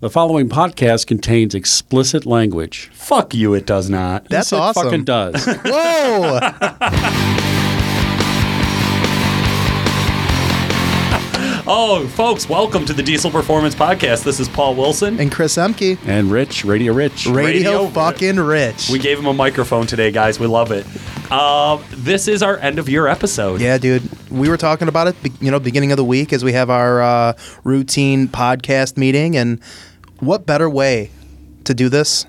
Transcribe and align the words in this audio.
The 0.00 0.10
following 0.10 0.48
podcast 0.50 1.06
contains 1.06 1.54
explicit 1.54 2.26
language. 2.26 2.90
Fuck 2.92 3.34
you, 3.34 3.54
it 3.54 3.64
does 3.64 3.88
not. 3.88 4.28
That's 4.28 4.52
Yes, 4.52 4.52
it 4.52 4.62
awesome. 4.62 4.82
fucking 4.84 5.04
does. 5.04 5.46
Whoa! 5.64 6.40
Oh, 11.68 12.06
folks, 12.14 12.48
welcome 12.48 12.84
to 12.86 12.92
the 12.92 13.02
Diesel 13.02 13.28
Performance 13.28 13.74
Podcast. 13.74 14.22
This 14.22 14.38
is 14.38 14.48
Paul 14.48 14.76
Wilson. 14.76 15.18
and 15.18 15.32
Chris 15.32 15.56
Emke, 15.56 15.98
and 16.06 16.30
Rich, 16.30 16.64
Radio 16.64 16.92
Rich. 16.92 17.26
radio, 17.26 17.34
Radio 17.82 17.86
fucking 17.88 18.36
rich. 18.36 18.88
We 18.88 19.00
gave 19.00 19.18
him 19.18 19.26
a 19.26 19.32
microphone 19.32 19.84
today, 19.84 20.12
guys. 20.12 20.38
We 20.38 20.46
love 20.46 20.70
it. 20.70 20.86
Uh, 21.30 21.82
this 21.90 22.28
is 22.28 22.42
our 22.42 22.56
end 22.58 22.78
of 22.78 22.88
year 22.88 23.06
episode. 23.06 23.60
yeah, 23.60 23.78
dude. 23.78 24.02
We 24.30 24.48
were 24.48 24.56
talking 24.56 24.88
about 24.88 25.08
it, 25.08 25.16
you 25.40 25.50
know, 25.50 25.58
beginning 25.58 25.90
of 25.90 25.96
the 25.96 26.04
week 26.04 26.32
as 26.32 26.44
we 26.44 26.52
have 26.52 26.70
our 26.70 27.02
uh, 27.02 27.32
routine 27.64 28.28
podcast 28.28 28.96
meeting, 28.96 29.36
and 29.36 29.60
what 30.20 30.46
better 30.46 30.70
way 30.70 31.10
to 31.64 31.74
do 31.74 31.88
this 31.88 32.26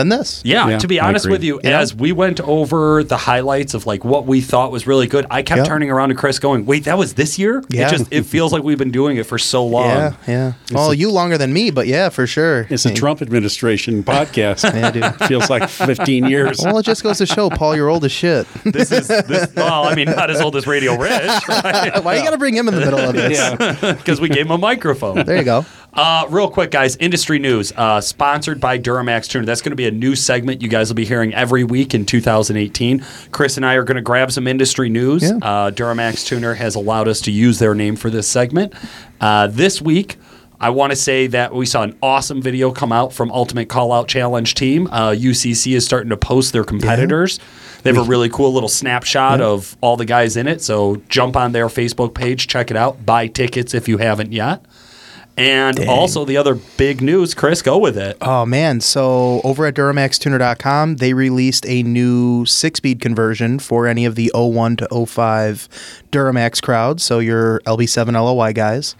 than 0.00 0.08
this? 0.08 0.40
Yeah, 0.44 0.68
Yeah, 0.68 0.78
to 0.78 0.88
be 0.88 0.98
honest 0.98 1.28
with 1.28 1.44
you, 1.44 1.60
Yeah. 1.62 1.78
as 1.80 1.94
we 1.94 2.12
went 2.12 2.40
over 2.40 3.04
the 3.04 3.16
highlights 3.16 3.74
of 3.74 3.86
like 3.86 4.04
what 4.04 4.26
we 4.26 4.40
thought 4.40 4.72
was 4.72 4.86
really 4.86 5.06
good, 5.06 5.26
I 5.30 5.42
kept 5.42 5.58
Yeah. 5.58 5.64
turning 5.64 5.90
around 5.90 6.08
to 6.08 6.14
Chris 6.14 6.38
going, 6.38 6.66
"Wait, 6.66 6.84
that 6.84 6.98
was 6.98 7.12
this 7.14 7.38
year?" 7.38 7.62
Yeah. 7.68 7.86
It 7.86 7.90
just 7.90 8.04
it 8.10 8.26
feels 8.26 8.52
like 8.52 8.62
we've 8.62 8.78
been 8.78 8.90
doing 8.90 9.16
it 9.18 9.26
for 9.26 9.38
so 9.38 9.64
long. 9.64 9.84
Yeah, 9.86 10.12
yeah. 10.26 10.52
Well, 10.72 10.92
you 10.94 11.10
longer 11.10 11.36
than 11.38 11.52
me, 11.52 11.70
but 11.70 11.86
yeah, 11.86 12.08
for 12.08 12.26
sure. 12.26 12.66
It's 12.70 12.84
a 12.86 12.92
Trump 12.94 13.22
administration 13.22 14.02
podcast. 14.02 14.64
Yeah, 14.80 14.90
dude. 14.90 15.14
Feels 15.28 15.50
like 15.50 15.68
15 15.68 16.26
years. 16.26 16.60
Well, 16.64 16.78
it 16.78 16.84
just 16.84 17.02
goes 17.02 17.18
to 17.18 17.26
show, 17.26 17.50
Paul, 17.50 17.76
you're 17.76 17.88
old 17.88 18.04
as 18.04 18.12
shit. 18.12 18.46
This 18.64 18.90
is 18.92 19.08
this, 19.08 19.48
well, 19.54 19.84
I 19.84 19.94
mean, 19.94 20.06
not 20.08 20.30
as 20.30 20.40
old 20.40 20.56
as 20.56 20.66
Radio 20.66 20.96
Rich, 20.96 21.12
right? 21.48 22.02
Why 22.02 22.16
you 22.16 22.22
got 22.24 22.30
to 22.30 22.38
bring 22.38 22.54
him 22.54 22.66
in 22.68 22.74
the 22.74 22.80
middle 22.80 22.98
of 23.00 23.14
this? 23.14 23.36
Yeah. 23.38 23.92
Because 23.94 24.20
we 24.20 24.28
gave 24.28 24.46
him 24.46 24.52
a 24.52 24.58
microphone. 24.58 25.24
There 25.26 25.36
you 25.36 25.44
go. 25.44 25.66
Uh, 25.92 26.26
real 26.30 26.48
quick, 26.48 26.70
guys, 26.70 26.96
industry 26.96 27.38
news 27.38 27.72
uh, 27.76 28.00
sponsored 28.00 28.60
by 28.60 28.78
Duramax 28.78 29.28
Tuner. 29.28 29.44
That's 29.44 29.60
going 29.60 29.72
to 29.72 29.76
be 29.76 29.86
a 29.86 29.90
new 29.90 30.14
segment 30.14 30.62
you 30.62 30.68
guys 30.68 30.88
will 30.88 30.94
be 30.94 31.04
hearing 31.04 31.34
every 31.34 31.64
week 31.64 31.94
in 31.94 32.06
2018. 32.06 33.04
Chris 33.32 33.56
and 33.56 33.66
I 33.66 33.74
are 33.74 33.82
going 33.82 33.96
to 33.96 34.02
grab 34.02 34.30
some 34.30 34.46
industry 34.46 34.88
news. 34.88 35.22
Yeah. 35.22 35.36
Uh, 35.42 35.70
Duramax 35.70 36.26
Tuner 36.26 36.54
has 36.54 36.74
allowed 36.76 37.08
us 37.08 37.20
to 37.22 37.32
use 37.32 37.58
their 37.58 37.74
name 37.74 37.96
for 37.96 38.08
this 38.08 38.28
segment. 38.28 38.72
Uh, 39.20 39.48
this 39.48 39.82
week, 39.82 40.16
I 40.60 40.70
want 40.70 40.90
to 40.90 40.96
say 40.96 41.26
that 41.28 41.54
we 41.54 41.64
saw 41.64 41.82
an 41.82 41.96
awesome 42.02 42.42
video 42.42 42.70
come 42.70 42.92
out 42.92 43.12
from 43.14 43.32
Ultimate 43.32 43.68
Callout 43.68 44.06
Challenge 44.08 44.54
team. 44.54 44.86
Uh, 44.88 45.10
UCC 45.10 45.74
is 45.74 45.86
starting 45.86 46.10
to 46.10 46.18
post 46.18 46.52
their 46.52 46.64
competitors. 46.64 47.40
They 47.82 47.90
have 47.90 48.04
a 48.04 48.06
really 48.06 48.28
cool 48.28 48.52
little 48.52 48.68
snapshot 48.68 49.40
of 49.40 49.74
all 49.80 49.96
the 49.96 50.04
guys 50.04 50.36
in 50.36 50.46
it. 50.46 50.60
So 50.60 50.96
jump 51.08 51.34
on 51.34 51.52
their 51.52 51.68
Facebook 51.68 52.14
page, 52.14 52.46
check 52.46 52.70
it 52.70 52.76
out, 52.76 53.06
buy 53.06 53.26
tickets 53.26 53.72
if 53.72 53.88
you 53.88 53.96
haven't 53.96 54.32
yet. 54.32 54.62
And 55.40 55.88
also 55.88 56.24
the 56.24 56.36
other 56.36 56.54
big 56.76 57.00
news, 57.00 57.32
Chris, 57.34 57.62
go 57.62 57.78
with 57.78 57.96
it. 57.96 58.18
Oh 58.20 58.44
man, 58.44 58.80
so 58.80 59.40
over 59.42 59.64
at 59.66 59.74
DuramaxTuner.com, 59.74 60.96
they 60.96 61.14
released 61.14 61.64
a 61.66 61.82
new 61.82 62.44
six-speed 62.44 63.00
conversion 63.00 63.58
for 63.58 63.86
any 63.86 64.04
of 64.04 64.16
the 64.16 64.30
01 64.34 64.76
to 64.76 65.06
05 65.06 65.68
Duramax 66.12 66.62
crowds. 66.62 67.02
So 67.02 67.18
your 67.20 67.60
LB7 67.60 68.08
LLY 68.10 68.54
guys, 68.54 68.94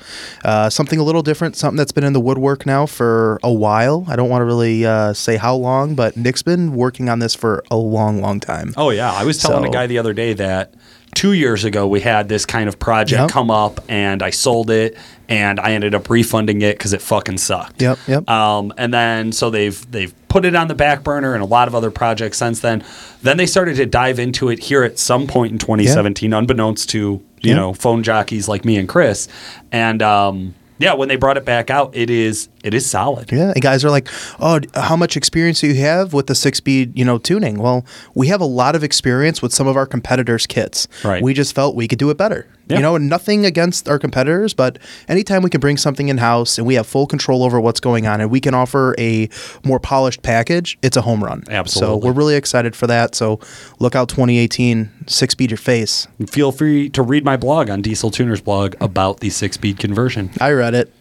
uh, 0.45 0.71
something 0.71 0.99
a 0.99 1.03
little 1.03 1.23
different, 1.23 1.57
something 1.57 1.77
that's 1.77 1.93
been 1.93 2.05
in 2.05 2.13
the 2.15 2.21
woodwork 2.21 2.65
now 2.65 2.87
for 2.87 3.39
a 3.43 3.53
while. 3.53 4.05
I 4.09 4.17
don't 4.17 4.31
want 4.31 4.41
to 4.41 4.47
really 4.47 4.87
uh, 4.87 5.13
say 5.13 5.37
how 5.37 5.55
long, 5.55 5.95
but 5.95 6.17
Nick's 6.17 6.43
been 6.43 6.73
working 6.73 7.09
on 7.09 7.19
this 7.19 7.35
for 7.35 7.63
a 7.71 7.77
long, 7.77 8.21
long 8.21 8.41
time. 8.41 8.73
Oh 8.77 8.91
yeah, 8.91 9.13
I 9.13 9.25
was 9.25 9.39
telling 9.39 9.67
a 9.67 9.71
guy 9.71 9.87
the 9.87 9.99
other 9.99 10.15
day 10.15 10.33
that 10.35 10.75
two 11.15 11.33
years 11.33 11.65
ago 11.65 11.87
we 11.89 12.01
had 12.01 12.29
this 12.29 12.47
kind 12.47 12.69
of 12.69 12.79
project 12.79 13.21
Yep. 13.21 13.31
come 13.31 13.51
up, 13.51 13.81
and 13.89 14.23
I 14.23 14.31
sold 14.31 14.71
it, 14.71 14.97
and 15.31 15.59
I 15.59 15.73
ended 15.73 15.95
up 15.95 16.11
refunding 16.11 16.61
it 16.61 16.77
because 16.77 16.93
it 16.93 17.01
fucking 17.01 17.39
sucked. 17.39 17.81
Yep, 17.81 17.99
yep. 18.07 18.29
Um, 18.29 18.75
and 18.77 18.93
then 18.93 19.33
so 19.33 19.49
they've 19.49 19.91
they've 19.91 20.13
put 20.29 20.45
it 20.45 20.55
on 20.55 20.69
the 20.69 20.75
back 20.75 21.03
burner 21.03 21.33
and 21.33 21.43
a 21.43 21.47
lot 21.47 21.69
of 21.69 21.75
other 21.75 21.91
projects 21.91 22.37
since 22.37 22.61
then. 22.61 22.85
Then 23.23 23.37
they 23.39 23.47
started 23.47 23.77
to 23.77 23.87
dive 23.87 24.19
into 24.19 24.49
it 24.51 24.59
here 24.59 24.83
at 24.83 24.99
some 24.99 25.27
point 25.27 25.53
in 25.53 25.59
2017, 25.59 26.33
unbeknownst 26.35 26.91
to 26.91 26.99
you 26.99 27.25
Yeah. 27.41 27.55
know 27.55 27.73
phone 27.73 28.03
jockeys 28.03 28.47
like 28.49 28.65
me 28.67 28.77
and 28.77 28.87
Chris, 28.89 29.29
and. 29.73 30.03
Um, 30.03 30.55
yeah, 30.83 30.95
when 30.95 31.09
they 31.09 31.17
brought 31.17 31.37
it 31.37 31.45
back 31.45 31.69
out, 31.69 31.95
it 31.95 32.09
is 32.09 32.49
it 32.65 32.75
is 32.75 32.89
solid. 32.89 33.31
Yeah, 33.33 33.53
and 33.55 33.63
guys 33.63 33.85
are 33.85 33.91
like, 33.91 34.09
"Oh, 34.39 34.61
how 34.75 34.97
much 34.97 35.17
experience 35.17 35.61
do 35.61 35.69
you 35.69 35.81
have 35.81 36.13
with 36.13 36.27
the 36.27 36.35
six-speed, 36.35 36.99
you 36.99 37.05
know, 37.05 37.19
tuning?" 37.19 37.59
Well, 37.59 37.85
we 38.15 38.29
have 38.29 38.41
a 38.41 38.47
lot 38.47 38.75
of 38.75 38.85
experience 38.85 39.43
with 39.43 39.53
some 39.53 39.67
of 39.67 39.77
our 39.77 39.87
competitors' 39.87 40.47
kits. 40.47 40.89
Right. 41.05 41.23
We 41.23 41.35
just 41.35 41.55
felt 41.55 41.77
we 41.77 41.89
could 41.89 41.99
do 41.99 42.11
it 42.11 42.17
better. 42.17 42.47
Yeah. 42.69 42.77
You 42.77 42.83
know, 42.83 42.95
and 42.95 43.09
nothing 43.09 43.45
against 43.45 43.89
our 43.89 43.99
competitors, 43.99 44.55
but 44.55 44.79
anytime 45.09 45.43
we 45.43 45.51
can 45.51 45.61
bring 45.61 45.77
something 45.77 46.09
in 46.09 46.19
house 46.19 46.57
and 46.57 46.65
we 46.65 46.75
have 46.75 46.87
full 46.87 47.09
control 47.09 47.43
over 47.43 47.61
what's 47.61 47.81
going 47.81 48.07
on, 48.07 48.21
and 48.21 48.31
we 48.31 48.39
can 48.39 48.55
offer 48.55 48.95
a 48.97 49.29
more 49.65 49.81
polished 49.81 50.23
package, 50.23 50.79
it's 50.81 50.97
a 50.97 51.01
home 51.01 51.25
run. 51.25 51.43
Absolutely. 51.51 52.01
So 52.01 52.07
we're 52.07 52.13
really 52.13 52.37
excited 52.37 52.77
for 52.77 52.87
that. 52.87 53.17
So 53.17 53.41
look 53.81 53.97
out, 53.97 54.09
2018, 54.09 54.89
six-speed 55.09 55.51
your 55.51 55.59
face. 55.59 56.07
Feel 56.29 56.53
free 56.53 56.89
to 56.91 57.03
read 57.03 57.25
my 57.25 57.37
blog 57.37 57.71
on 57.71 57.83
Diesel 57.83 58.13
Tuner's 58.13 58.41
blog 58.41 58.77
about 58.81 59.19
the 59.19 59.31
six-speed 59.31 59.81
conversion. 59.81 60.31
I 60.41 60.53
read 60.53 60.75
it. 60.75 60.93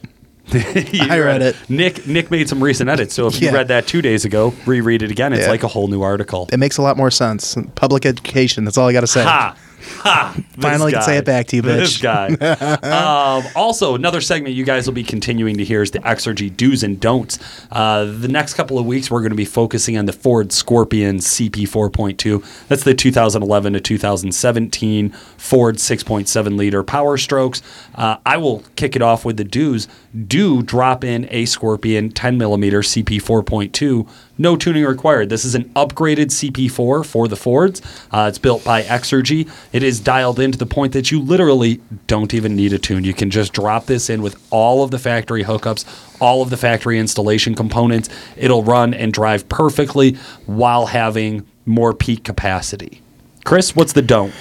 I 1.10 1.20
read 1.20 1.42
it. 1.42 1.56
Nick 1.70 2.08
Nick 2.08 2.32
made 2.32 2.50
some 2.50 2.64
recent 2.64 2.90
edits, 2.90 3.14
so 3.14 3.28
if 3.28 3.42
you 3.42 3.52
read 3.52 3.68
that 3.70 3.88
two 3.88 4.02
days 4.02 4.26
ago, 4.26 4.54
reread 4.66 5.02
it 5.02 5.12
again. 5.12 5.34
It's 5.34 5.44
Yeah. 5.44 5.50
like 5.52 5.64
a 5.64 5.68
whole 5.68 5.88
new 5.88 6.02
article. 6.02 6.48
It 6.52 6.58
makes 6.58 6.78
a 6.78 6.82
lot 6.82 6.98
more 6.98 7.12
sense. 7.12 7.56
Public 7.76 8.06
education. 8.06 8.64
That's 8.66 8.78
all 8.78 8.88
I 8.88 8.94
got 8.94 9.02
to 9.02 9.08
say. 9.08 9.24
Ha! 9.24 9.56
Ha! 9.98 10.34
This 10.36 10.46
Finally 10.58 10.92
can 10.94 11.02
say 11.02 11.18
it 11.18 11.26
back 11.26 11.48
to 11.48 11.56
you, 11.58 11.62
This 11.62 11.98
bitch. 11.98 12.02
guy. 12.02 13.38
um, 13.38 13.44
also, 13.56 13.96
another 13.96 14.22
segment 14.22 14.56
you 14.56 14.64
guys 14.66 14.86
will 14.88 14.94
be 14.94 15.04
continuing 15.04 15.58
to 15.58 15.64
hear 15.64 15.82
is 15.82 15.92
the 15.92 16.00
Exergy 16.00 16.56
do's 16.56 16.84
and 16.84 17.00
don'ts. 17.00 17.40
Uh, 17.72 18.06
the 18.06 18.28
next 18.28 18.54
couple 18.56 18.78
of 18.80 18.86
weeks, 18.86 19.10
we're 19.12 19.22
going 19.22 19.32
to 19.32 19.36
be 19.36 19.46
focusing 19.46 19.98
on 19.98 20.06
the 20.06 20.14
Ford 20.14 20.52
Scorpion 20.52 21.18
CP 21.18 21.64
4.2. 21.68 22.68
That's 22.68 22.84
the 22.84 22.94
2011 22.94 23.74
to 23.74 23.80
2017 23.80 25.10
Ford 25.10 25.76
6.7 25.76 26.58
liter 26.58 26.84
Power 26.84 27.18
Strokes. 27.18 27.62
Uh, 27.96 28.18
I 28.26 28.38
will 28.38 28.64
kick 28.76 28.96
it 28.96 29.02
off 29.02 29.26
with 29.26 29.38
the 29.38 29.44
do's. 29.44 29.88
Do 30.28 30.62
drop 30.64 31.04
in 31.04 31.28
a 31.30 31.46
Scorpion 31.46 32.10
10 32.12 32.38
millimeter 32.38 32.80
CP 32.82 33.22
4.2. 33.22 34.08
No 34.42 34.56
tuning 34.56 34.86
required. 34.86 35.28
This 35.28 35.44
is 35.44 35.54
an 35.54 35.66
upgraded 35.76 36.28
CP4 36.28 37.06
for 37.06 37.28
the 37.28 37.36
Fords. 37.36 37.82
Uh, 38.10 38.28
it's 38.30 38.38
built 38.38 38.64
by 38.64 38.84
Exergy. 38.84 39.50
It 39.74 39.84
is 39.84 40.00
dialed 40.00 40.40
in 40.40 40.54
to 40.54 40.58
the 40.58 40.66
point 40.66 40.94
that 40.94 41.12
you 41.12 41.20
literally 41.20 41.82
don't 42.08 42.34
even 42.34 42.56
need 42.56 42.72
a 42.72 42.80
tune. 42.80 43.04
You 43.04 43.14
can 43.14 43.30
just 43.30 43.52
drop 43.52 43.86
this 43.88 44.10
in 44.10 44.22
with 44.22 44.42
all 44.50 44.82
of 44.82 44.92
the 44.92 44.98
factory 44.98 45.44
hookups, 45.44 45.84
all 46.22 46.42
of 46.42 46.52
the 46.52 46.58
factory 46.58 46.98
installation 46.98 47.54
components. 47.54 48.08
It'll 48.38 48.64
run 48.64 48.94
and 48.94 49.12
drive 49.12 49.50
perfectly 49.50 50.14
while 50.46 50.86
having 50.86 51.46
more 51.66 51.94
peak 51.94 52.24
capacity. 52.24 53.02
Chris, 53.46 53.76
what's 53.76 53.94
the 53.94 54.02
don't? 54.02 54.32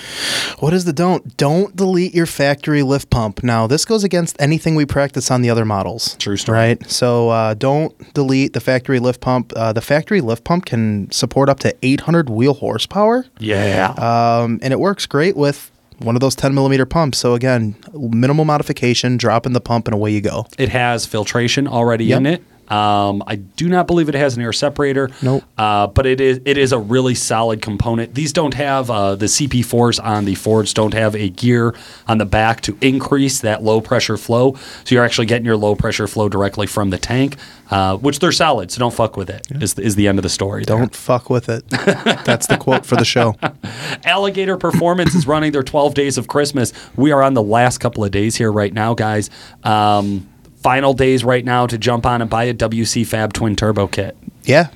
What 0.58 0.74
is 0.74 0.84
the 0.84 0.92
don't? 0.92 1.36
Don't 1.36 1.74
delete 1.74 2.14
your 2.14 2.26
factory 2.26 2.82
lift 2.82 3.10
pump. 3.10 3.42
Now, 3.42 3.66
this 3.66 3.84
goes 3.84 4.04
against 4.04 4.36
anything 4.40 4.74
we 4.74 4.84
practice 4.84 5.30
on 5.30 5.40
the 5.40 5.48
other 5.50 5.64
models. 5.64 6.14
True 6.18 6.36
story. 6.36 6.58
Right? 6.58 6.90
So, 6.90 7.28
uh, 7.30 7.54
don't 7.54 8.12
delete 8.12 8.52
the 8.52 8.60
factory 8.60 8.98
lift 8.98 9.20
pump. 9.20 9.52
Uh, 9.56 9.72
the 9.72 9.80
factory 9.80 10.20
lift 10.20 10.44
pump 10.44 10.66
can 10.66 11.10
support 11.10 11.48
up 11.48 11.60
to 11.60 11.74
800 11.82 12.28
wheel 12.28 12.54
horsepower, 12.54 13.24
Yeah. 13.38 13.92
um, 13.92 14.58
and 14.62 14.72
it 14.72 14.80
works 14.80 15.06
great 15.06 15.36
with 15.36 15.70
one 16.00 16.14
of 16.14 16.20
those 16.20 16.34
10 16.34 16.54
millimeter 16.54 16.84
pumps. 16.86 17.18
So, 17.18 17.34
again, 17.34 17.76
minimal 17.94 18.44
modification, 18.44 19.16
drop 19.16 19.46
in 19.46 19.52
the 19.52 19.60
pump, 19.60 19.86
and 19.88 19.94
away 19.94 20.10
you 20.12 20.20
go. 20.20 20.46
It 20.58 20.68
has 20.68 21.06
filtration 21.06 21.66
already 21.66 22.04
Yep. 22.06 22.16
in 22.18 22.26
it. 22.26 22.42
Um, 22.68 23.22
I 23.26 23.36
do 23.36 23.68
not 23.68 23.86
believe 23.86 24.08
it 24.08 24.14
has 24.14 24.36
an 24.36 24.42
air 24.42 24.52
separator. 24.52 25.10
Nope. 25.22 25.44
Uh, 25.56 25.86
but 25.86 26.06
it 26.06 26.20
is 26.20 26.40
it 26.44 26.58
is 26.58 26.72
a 26.72 26.78
really 26.78 27.14
solid 27.14 27.62
component. 27.62 28.14
These 28.14 28.32
don't 28.32 28.54
have 28.54 28.90
uh, 28.90 29.14
the 29.16 29.26
CP4s 29.26 30.02
on 30.02 30.24
the 30.24 30.34
Fords 30.34 30.74
don't 30.74 30.94
have 30.94 31.14
a 31.16 31.28
gear 31.30 31.74
on 32.06 32.18
the 32.18 32.26
back 32.26 32.60
to 32.62 32.76
increase 32.80 33.40
that 33.40 33.62
low 33.62 33.80
pressure 33.80 34.16
flow. 34.16 34.54
So 34.84 34.94
you're 34.94 35.04
actually 35.04 35.26
getting 35.26 35.46
your 35.46 35.56
low 35.56 35.74
pressure 35.74 36.06
flow 36.06 36.28
directly 36.28 36.66
from 36.66 36.90
the 36.90 36.98
tank, 36.98 37.36
uh, 37.70 37.96
which 37.96 38.18
they're 38.18 38.32
solid. 38.32 38.70
So 38.70 38.78
don't 38.80 38.94
fuck 38.94 39.16
with 39.16 39.30
it. 39.30 39.46
Is 39.50 39.78
is 39.78 39.94
the 39.96 40.08
end 40.08 40.18
of 40.18 40.22
the 40.22 40.28
story. 40.28 40.64
there. 40.64 40.76
Don't 40.76 40.94
fuck 40.94 41.30
with 41.30 41.48
it. 41.48 41.68
That's 41.70 42.46
the 42.46 42.56
quote 42.58 42.84
for 42.84 42.96
the 42.96 43.04
show. 43.04 43.34
Alligator 44.04 44.56
Performance 44.56 45.14
is 45.14 45.26
running 45.26 45.52
their 45.52 45.62
12 45.62 45.94
days 45.94 46.18
of 46.18 46.28
Christmas. 46.28 46.72
We 46.96 47.12
are 47.12 47.22
on 47.22 47.34
the 47.34 47.42
last 47.42 47.78
couple 47.78 48.04
of 48.04 48.10
days 48.10 48.36
here 48.36 48.52
right 48.52 48.72
now, 48.72 48.94
guys. 48.94 49.30
Um, 49.64 50.28
final 50.62 50.94
days 50.94 51.24
right 51.24 51.44
now 51.44 51.66
to 51.66 51.78
jump 51.78 52.06
on 52.06 52.20
and 52.20 52.30
buy 52.30 52.44
a 52.44 52.54
WC 52.54 53.06
Fab 53.06 53.32
Twin 53.32 53.56
Turbo 53.56 53.86
kit. 53.86 54.16
Yeah. 54.44 54.68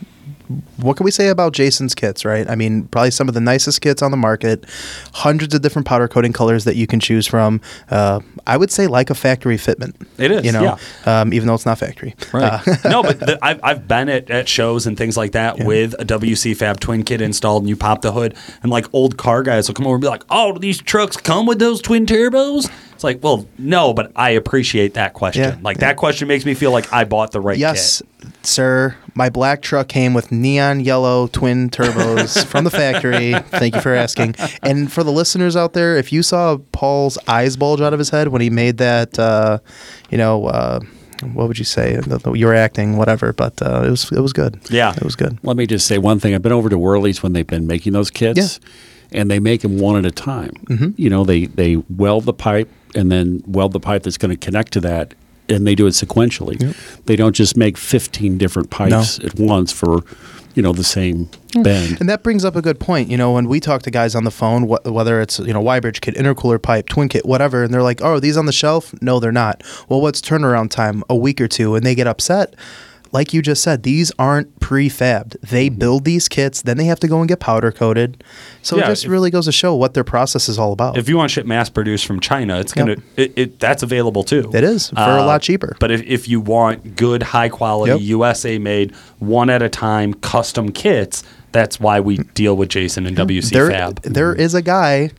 what 0.77 0.97
can 0.97 1.05
we 1.05 1.11
say 1.11 1.29
about 1.29 1.55
Jason's 1.55 1.95
kits, 1.95 2.25
right? 2.25 2.49
I 2.49 2.57
mean, 2.57 2.85
probably 2.89 3.11
some 3.11 3.27
of 3.29 3.35
the 3.35 3.41
nicest 3.41 3.81
kits 3.81 4.03
on 4.03 4.11
the 4.11 4.17
market, 4.17 4.65
hundreds 5.15 5.55
of 5.55 5.63
different 5.63 5.87
powder 5.87 6.09
coating 6.09 6.33
colors 6.33 6.65
that 6.65 6.77
you 6.77 6.87
can 6.87 7.01
choose 7.01 7.27
from. 7.27 7.61
Uh, 7.91 8.21
I 8.47 8.57
would 8.57 8.71
say 8.71 8.87
like 8.87 9.09
a 9.09 9.15
factory 9.15 9.57
fitment. 9.57 9.95
It 10.19 10.31
is, 10.31 10.45
you 10.45 10.53
know, 10.53 10.77
yeah. 11.07 11.21
um, 11.21 11.33
even 11.33 11.47
though 11.47 11.55
it's 11.55 11.65
not 11.65 11.79
factory. 11.79 12.15
Right. 12.33 12.45
Uh, 12.45 12.77
no, 12.89 13.03
but 13.03 13.21
the, 13.21 13.39
I've, 13.41 13.61
I've 13.63 13.89
been 13.89 14.09
at, 14.09 14.31
at 14.31 14.49
shows 14.49 14.87
and 14.87 14.97
things 14.97 15.17
like 15.17 15.33
that 15.33 15.65
with 15.65 15.95
a 15.99 16.05
WC 16.05 16.57
Fab 16.57 16.81
twin 16.81 17.03
kit 17.03 17.21
installed, 17.21 17.63
and 17.63 17.69
you 17.71 17.77
pop 17.77 18.03
the 18.03 18.13
hood, 18.13 18.37
and 18.63 18.71
like 18.71 18.87
old 18.93 19.17
car 19.17 19.43
guys 19.43 19.69
will 19.69 19.75
come 19.75 19.87
over 19.87 19.95
and 19.95 20.03
be 20.03 20.09
like, 20.09 20.25
"Oh, 20.29 20.53
do 20.53 20.59
these 20.59 20.81
trucks 20.83 21.17
come 21.17 21.47
with 21.47 21.59
those 21.59 21.81
twin 21.81 22.05
turbos?" 22.07 22.71
It's 23.03 23.05
like, 23.05 23.21
well, 23.21 23.49
no, 23.59 23.93
but 23.93 24.13
I 24.15 24.31
appreciate 24.31 24.95
that 24.95 25.13
question. 25.13 25.43
Yeah. 25.43 25.57
Like 25.61 25.79
that 25.79 25.97
question 25.97 26.29
makes 26.29 26.45
me 26.47 26.55
feel 26.55 26.71
like 26.71 26.93
I 26.93 27.03
bought 27.03 27.33
the 27.33 27.41
right 27.41 27.59
yes, 27.59 28.01
kit. 28.21 28.31
sir. 28.47 28.95
My 29.17 29.29
black 29.29 29.61
truck 29.61 29.89
came 29.89 30.15
with 30.15 30.31
neon 30.31 30.79
yellow 30.79 31.27
twin 31.27 31.69
turbos 31.69 32.45
from 32.47 32.63
the 32.63 32.71
factory. 32.71 33.33
Thank 33.59 33.75
you 33.75 33.81
for 33.81 33.93
asking. 33.93 34.37
And 34.63 34.91
for 34.93 35.03
the 35.03 35.11
listeners 35.11 35.57
out 35.57 35.73
there, 35.73 35.97
if 35.97 36.13
you 36.13 36.23
saw 36.23 36.59
Paul's 36.71 37.19
eyes 37.27 37.57
bulge 37.57 37.81
out 37.81 37.93
of 37.93 37.99
his 37.99 38.11
head 38.11 38.29
when 38.29 38.41
he 38.41 38.51
made 38.51 38.79
that, 38.79 39.19
uh, 39.19 39.59
you 40.11 40.19
know. 40.19 40.47
Uh, 40.47 40.79
what 41.35 41.47
would 41.47 41.57
you 41.59 41.65
say? 41.65 41.95
The- 41.97 42.19
the- 42.19 42.33
You 42.33 42.47
were 42.47 42.55
acting, 42.55 42.97
whatever, 42.97 43.33
but 43.33 43.61
uh, 43.63 43.83
it 43.87 43.91
was 43.91 44.11
it 44.11 44.19
was 44.21 44.33
good. 44.33 44.59
Yeah. 44.71 44.93
it 44.97 45.05
was 45.05 45.15
good. 45.15 45.39
Let 45.45 45.57
me 45.57 45.67
just 45.69 45.87
say 45.87 45.97
one 45.99 46.19
thing. 46.19 46.35
I've 46.35 46.43
been 46.43 46.51
over 46.51 46.69
to 46.69 46.77
Worley's 46.77 47.23
when 47.23 47.33
they've 47.33 47.47
been 47.47 47.67
making 47.69 47.93
those 47.93 48.11
kits, 48.11 48.59
and 49.15 49.31
they 49.31 49.39
make 49.41 49.61
them 49.63 49.79
one 49.79 49.97
at 49.97 50.07
a 50.07 50.11
time. 50.11 50.53
Mm-hmm. 50.69 50.91
You 50.97 51.11
know, 51.11 51.25
they 51.25 51.47
they 51.47 51.77
weld 51.77 52.25
the 52.25 52.33
pipe 52.33 52.69
and 52.95 53.11
then 53.11 53.43
weld 53.47 53.73
the 53.73 53.81
pipe 53.81 54.03
that's 54.03 54.19
going 54.19 54.31
to 54.31 54.37
connect 54.37 54.73
to 54.75 54.81
that, 54.81 55.15
and 55.49 55.67
they 55.67 55.75
do 55.75 55.87
it 55.87 55.91
sequentially. 55.91 56.75
They 57.07 57.17
don't 57.17 57.35
just 57.35 57.57
make 57.57 57.77
fifteen 57.77 58.39
different 58.39 58.71
pipes 58.71 59.19
at 59.21 59.39
once 59.39 59.73
for, 59.73 60.01
you 60.55 60.63
know, 60.63 60.73
the 60.73 60.85
same 60.85 61.29
bend. 61.63 62.01
And 62.01 62.09
that 62.09 62.23
brings 62.23 62.45
up 62.45 62.57
a 62.57 62.63
good 62.63 62.79
point. 62.81 63.09
You 63.11 63.17
know, 63.17 63.33
when 63.33 63.49
we 63.49 63.61
talk 63.61 63.83
to 63.83 63.91
guys 63.91 64.15
on 64.15 64.25
the 64.25 64.31
phone, 64.31 64.69
wh- 64.69 64.85
whether 64.87 65.21
it's 65.21 65.39
you 65.39 65.53
know 65.53 65.61
Y-bridge 65.61 66.01
kit, 66.01 66.15
intercooler 66.15 66.61
pipe, 66.61 66.89
twin 66.89 67.09
kit, 67.09 67.25
whatever, 67.25 67.63
and 67.65 67.73
they're 67.73 67.83
like, 67.83 68.03
"Oh, 68.03 68.15
are 68.15 68.21
these 68.21 68.37
on 68.37 68.47
the 68.47 68.53
shelf?" 68.53 68.95
No, 69.01 69.21
they're 69.21 69.33
not. 69.33 69.63
Well, 69.89 70.01
what's 70.01 70.21
turnaround 70.21 70.71
time? 70.71 71.03
A 71.09 71.17
week 71.17 71.41
or 71.41 71.49
two, 71.49 71.75
and 71.75 71.85
they 71.85 71.95
get 71.95 72.07
upset. 72.07 72.55
Like 73.13 73.35
you 73.35 73.43
just 73.43 73.63
said, 73.63 73.83
these 73.83 74.11
aren't 74.19 74.59
prefabbed. 74.59 75.39
They 75.41 75.69
mm-hmm. 75.69 75.79
build 75.79 76.05
these 76.05 76.29
kits, 76.29 76.63
then 76.63 76.79
they 76.79 76.87
have 76.87 76.99
to 77.01 77.09
go 77.09 77.21
and 77.21 77.29
get 77.29 77.41
powder 77.41 77.71
coated. 77.71 78.25
So 78.63 78.77
Yeah, 78.77 78.85
it 78.85 78.87
just 78.87 79.05
if- 79.05 79.11
really 79.11 79.31
goes 79.31 79.45
to 79.45 79.53
show 79.53 79.77
what 79.77 79.95
their 79.95 80.05
process 80.05 80.49
is 80.49 80.59
all 80.59 80.73
about. 80.73 80.97
If 80.97 81.09
you 81.09 81.19
want 81.19 81.31
shit 81.31 81.47
mass 81.47 81.69
produced 81.69 82.07
from 82.07 82.21
China, 82.21 82.59
it's 82.59 82.73
gonna 82.73 82.93
Yep. 82.93 83.01
it, 83.17 83.33
it 83.37 83.61
that's 83.61 83.83
available 83.83 84.25
too. 84.25 84.51
It 84.55 84.65
is, 84.65 84.89
for 84.89 84.97
a 84.97 85.21
uh, 85.21 85.27
lot 85.27 85.43
cheaper. 85.43 85.77
But 85.79 85.91
if, 85.91 86.03
if 86.03 86.29
you 86.29 86.41
want 86.41 86.97
good, 86.97 87.23
high 87.23 87.51
quality 87.51 87.93
Yep. 87.93 88.01
USA 88.01 88.59
made, 88.59 88.95
one 89.19 89.51
at 89.51 89.63
a 89.63 89.69
time 89.69 90.15
custom 90.15 90.73
kits, 90.73 91.23
that's 91.53 91.79
why 91.79 92.01
we 92.01 92.19
mm. 92.19 92.35
deal 92.35 92.57
with 92.57 92.71
Jason 92.71 93.07
and 93.07 93.17
WC 93.17 93.51
there, 93.51 93.71
Fab. 93.71 94.01
there 94.03 94.33
mm-hmm. 94.33 94.41
is 94.41 94.55
a 94.55 94.63
guy, 94.63 95.11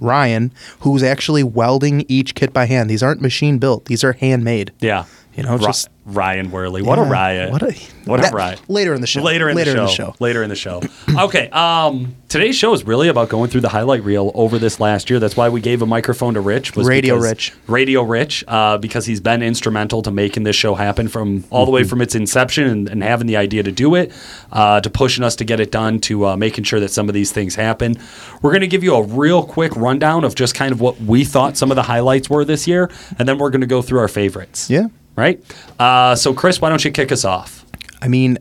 Ryan, 0.00 0.52
who's 0.80 1.02
actually 1.02 1.42
welding 1.42 2.04
each 2.08 2.36
kit 2.36 2.52
by 2.52 2.66
hand. 2.66 2.88
These 2.88 3.02
aren't 3.02 3.20
machine 3.20 3.58
built; 3.58 3.86
these 3.86 4.04
are 4.04 4.12
handmade. 4.12 4.72
Yeah. 4.80 5.06
You 5.36 5.42
know, 5.42 5.58
just- 5.58 5.88
Ryan 6.08 6.52
Worley. 6.52 6.82
What 6.82 7.00
a 7.00 7.02
Yeah, 7.02 7.10
riot. 7.10 7.50
What 7.52 7.62
a 7.64 7.72
what 8.04 8.24
a 8.24 8.30
riot. 8.34 8.60
Later 8.68 8.94
in 8.94 9.00
the 9.00 9.08
show. 9.08 9.22
Later 9.22 9.48
in, 9.48 9.56
later 9.56 9.72
the, 9.72 9.80
in 9.82 9.88
show. 9.88 10.06
the 10.06 10.12
show. 10.12 10.14
Later 10.20 10.42
in 10.44 10.48
the 10.48 10.54
show. 10.54 10.80
okay. 11.18 11.50
Um, 11.50 12.14
today's 12.28 12.54
show 12.54 12.72
is 12.74 12.84
really 12.84 13.08
about 13.08 13.28
going 13.28 13.50
through 13.50 13.62
the 13.62 13.68
highlight 13.68 14.04
reel 14.04 14.30
over 14.36 14.56
this 14.60 14.78
last 14.78 15.10
year. 15.10 15.18
That's 15.18 15.36
why 15.36 15.48
we 15.48 15.60
gave 15.60 15.82
a 15.82 15.86
microphone 15.86 16.34
to 16.34 16.40
Rich. 16.40 16.76
Radio 16.76 17.16
Rich. 17.16 17.52
Radio 17.66 18.02
Rich, 18.02 18.44
uh, 18.46 18.78
because 18.78 19.04
he's 19.04 19.18
been 19.18 19.42
instrumental 19.42 20.00
to 20.02 20.12
making 20.12 20.44
this 20.44 20.54
show 20.54 20.76
happen 20.76 21.08
from 21.08 21.42
all 21.50 21.64
the 21.64 21.72
way 21.72 21.80
Mm-hmm. 21.80 21.88
from 21.90 22.00
its 22.02 22.14
inception 22.14 22.68
and, 22.68 22.88
and 22.88 23.02
having 23.02 23.26
the 23.26 23.36
idea 23.36 23.64
to 23.64 23.72
do 23.72 23.96
it, 23.96 24.12
uh, 24.52 24.80
to 24.80 24.88
pushing 24.88 25.24
us 25.24 25.34
to 25.36 25.44
get 25.44 25.58
it 25.58 25.72
done, 25.72 25.98
to 26.02 26.24
uh, 26.28 26.36
making 26.36 26.62
sure 26.62 26.78
that 26.78 26.92
some 26.92 27.08
of 27.08 27.14
these 27.14 27.32
things 27.32 27.56
happen. 27.56 27.96
We're 28.42 28.52
going 28.52 28.60
to 28.60 28.68
give 28.68 28.84
you 28.84 28.94
a 28.94 29.02
real 29.02 29.42
quick 29.44 29.74
rundown 29.74 30.22
of 30.22 30.36
just 30.36 30.54
kind 30.54 30.70
of 30.70 30.80
what 30.80 31.00
we 31.00 31.24
thought 31.24 31.56
some 31.56 31.72
of 31.72 31.74
the 31.74 31.82
highlights 31.82 32.30
were 32.30 32.44
this 32.44 32.68
year, 32.68 32.88
and 33.18 33.28
then 33.28 33.38
we're 33.38 33.50
going 33.50 33.60
to 33.62 33.66
go 33.66 33.82
through 33.82 33.98
our 33.98 34.08
favorites. 34.08 34.70
Yeah. 34.70 34.86
Right? 35.16 35.42
Uh, 35.78 36.14
so, 36.14 36.34
Chris, 36.34 36.60
why 36.60 36.68
don't 36.68 36.84
you 36.84 36.90
kick 36.90 37.10
us 37.10 37.24
off? 37.24 37.64
I 38.02 38.08
mean, 38.08 38.38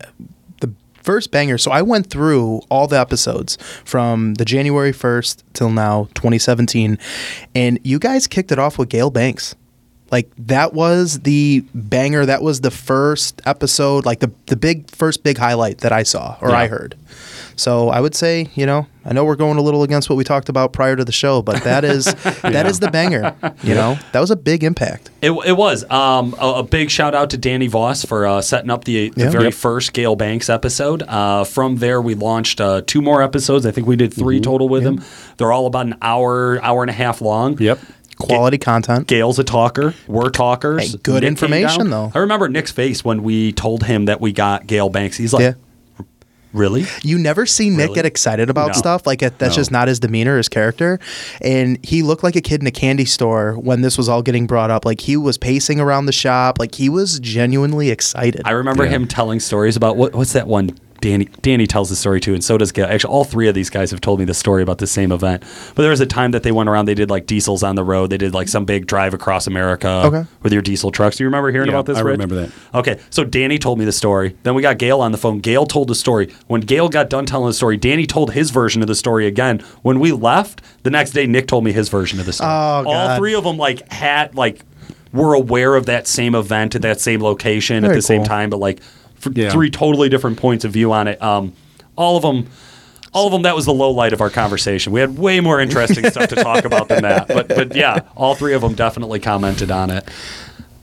the 0.62 0.72
first 1.02 1.32
banger. 1.32 1.58
So 1.58 1.72
I 1.72 1.82
went 1.82 2.10
through 2.10 2.62
all 2.70 2.88
the 2.88 3.00
episodes 3.00 3.58
from 3.86 4.34
the 4.36 4.46
January 4.46 4.92
1st 4.92 5.44
till 5.54 5.70
now, 5.70 6.10
2017, 6.16 6.98
and 7.54 7.80
you 7.84 8.00
guys 8.00 8.28
kicked 8.28 8.52
it 8.52 8.60
off 8.60 8.78
with 8.78 8.90
Gale 8.90 9.10
Banks. 9.10 9.56
Like 10.12 10.30
that 10.38 10.74
was 10.74 11.22
the 11.22 11.64
banger. 11.74 12.26
That 12.26 12.42
was 12.42 12.62
the 12.62 12.72
first 12.72 13.42
episode, 13.46 14.06
like 14.06 14.20
the 14.20 14.32
the 14.46 14.56
big 14.56 14.90
first 14.92 15.24
big 15.24 15.38
highlight 15.38 15.80
that 15.80 15.92
I 15.92 16.04
saw 16.04 16.38
or 16.42 16.52
I 16.52 16.68
heard. 16.68 16.96
So 17.58 17.90
I 17.90 18.02
would 18.02 18.16
say, 18.16 18.50
you 18.56 18.66
know, 18.66 18.86
I 19.06 19.14
know 19.14 19.24
we're 19.24 19.36
going 19.38 19.58
a 19.58 19.62
little 19.62 19.84
against 19.84 20.10
what 20.10 20.16
we 20.18 20.24
talked 20.24 20.50
about 20.50 20.74
prior 20.74 20.96
to 20.96 21.06
the 21.06 21.12
show, 21.12 21.42
but 21.42 21.64
that 21.64 21.84
is 21.86 22.06
that 22.42 22.66
is 22.66 22.80
the 22.80 22.90
banger. 22.92 23.34
You 23.64 23.76
know, 23.76 23.98
that 24.12 24.20
was 24.20 24.32
a 24.32 24.36
big 24.36 24.64
impact. 24.64 25.10
It, 25.22 25.32
it 25.46 25.54
was 25.56 25.90
um, 25.90 26.36
a, 26.40 26.56
a 26.56 26.64
big 26.64 26.90
shout 26.90 27.16
out 27.16 27.30
to 27.30 27.38
Danny 27.38 27.68
Voss 27.68 28.04
for 28.04 28.26
uh, 28.26 28.42
setting 28.42 28.70
up 28.70 28.84
the, 28.84 29.10
the 29.12 29.24
Yeah. 29.26 29.30
very 29.30 29.44
Yep. 29.46 29.54
first 29.54 29.94
Gale 29.94 30.16
Banks 30.16 30.50
episode. 30.50 31.04
Uh, 31.04 31.44
from 31.46 31.78
there, 31.78 32.02
we 32.02 32.14
launched 32.16 32.60
uh, 32.60 32.82
two 32.86 33.02
more 33.02 33.22
episodes. 33.22 33.66
I 33.66 33.72
think 33.72 33.88
we 33.88 33.96
did 33.96 34.14
3 34.14 34.40
total 34.42 34.68
with 34.68 34.84
him. 34.84 35.02
They're 35.38 35.52
all 35.52 35.66
about 35.68 35.86
an 35.86 35.96
hour, 36.02 36.62
hour 36.64 36.84
and 36.84 36.90
a 36.90 36.94
half 36.94 37.22
long. 37.22 37.58
Yep. 37.60 37.80
Quality 38.18 38.58
content. 38.58 39.08
Gale's 39.08 39.40
a 39.40 39.44
talker. 39.44 39.94
We're 40.08 40.30
talkers. 40.30 40.92
Hey, 40.94 40.98
good 41.04 41.22
Nick 41.24 41.28
information, 41.30 41.90
though. 41.90 42.12
I 42.16 42.20
remember 42.20 42.48
Nick's 42.48 42.72
face 42.72 43.04
when 43.04 43.24
we 43.24 43.52
told 43.52 43.84
him 43.84 44.06
that 44.06 44.22
we 44.22 44.32
got 44.32 44.68
Gale 44.68 44.88
Banks. 44.90 45.18
He's 45.18 45.34
like, 45.34 45.42
Yeah. 45.42 45.54
"Really?" 46.56 46.86
You 47.04 47.18
never 47.18 47.46
see 47.46 47.70
Nick 47.70 47.80
Really? 47.90 47.96
get 47.96 48.06
excited 48.06 48.50
about 48.50 48.68
No. 48.68 48.74
stuff 48.74 49.06
like. 49.06 49.20
That's 49.20 49.40
No. 49.40 49.50
just 49.50 49.72
not 49.72 49.88
his 49.88 50.00
demeanor, 50.00 50.38
his 50.38 50.50
character. 50.50 51.00
And 51.42 51.78
he 51.84 52.02
looked 52.02 52.24
like 52.24 52.36
a 52.36 52.42
kid 52.42 52.62
in 52.62 52.68
a 52.68 52.72
candy 52.72 53.06
store 53.06 53.54
when 53.54 53.82
this 53.82 53.98
was 53.98 54.08
all 54.10 54.22
getting 54.22 54.48
brought 54.48 54.72
up. 54.72 54.86
Like 54.86 55.02
he 55.02 55.18
was 55.18 55.38
pacing 55.38 55.80
around 55.80 56.06
the 56.06 56.12
shop. 56.12 56.58
Like 56.60 56.76
he 56.76 56.90
was 56.90 57.20
genuinely 57.20 57.90
excited. 57.90 58.42
I 58.46 58.52
remember 58.52 58.86
Yeah. 58.86 58.92
him 58.92 59.08
telling 59.08 59.40
stories 59.40 59.76
about 59.76 59.98
what 59.98 60.16
what's 60.16 60.34
that 60.34 60.48
one. 60.48 60.72
Danny 61.06 61.26
Danny 61.44 61.68
tells 61.68 61.90
the 61.90 61.96
story 61.96 62.20
too, 62.20 62.34
and 62.34 62.44
so 62.44 62.58
does 62.58 62.72
Gale. 62.72 62.86
Actually, 62.88 63.14
all 63.14 63.24
three 63.24 63.48
of 63.48 63.54
these 63.54 63.70
guys 63.70 63.92
have 63.92 64.02
told 64.02 64.18
me 64.18 64.26
the 64.26 64.34
story 64.34 64.64
about 64.64 64.80
the 64.80 64.88
same 64.88 65.12
event. 65.12 65.44
But 65.76 65.84
there 65.84 65.92
was 65.92 66.00
a 66.02 66.06
time 66.08 66.32
that 66.32 66.42
they 66.42 66.52
went 66.52 66.68
around. 66.68 66.86
They 66.86 66.96
did 66.96 67.12
like 67.12 67.28
diesels 67.28 67.62
on 67.62 67.76
the 67.76 67.84
road. 67.84 68.10
They 68.10 68.18
did 68.18 68.34
like 68.34 68.48
some 68.48 68.66
big 68.66 68.88
drive 68.88 69.14
across 69.14 69.46
America 69.46 69.88
Okay. 70.06 70.26
with 70.42 70.52
your 70.52 70.64
diesel 70.64 70.92
trucks. 70.92 71.18
Do 71.18 71.24
you 71.24 71.28
remember 71.28 71.52
hearing 71.52 71.68
Yeah, 71.68 71.74
about 71.76 71.86
this? 71.86 71.98
I 71.98 72.02
Rich? 72.02 72.12
remember 72.14 72.36
that. 72.36 72.52
Okay, 72.74 73.00
so 73.12 73.24
Danny 73.24 73.60
told 73.60 73.78
me 73.78 73.86
the 73.86 73.92
story. 73.92 74.36
Then 74.42 74.56
we 74.56 74.64
got 74.64 74.80
Gale 74.80 75.00
on 75.00 75.12
the 75.12 75.18
phone. 75.20 75.42
Gale 75.42 75.68
told 75.68 75.90
the 75.90 75.96
story. 75.96 76.34
When 76.48 76.62
Gale 76.62 76.90
got 76.90 77.10
done 77.12 77.28
telling 77.28 77.48
the 77.50 77.54
story, 77.54 77.78
Danny 77.78 78.08
told 78.08 78.32
his 78.32 78.50
version 78.50 78.82
of 78.82 78.88
the 78.88 78.96
story 78.96 79.28
again. 79.28 79.60
When 79.84 80.00
we 80.00 80.12
left 80.12 80.62
the 80.82 80.90
next 80.90 81.12
day, 81.12 81.28
Nick 81.28 81.48
told 81.48 81.64
me 81.64 81.72
his 81.72 81.88
version 81.88 82.20
of 82.20 82.26
the 82.26 82.34
story. 82.34 82.50
Oh, 82.50 82.54
all 82.54 82.84
God. 82.84 83.18
three 83.20 83.36
of 83.36 83.44
them 83.44 83.58
like 83.58 83.88
had 83.92 84.34
like 84.34 84.62
were 85.14 85.36
aware 85.36 85.76
of 85.76 85.86
that 85.86 86.08
same 86.08 86.34
event 86.34 86.74
at 86.74 86.82
that 86.82 87.00
same 87.00 87.22
location 87.22 87.78
at 87.86 87.90
Very 87.90 87.96
the 87.98 88.02
same 88.02 88.24
time, 88.24 88.50
but 88.50 88.58
like 88.58 88.80
for 88.82 89.05
Yeah. 89.34 89.50
three 89.50 89.70
totally 89.70 90.10
different 90.10 90.38
points 90.38 90.66
of 90.66 90.72
view 90.72 90.92
on 90.92 91.08
it. 91.08 91.22
Um, 91.22 91.54
all 91.96 92.18
of 92.18 92.24
them. 92.24 92.50
All 93.14 93.26
of 93.28 93.32
them. 93.32 93.44
That 93.44 93.56
was 93.56 93.66
the 93.66 93.74
low 93.74 93.92
light 93.92 94.14
of 94.14 94.22
our 94.22 94.30
conversation. 94.30 94.92
We 94.92 95.00
had 95.00 95.18
way 95.18 95.40
more 95.40 95.60
interesting 95.62 96.06
stuff 96.10 96.30
to 96.30 96.36
talk 96.36 96.66
about 96.66 96.90
than 96.90 97.04
that. 97.04 97.28
But, 97.28 97.48
but 97.48 97.76
yeah, 97.76 98.02
all 98.16 98.36
three 98.36 98.54
of 98.54 98.62
them 98.62 98.74
definitely 98.76 99.20
commented 99.20 99.72
on 99.72 99.90
it. 99.90 100.08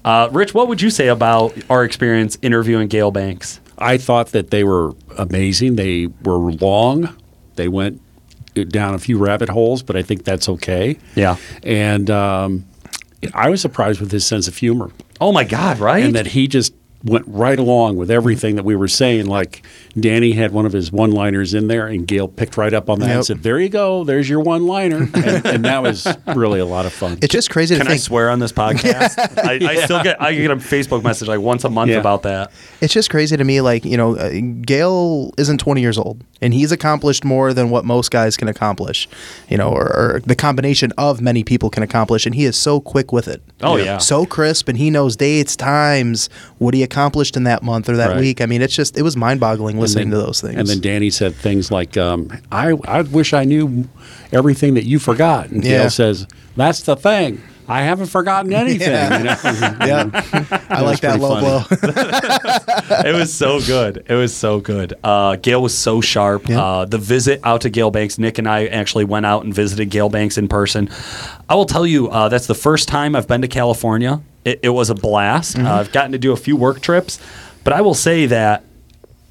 Uh, 0.05 0.29
Rich, 0.33 0.55
what 0.55 0.67
would 0.69 0.81
you 0.83 0.91
say 0.91 1.09
about 1.09 1.57
our 1.71 1.85
experience 1.85 2.37
interviewing 2.43 2.89
Gale 2.89 3.11
Banks? 3.11 3.61
I 3.79 3.99
thought 3.99 4.29
that 4.29 4.51
they 4.51 4.65
were 4.65 4.93
amazing. 5.19 5.77
They 5.77 6.07
were 6.25 6.39
long. 6.53 7.15
They 7.57 7.69
went 7.69 8.01
down 8.69 8.95
a 8.95 8.99
few 8.99 9.19
rabbit 9.19 9.49
holes, 9.49 9.83
but 9.83 9.97
I 9.97 10.03
think 10.03 10.25
that's 10.25 10.49
okay. 10.49 10.99
Yeah. 11.15 11.37
And 11.63 12.11
um, 12.11 12.65
I 13.35 13.51
was 13.51 13.61
surprised 13.61 14.01
with 14.01 14.11
his 14.11 14.27
sense 14.27 14.49
of 14.49 14.57
humor 14.57 14.91
Oh 15.21 15.31
my 15.33 15.45
God! 15.45 15.79
Right? 15.79 16.03
and 16.05 16.15
that 16.17 16.27
he 16.27 16.49
just 16.49 16.75
went 17.05 17.25
right 17.29 17.59
along 17.59 17.97
with 17.97 18.11
everything 18.11 18.57
that 18.57 18.65
we 18.65 18.77
were 18.77 18.89
saying. 18.89 19.27
Like 19.27 19.65
Danny 19.99 20.33
had 20.33 20.53
one 20.53 20.67
of 20.67 20.73
his 20.73 20.91
one-liners 20.93 21.55
in 21.55 21.69
there, 21.69 21.87
and 21.87 22.07
Gale 22.07 22.29
picked 22.29 22.57
right 22.57 22.73
up 22.73 22.89
on 22.91 22.99
that 23.01 23.11
and 23.11 23.25
said, 23.25 23.43
"There 23.43 23.59
you 23.61 23.69
go. 23.69 24.05
There's 24.05 24.29
your 24.29 24.41
one-liner," 24.41 25.09
and, 25.15 25.47
and 25.47 25.65
that 25.65 25.83
was 25.83 26.07
really 26.29 26.61
a 26.61 26.65
lot 26.67 26.87
of 26.87 26.93
fun. 26.93 27.19
it's 27.23 27.33
just 27.33 27.51
crazy 27.51 27.75
to 27.75 27.81
Can 27.81 27.89
I 27.89 27.93
think. 27.93 28.03
swear 28.03 28.31
on 28.31 28.39
this 28.39 28.53
podcast? 28.53 29.19
I, 29.45 29.59
I 29.73 29.85
still 29.85 30.03
get 30.03 30.21
I 30.21 30.35
get 30.35 30.51
a 30.51 30.57
Facebook 30.57 31.03
message 31.03 31.29
like 31.29 31.41
once 31.41 31.65
a 31.65 31.71
month 31.71 31.91
Yeah. 31.91 31.99
about 31.99 32.23
that. 32.23 32.53
It's 32.81 32.93
just 32.93 33.11
crazy 33.11 33.37
to 33.37 33.45
me. 33.45 33.61
Like 33.61 33.85
you 33.85 33.97
know, 33.97 34.17
uh, 34.17 34.31
Gale 34.63 35.33
isn't 35.39 35.59
20 35.59 35.81
years 35.81 35.99
old, 35.99 36.23
and 36.41 36.55
he's 36.55 36.73
accomplished 36.73 37.25
more 37.25 37.53
than 37.53 37.71
what 37.71 37.85
most 37.85 38.11
guys 38.11 38.37
can 38.37 38.49
accomplish. 38.49 39.09
You 39.49 39.57
know, 39.59 39.69
or, 39.71 39.87
or 39.87 40.21
the 40.25 40.35
combination 40.37 40.93
of 40.99 41.21
many 41.21 41.45
people 41.45 41.71
can 41.71 41.83
accomplish, 41.83 42.27
and 42.27 42.35
he 42.35 42.45
is 42.45 42.57
so 42.57 42.81
quick 42.81 43.13
with 43.13 43.29
it. 43.29 43.43
Oh, 43.61 43.77
yeah. 43.77 43.99
so 43.99 44.27
crisp, 44.27 44.69
and 44.69 44.77
he 44.79 44.91
knows 44.91 45.15
dates, 45.17 45.55
times, 45.57 46.29
what 46.59 46.73
do 46.73 46.79
he 46.79 46.85
accomplished 46.93 47.37
in 47.37 47.45
that 47.45 47.63
month 47.63 47.89
or 47.89 47.97
that 47.97 48.11
Right. 48.11 48.21
week. 48.21 48.41
I 48.41 48.47
mean, 48.47 48.61
it's 48.63 48.75
just 48.77 48.97
it 48.99 49.03
was 49.03 49.17
mind-boggling 49.17 49.81
listening 49.81 50.11
then- 50.11 50.21
to 50.21 50.27
those 50.27 50.41
things. 50.41 50.57
And 50.59 50.69
then 50.69 50.81
Danny 50.81 51.11
said 51.11 51.35
things 51.35 51.71
like, 51.71 51.97
um, 51.97 52.29
I, 52.53 52.73
I 52.85 53.01
wish 53.03 53.33
I 53.33 53.45
knew 53.45 53.89
everything 54.33 54.75
that 54.75 54.85
you 54.85 54.99
forgot. 54.99 55.49
And 55.51 55.65
Yeah. 55.65 55.79
Gale 55.83 55.91
says, 55.91 56.27
That's 56.57 56.83
the 56.83 56.97
thing. 56.97 57.41
I 57.73 57.83
haven't 57.83 58.07
forgotten 58.07 58.53
anything. 58.65 58.91
Yeah. 58.91 59.19
You 59.19 59.25
know? 59.25 59.33
Yeah, 59.87 60.65
I 60.71 60.83
like 60.83 61.01
that 61.01 61.19
pretty 61.19 61.25
low 61.25 61.61
funny. 61.61 61.93
blow. 61.93 63.01
it 63.11 63.15
was 63.15 63.33
so 63.33 63.61
good. 63.61 64.05
It 64.09 64.15
was 64.15 64.35
so 64.35 64.61
good. 64.61 64.95
Uh, 65.03 65.37
Gale 65.37 65.61
was 65.63 65.77
so 65.77 66.01
sharp. 66.01 66.49
Yeah. 66.49 66.63
Uh, 66.63 66.85
the 66.85 66.99
visit 66.99 67.41
out 67.45 67.63
to 67.63 67.71
Gale 67.71 67.91
Banks, 67.91 68.19
Nick 68.19 68.39
and 68.39 68.49
I 68.49 68.67
actually 68.67 69.05
went 69.05 69.27
out 69.27 69.45
and 69.45 69.55
visited 69.55 69.87
Gale 69.91 70.09
Banks 70.09 70.39
in 70.39 70.49
person. 70.49 70.89
I 71.49 71.55
will 71.55 71.65
tell 71.67 71.87
you, 71.87 72.09
uh, 72.09 72.29
that's 72.29 72.47
the 72.47 72.55
first 72.55 72.89
time 72.89 73.17
I've 73.17 73.27
been 73.29 73.43
to 73.43 73.49
California. 73.49 74.21
It, 74.45 74.61
it 74.63 74.69
was 74.71 74.91
a 74.91 74.95
blast. 74.95 75.57
Mm-hmm. 75.57 75.67
Uh, 75.67 75.81
I've 75.81 75.93
gotten 75.93 76.13
to 76.13 76.19
do 76.19 76.33
a 76.33 76.37
few 76.37 76.57
work 76.57 76.81
trips, 76.81 77.19
but 77.65 77.73
I 77.73 77.81
will 77.81 77.95
say 77.95 78.27
that 78.27 78.65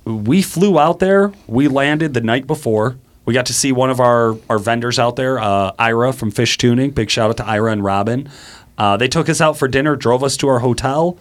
we 0.06 0.42
flew 0.42 0.80
out 0.80 1.00
there. 1.00 1.32
We 1.48 1.68
landed 1.68 2.14
the 2.14 2.22
night 2.22 2.48
before. 2.48 2.98
We 3.32 3.34
got 3.34 3.46
to 3.46 3.54
see 3.54 3.72
one 3.72 3.90
of 3.90 4.02
our, 4.02 4.36
our 4.50 4.60
vendors 4.60 5.00
out 5.00 5.16
there, 5.16 5.40
uh, 5.40 5.72
Ira 5.80 6.12
from 6.12 6.32
Fish 6.32 6.58
Tuning. 6.58 6.92
Big 6.92 7.10
shout 7.10 7.30
out 7.30 7.38
to 7.38 7.46
Ira 7.46 7.72
and 7.72 7.82
Robin. 7.82 8.28
Uh, 8.78 8.98
they 8.98 9.08
took 9.08 9.30
us 9.30 9.40
out 9.40 9.58
for 9.58 9.70
dinner, 9.70 9.96
drove 9.96 10.22
us 10.22 10.36
to 10.36 10.50
our 10.50 10.60
hotel. 10.60 11.18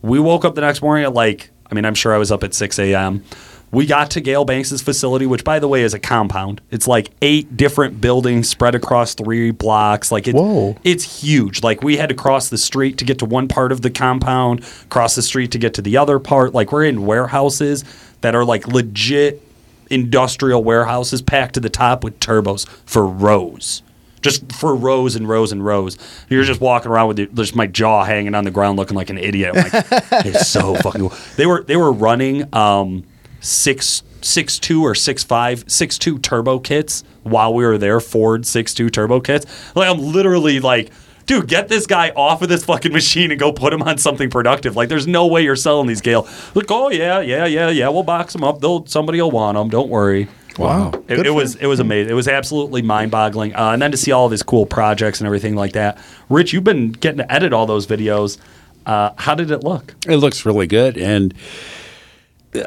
We 0.00 0.20
woke 0.20 0.44
up 0.44 0.54
the 0.54 0.60
next 0.60 0.82
morning 0.82 1.04
at 1.04 1.14
like, 1.14 1.50
I 1.68 1.74
mean, 1.74 1.84
I'm 1.84 1.96
sure 1.96 2.14
I 2.14 2.18
was 2.18 2.30
up 2.30 2.44
at 2.44 2.54
6 2.54 2.78
a.m. 2.78 3.24
We 3.72 3.86
got 3.86 4.12
to 4.12 4.20
Gale 4.20 4.44
Banks' 4.44 4.80
facility, 4.80 5.26
which, 5.26 5.42
by 5.42 5.58
the 5.58 5.66
way, 5.66 5.82
is 5.82 5.94
a 5.94 5.98
compound. 5.98 6.60
It's 6.70 6.86
like 6.86 7.10
eight 7.22 7.56
different 7.56 8.00
buildings 8.00 8.48
spread 8.48 8.76
across 8.76 9.16
three 9.16 9.50
blocks. 9.50 10.12
Like, 10.12 10.28
it's, 10.28 10.38
Whoa. 10.38 10.76
it's 10.84 11.22
huge. 11.22 11.64
Like, 11.64 11.82
we 11.82 11.96
had 11.96 12.08
to 12.10 12.14
cross 12.14 12.50
the 12.50 12.56
street 12.56 12.98
to 12.98 13.04
get 13.04 13.18
to 13.18 13.24
one 13.24 13.48
part 13.48 13.72
of 13.72 13.82
the 13.82 13.90
compound, 13.90 14.64
cross 14.90 15.16
the 15.16 15.22
street 15.22 15.50
to 15.50 15.58
get 15.58 15.74
to 15.74 15.82
the 15.82 15.96
other 15.96 16.20
part. 16.20 16.54
Like, 16.54 16.70
we're 16.70 16.84
in 16.84 17.04
warehouses 17.04 17.84
that 18.20 18.36
are 18.36 18.44
like 18.44 18.68
legit 18.68 19.42
industrial 19.90 20.62
warehouses 20.64 21.22
packed 21.22 21.54
to 21.54 21.60
the 21.60 21.70
top 21.70 22.04
with 22.04 22.18
turbos 22.20 22.68
for 22.86 23.06
rows. 23.06 23.82
Just 24.20 24.50
for 24.52 24.74
rows 24.74 25.14
and 25.14 25.28
rows 25.28 25.52
and 25.52 25.64
rows. 25.64 25.96
You're 26.28 26.42
just 26.42 26.60
walking 26.60 26.90
around 26.90 27.08
with 27.08 27.18
your, 27.20 27.28
just 27.28 27.54
my 27.54 27.68
jaw 27.68 28.04
hanging 28.04 28.34
on 28.34 28.44
the 28.44 28.50
ground 28.50 28.76
looking 28.76 28.96
like 28.96 29.10
an 29.10 29.18
idiot. 29.18 29.56
I'm 29.56 29.62
like, 29.62 29.72
it's 30.26 30.48
so 30.48 30.74
fucking 30.74 31.00
cool. 31.00 31.12
They 31.36 31.46
were 31.46 31.62
they 31.62 31.76
were 31.76 31.92
running 31.92 32.52
um 32.52 33.04
six 33.40 34.02
six 34.20 34.58
two 34.58 34.82
or 34.82 34.94
six 34.96 35.22
five 35.22 35.64
six 35.68 35.98
two 35.98 36.18
turbo 36.18 36.58
kits 36.58 37.04
while 37.22 37.54
we 37.54 37.64
were 37.64 37.78
there, 37.78 38.00
Ford 38.00 38.44
six 38.44 38.74
two 38.74 38.90
turbo 38.90 39.20
kits. 39.20 39.46
Like 39.76 39.88
I'm 39.88 40.00
literally 40.00 40.58
like 40.58 40.90
Dude, 41.28 41.46
get 41.46 41.68
this 41.68 41.86
guy 41.86 42.08
off 42.16 42.40
of 42.40 42.48
this 42.48 42.64
fucking 42.64 42.90
machine 42.90 43.30
and 43.30 43.38
go 43.38 43.52
put 43.52 43.74
him 43.74 43.82
on 43.82 43.98
something 43.98 44.30
productive. 44.30 44.76
Like, 44.76 44.88
there's 44.88 45.06
no 45.06 45.26
way 45.26 45.42
you're 45.42 45.56
selling 45.56 45.86
these, 45.86 46.00
Gale. 46.00 46.26
Like, 46.54 46.70
oh 46.70 46.88
yeah, 46.88 47.20
yeah, 47.20 47.44
yeah, 47.44 47.68
yeah. 47.68 47.90
We'll 47.90 48.02
box 48.02 48.32
them 48.32 48.42
up. 48.42 48.60
They'll 48.60 48.86
somebody 48.86 49.20
will 49.20 49.30
want 49.30 49.56
them. 49.56 49.68
Don't 49.68 49.90
worry. 49.90 50.26
Wow. 50.56 50.90
It, 51.06 51.26
it 51.26 51.30
was 51.30 51.54
it 51.56 51.66
was 51.66 51.80
amazing. 51.80 52.10
It 52.10 52.14
was 52.14 52.28
absolutely 52.28 52.80
mind 52.80 53.10
boggling. 53.10 53.54
Uh, 53.54 53.72
and 53.72 53.82
then 53.82 53.90
to 53.90 53.98
see 53.98 54.10
all 54.10 54.24
of 54.24 54.32
his 54.32 54.42
cool 54.42 54.64
projects 54.64 55.20
and 55.20 55.26
everything 55.26 55.54
like 55.54 55.72
that. 55.74 55.98
Rich, 56.30 56.54
you've 56.54 56.64
been 56.64 56.92
getting 56.92 57.18
to 57.18 57.30
edit 57.30 57.52
all 57.52 57.66
those 57.66 57.86
videos. 57.86 58.38
Uh, 58.86 59.10
how 59.18 59.34
did 59.34 59.50
it 59.50 59.62
look? 59.62 59.94
It 60.06 60.16
looks 60.16 60.46
really 60.46 60.66
good, 60.66 60.96
and 60.96 61.34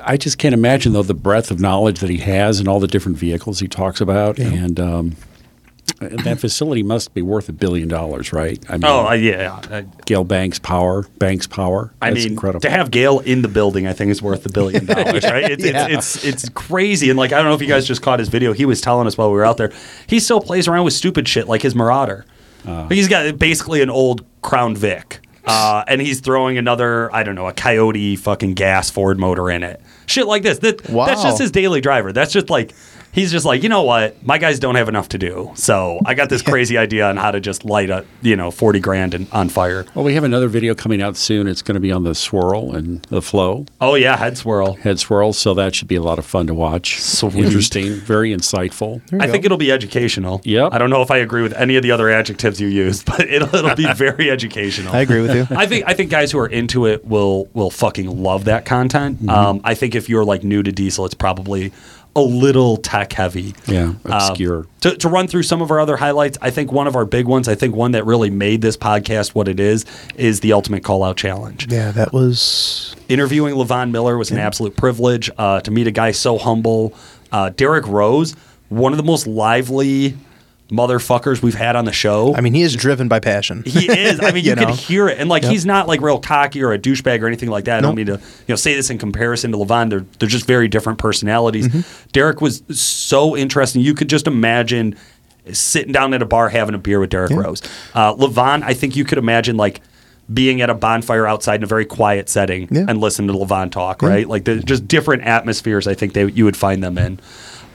I 0.03 0.17
just 0.17 0.37
can't 0.37 0.53
imagine 0.53 0.93
though 0.93 1.01
the 1.01 1.15
breadth 1.15 1.49
of 1.49 1.59
knowledge 1.59 1.99
that 1.99 2.11
he 2.11 2.17
has 2.17 2.59
and 2.59 2.67
all 2.67 2.79
the 2.79 2.87
different 2.87 3.17
vehicles 3.17 3.59
he 3.59 3.67
talks 3.67 3.99
about, 3.99 4.37
and 4.37 4.79
um, 4.79 5.15
that 6.01 6.39
facility 6.39 6.83
must 6.83 7.13
be 7.13 7.21
worth 7.21 7.47
a 7.47 7.53
billion 7.53 7.87
dollars, 7.87 8.33
right? 8.33 8.63
I 8.67 8.73
mean, 8.73 8.85
Oh 8.85 9.07
uh, 9.07 9.13
yeah, 9.13 9.61
I, 9.69 9.81
Gale 10.05 10.23
Banks 10.23 10.57
Power, 10.59 11.03
Banks 11.19 11.45
Power. 11.47 11.93
I 12.01 12.11
mean, 12.11 12.31
incredible. 12.31 12.61
to 12.61 12.69
have 12.69 12.89
Gale 12.91 13.19
in 13.19 13.41
the 13.43 13.47
building, 13.47 13.85
I 13.87 13.93
think 13.93 14.09
is 14.11 14.21
worth 14.21 14.45
a 14.45 14.49
billion 14.49 14.85
dollars, 14.87 15.23
right? 15.23 15.49
It's, 15.51 15.63
Yeah. 15.63 15.87
it's, 15.89 16.15
it's 16.23 16.43
it's 16.45 16.49
crazy, 16.49 17.09
and 17.09 17.17
like 17.19 17.31
I 17.33 17.37
don't 17.37 17.45
know 17.45 17.53
if 17.53 17.61
you 17.61 17.67
guys 17.67 17.87
just 17.87 18.01
caught 18.01 18.19
his 18.19 18.29
video. 18.29 18.53
He 18.53 18.65
was 18.65 18.81
telling 18.81 19.05
us 19.07 19.17
while 19.17 19.29
we 19.29 19.35
were 19.37 19.45
out 19.45 19.57
there, 19.57 19.71
he 20.07 20.19
still 20.19 20.41
plays 20.41 20.67
around 20.67 20.85
with 20.85 20.93
stupid 20.93 21.27
shit 21.27 21.47
like 21.47 21.61
his 21.61 21.75
Marauder. 21.75 22.25
he's 22.89 23.07
got 23.07 23.37
basically 23.37 23.81
an 23.81 23.89
old 23.89 24.25
Crown 24.41 24.75
Vic, 24.75 25.19
uh, 25.45 25.83
and 25.87 26.01
he's 26.01 26.19
throwing 26.19 26.57
another 26.57 27.13
I 27.13 27.23
don't 27.23 27.35
know 27.35 27.47
a 27.47 27.53
Coyote 27.53 28.15
fucking 28.15 28.55
gas 28.55 28.89
Ford 28.89 29.19
motor 29.19 29.49
in 29.51 29.61
it. 29.63 29.81
Shit 30.07 30.25
like 30.27 30.41
this. 30.43 30.57
That, 30.59 30.79
That's 30.79 31.21
just 31.23 31.37
his 31.39 31.51
daily 31.51 31.79
driver. 31.81 32.11
That's 32.11 32.33
just 32.33 32.49
like. 32.49 32.73
He's 33.13 33.31
just 33.31 33.45
like, 33.45 33.63
you 33.63 33.69
know 33.69 33.83
what? 33.83 34.25
My 34.25 34.37
guys 34.37 34.59
don't 34.59 34.75
have 34.75 34.87
enough 34.89 35.09
to 35.09 35.17
do, 35.17 35.51
so 35.55 35.99
I 36.05 36.13
got 36.13 36.29
this 36.29 36.41
crazy 36.41 36.77
idea 36.77 37.09
on 37.09 37.17
how 37.17 37.31
to 37.31 37.39
just 37.39 37.65
light 37.65 37.89
a, 37.89 38.05
you 38.21 38.35
know, 38.35 38.51
forty 38.51 38.79
grand 38.79 39.13
in, 39.13 39.27
on 39.31 39.49
fire. 39.49 39.85
well, 39.95 40.05
we 40.05 40.13
have 40.13 40.23
another 40.23 40.47
video 40.47 40.73
coming 40.75 41.01
out 41.01 41.17
soon. 41.17 41.47
It's 41.47 41.61
going 41.61 41.75
to 41.75 41.81
be 41.81 41.91
on 41.91 42.03
the 42.03 42.15
swirl 42.15 42.73
and 42.75 43.01
the 43.03 43.21
flow 43.21 43.65
Oh 43.81 43.95
yeah, 43.95 44.15
head 44.17 44.37
swirl. 44.37 44.73
head 44.75 44.99
swirl, 44.99 45.33
so 45.33 45.53
that 45.55 45.75
should 45.75 45.87
be 45.87 45.95
a 45.95 46.01
lot 46.01 46.19
of 46.19 46.25
fun 46.25 46.47
to 46.47 46.53
watch. 46.53 47.01
Sweet. 47.01 47.35
Interesting, 47.35 47.93
very 47.95 48.31
insightful. 48.31 49.01
I 49.21 49.25
go. 49.25 49.31
think 49.31 49.45
it'll 49.45 49.57
be 49.57 49.71
educational. 49.71 50.41
Yep. 50.43 50.73
I 50.73 50.77
don't 50.77 50.89
know 50.89 51.01
if 51.01 51.11
I 51.11 51.17
agree 51.17 51.41
with 51.41 51.53
any 51.53 51.75
of 51.75 51.83
the 51.83 51.91
other 51.91 52.09
adjectives 52.09 52.61
you 52.61 52.67
used, 52.67 53.05
but 53.07 53.21
it'll, 53.29 53.53
it'll 53.53 53.75
be 53.75 53.91
very 53.93 54.29
educational. 54.37 54.93
I 54.93 55.01
agree 55.01 55.21
with 55.21 55.35
you. 55.35 55.47
I 55.55 55.65
think 55.65 55.85
I 55.87 55.93
think 55.93 56.11
guys 56.11 56.31
who 56.31 56.39
are 56.39 56.47
into 56.47 56.85
it 56.85 57.03
will 57.05 57.47
will 57.53 57.71
fucking 57.71 58.23
love 58.23 58.45
that 58.45 58.65
content. 58.65 59.17
Mm-hmm. 59.17 59.29
Um, 59.29 59.61
I 59.63 59.73
think 59.73 59.95
if 59.95 60.07
you're 60.07 60.25
like 60.25 60.43
new 60.43 60.63
to 60.63 60.71
diesel, 60.71 61.05
it's 61.05 61.13
probably 61.13 61.73
a 62.15 62.21
little 62.21 62.75
tech 62.77 63.13
heavy. 63.13 63.55
Yeah, 63.67 63.83
Um, 63.83 63.99
obscure. 64.05 64.67
to, 64.81 64.97
to 64.97 65.07
run 65.07 65.27
through 65.27 65.43
some 65.43 65.61
of 65.61 65.71
our 65.71 65.79
other 65.79 65.95
highlights, 65.97 66.37
I 66.41 66.49
think 66.49 66.71
one 66.71 66.85
of 66.87 66.95
our 66.95 67.05
big 67.05 67.25
ones, 67.25 67.47
I 67.47 67.55
think 67.55 67.73
one 67.75 67.91
that 67.93 68.05
really 68.05 68.29
made 68.29 68.61
this 68.61 68.75
podcast 68.75 69.29
what 69.29 69.47
it 69.47 69.59
is, 69.59 69.85
is 70.17 70.41
the 70.41 70.51
Ultimate 70.53 70.83
Call 70.83 71.03
Out 71.03 71.15
Challenge. 71.17 71.67
Yeah, 71.71 71.91
that 71.91 72.11
was 72.11 72.95
Interviewing 73.07 73.55
Lavon 73.55 73.91
Miller 73.91 74.17
was 74.17 74.29
an 74.31 74.37
absolute 74.39 74.75
privilege. 74.75 75.29
Uh, 75.37 75.61
to 75.61 75.71
meet 75.71 75.87
a 75.87 75.91
guy 75.91 76.11
so 76.11 76.37
humble, 76.37 76.93
uh, 77.31 77.49
Derek 77.49 77.87
Rose, 77.87 78.35
one 78.69 78.91
of 78.93 78.97
the 78.97 79.03
most 79.03 79.25
lively 79.27 80.17
motherfuckers 80.71 81.41
we've 81.41 81.53
had 81.55 81.75
on 81.75 81.85
the 81.85 81.91
show. 81.91 82.33
I 82.35 82.41
mean, 82.41 82.53
he 82.53 82.61
is 82.61 82.75
driven 82.75 83.07
by 83.07 83.19
passion. 83.19 83.63
he 83.65 83.87
is. 83.91 84.19
I 84.21 84.31
mean, 84.31 84.43
you, 84.45 84.51
You 84.51 84.55
can 84.55 84.69
hear 84.73 85.07
it, 85.09 85.19
and 85.19 85.29
like 85.29 85.43
Yep. 85.43 85.51
he's 85.51 85.65
not 85.65 85.87
like 85.87 86.01
real 86.01 86.19
cocky 86.19 86.63
or 86.63 86.71
a 86.73 86.79
douchebag 86.79 87.21
or 87.21 87.27
anything 87.27 87.49
like 87.49 87.65
that. 87.65 87.77
I 87.79 87.81
don't 87.81 87.95
mean 87.95 88.05
to, 88.07 88.13
you 88.13 88.19
know, 88.49 88.55
say 88.55 88.73
this 88.73 88.89
in 88.89 88.97
comparison 88.97 89.51
to 89.51 89.57
Lavon. 89.57 89.89
They're 89.89 90.05
they're 90.19 90.29
just 90.29 90.45
very 90.47 90.67
different 90.67 90.97
personalities. 90.97 91.67
Mm-hmm. 91.67 92.07
Derek 92.13 92.39
was 92.41 92.63
so 92.79 93.35
interesting. 93.35 93.81
You 93.81 93.93
could 93.93 94.09
just 94.09 94.27
imagine 94.27 94.95
sitting 95.51 95.91
down 95.91 96.13
at 96.13 96.21
a 96.21 96.25
bar 96.25 96.49
having 96.49 96.75
a 96.75 96.77
beer 96.77 96.99
with 96.99 97.09
Derek 97.09 97.31
Rose. 97.31 97.61
Uh, 97.93 98.13
Lavon, 98.15 98.63
I 98.63 98.73
think 98.73 98.95
you 98.95 99.03
could 99.03 99.17
imagine 99.17 99.57
like 99.57 99.81
being 100.31 100.61
at 100.61 100.69
a 100.69 100.73
bonfire 100.75 101.27
outside 101.27 101.55
in 101.55 101.63
a 101.63 101.67
very 101.67 101.83
quiet 101.83 102.29
setting 102.29 102.67
Yeah. 102.71 102.85
and 102.87 103.01
listen 103.01 103.27
to 103.27 103.33
Lavon 103.33 103.69
talk. 103.71 104.01
Right, 104.01 104.25
like 104.29 104.45
the, 104.45 104.59
just 104.59 104.87
different 104.87 105.23
atmospheres. 105.23 105.87
I 105.87 105.95
think 105.95 106.13
they 106.13 106.25
you 106.27 106.45
would 106.45 106.55
find 106.55 106.81
them 106.81 106.97
in. 106.97 107.19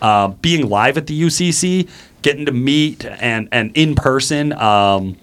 Uh, 0.00 0.28
being 0.28 0.68
live 0.68 0.96
at 0.98 1.06
the 1.06 1.20
UCC, 1.20 1.88
getting 2.22 2.46
to 2.46 2.52
meet 2.52 3.04
and 3.04 3.48
and 3.52 3.72
in 3.76 3.94
person. 3.94 4.52
Um, 4.52 5.16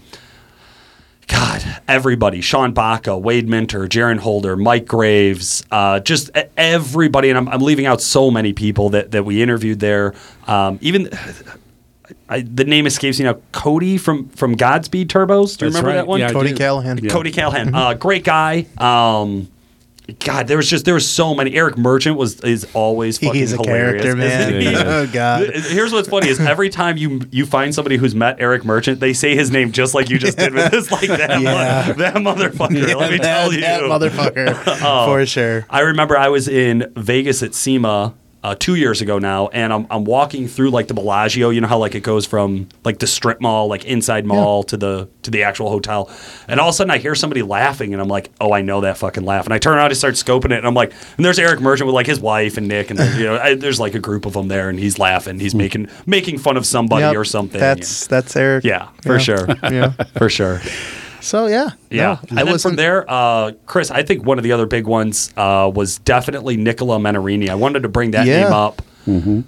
God, 1.27 1.82
everybody, 1.88 2.42
Sean 2.42 2.74
Baca, 2.74 3.18
Wade 3.18 3.48
Minter, 3.48 3.88
Jaron 3.88 4.20
Holder, 4.20 4.56
Mike 4.56 4.86
Graves, 4.86 5.63
uh, 5.72 6.00
just 6.00 6.30
everybody. 6.58 7.30
And 7.30 7.38
I'm, 7.38 7.48
I'm 7.48 7.62
leaving 7.62 7.86
out 7.86 8.01
so 8.01 8.30
many 8.30 8.53
people 8.53 8.89
that, 8.89 9.12
that 9.12 9.24
we 9.24 9.42
interviewed 9.42 9.80
there. 9.80 10.13
Um, 10.48 10.80
even 10.82 11.10
I, 12.27 12.42
the 12.42 12.65
name 12.65 12.86
escapes 12.86 13.20
me 13.20 13.25
now. 13.25 13.38
Cody 13.51 13.98
from, 13.98 14.30
from 14.30 14.56
Godspeed 14.56 15.10
Turbos. 15.10 15.58
Do 15.58 15.65
you 15.65 15.72
That's 15.72 15.82
remember 15.82 15.88
right. 15.88 15.96
that 15.96 16.08
one? 16.08 16.20
Yeah, 16.20 16.32
Cody 16.32 16.50
do. 16.50 16.58
Callahan. 16.58 16.98
Yeah. 16.98 17.10
Cody 17.10 17.32
Callahan, 17.32 17.74
uh, 17.74 17.94
great 17.94 18.24
guy. 18.24 18.68
Um, 18.77 19.50
God, 20.20 20.48
there 20.48 20.58
was 20.58 20.70
just 20.70 20.86
there 20.86 20.93
was 20.93 21.10
so 21.10 21.34
many. 21.34 21.53
Eric 21.55 21.77
Merchant 21.77 22.17
was 22.17 22.39
is 22.41 22.67
always 22.74 23.17
fucking 23.17 23.34
He's 23.34 23.53
a 23.53 23.58
hilarious. 23.58 24.01
character, 24.03 24.15
man. 24.15 24.53
isn't 24.55 24.74
he? 24.75 24.75
Oh 24.93 25.08
God. 25.08 25.50
Here's 25.53 25.91
what's 25.93 26.10
funny 26.10 26.27
is 26.29 26.39
every 26.39 26.70
time 26.70 26.98
you 26.98 27.22
you 27.32 27.46
find 27.46 27.74
somebody 27.74 27.98
who's 27.98 28.13
met 28.15 28.38
Eric 28.39 28.65
Merchant, 28.65 29.00
they 29.00 29.13
say 29.13 29.36
his 29.36 29.50
name 29.51 29.72
just 29.72 29.93
like 29.93 30.10
you 30.10 30.20
just 30.20 30.38
did 30.38 30.53
with 30.53 30.72
this, 30.72 30.91
like 30.91 31.08
that, 31.08 31.41
Yeah. 31.41 31.86
mo- 31.88 31.93
that 31.96 32.13
motherfucker. 32.15 32.96
let 32.96 33.12
me 33.12 33.17
that, 33.17 33.24
tell 33.24 33.53
you, 33.53 33.62
that 33.62 33.82
motherfucker 33.84 34.62
Oh. 34.84 35.05
for 35.08 35.25
sure. 35.25 35.65
I 35.70 35.82
remember 35.82 36.17
I 36.17 36.29
was 36.29 36.48
in 36.48 36.91
Vegas 36.96 37.41
at 37.43 37.53
SEMA 37.55 38.13
uh, 38.44 38.54
two 38.56 38.76
years 38.76 39.02
ago 39.02 39.20
now, 39.20 39.48
and 39.48 39.72
I'm, 39.72 39.88
I'm 39.90 40.04
walking 40.04 40.50
through 40.50 40.70
like 40.72 40.88
the 40.88 40.94
Bellagio. 40.94 41.50
You 41.50 41.62
know 41.62 41.68
how 41.68 41.78
like 41.78 41.96
it 41.96 42.02
goes 42.04 42.26
from 42.26 42.68
like 42.84 43.00
the 43.00 43.08
strip 43.08 43.40
mall, 43.40 43.68
like 43.68 43.86
inside 43.86 44.26
mall, 44.26 44.64
to 44.64 44.76
the 44.76 45.08
to 45.22 45.32
the 45.32 45.44
actual 45.44 45.70
hotel, 45.70 46.10
and 46.50 46.60
all 46.60 46.68
of 46.70 46.74
a 46.74 46.76
sudden 46.76 46.92
I 46.92 46.98
hear 46.98 47.16
somebody 47.16 47.42
laughing, 47.42 47.94
and 47.94 48.02
I'm 48.02 48.10
like, 48.10 48.32
oh, 48.42 48.52
I 48.52 48.62
know 48.62 48.82
that 48.82 48.98
fucking 48.98 49.24
laugh, 49.24 49.46
and 49.46 49.54
I 49.54 49.60
turn 49.60 49.76
around 49.78 49.88
and 49.92 49.98
start 49.98 50.16
scoping 50.16 50.52
it, 50.52 50.58
and 50.58 50.68
I'm 50.68 50.74
like, 50.74 50.92
and 51.18 51.26
there's 51.26 51.40
Eric 51.40 51.62
Merchant 51.62 51.88
with 51.88 51.96
like 51.96 52.06
his 52.08 52.20
wife 52.20 52.58
and 52.58 52.68
Nick, 52.68 52.90
and 52.92 53.00
you 53.18 53.24
know 53.26 53.38
I, 53.38 53.56
there's 53.56 53.80
like 53.80 53.96
a 53.96 54.00
group 54.00 54.26
of 54.26 54.34
them 54.34 54.50
there, 54.50 54.68
and 54.70 54.78
he's 54.78 55.00
laughing, 55.00 55.40
he's 55.40 55.56
making 55.56 55.88
making 56.06 56.38
fun 56.38 56.58
of 56.58 56.66
somebody 56.66 57.04
Yep, 57.04 57.16
or 57.16 57.24
something. 57.26 57.62
That's 57.62 58.08
that's 58.08 58.36
Eric. 58.36 58.66
yeah, 58.66 58.90
for 59.04 59.14
Yeah. 59.14 59.18
sure, 59.20 59.48
Yeah. 59.72 59.92
for 60.18 60.30
sure. 60.30 60.62
So 61.24 61.48
yeah. 61.48 61.70
Yeah, 61.89 62.03
No, 62.30 62.38
I 62.38 62.39
and 62.42 62.48
then 62.50 62.58
from 62.60 62.75
there, 62.75 63.06
uh, 63.10 63.53
Chris, 63.65 63.89
I 63.92 64.03
think 64.03 64.25
one 64.25 64.38
of 64.38 64.44
the 64.44 64.51
other 64.51 64.65
big 64.65 64.86
ones 64.88 65.32
uh, 65.38 65.72
was 65.74 66.00
definitely 66.00 66.58
Nicola 66.58 66.98
Menarini. 67.00 67.50
I 67.50 67.56
wanted 67.56 67.84
to 67.84 67.89
bring 67.89 68.12
that 68.12 68.27
Yeah. 68.27 68.44
name 68.44 68.53
up. 68.53 68.82
W- 69.06 69.44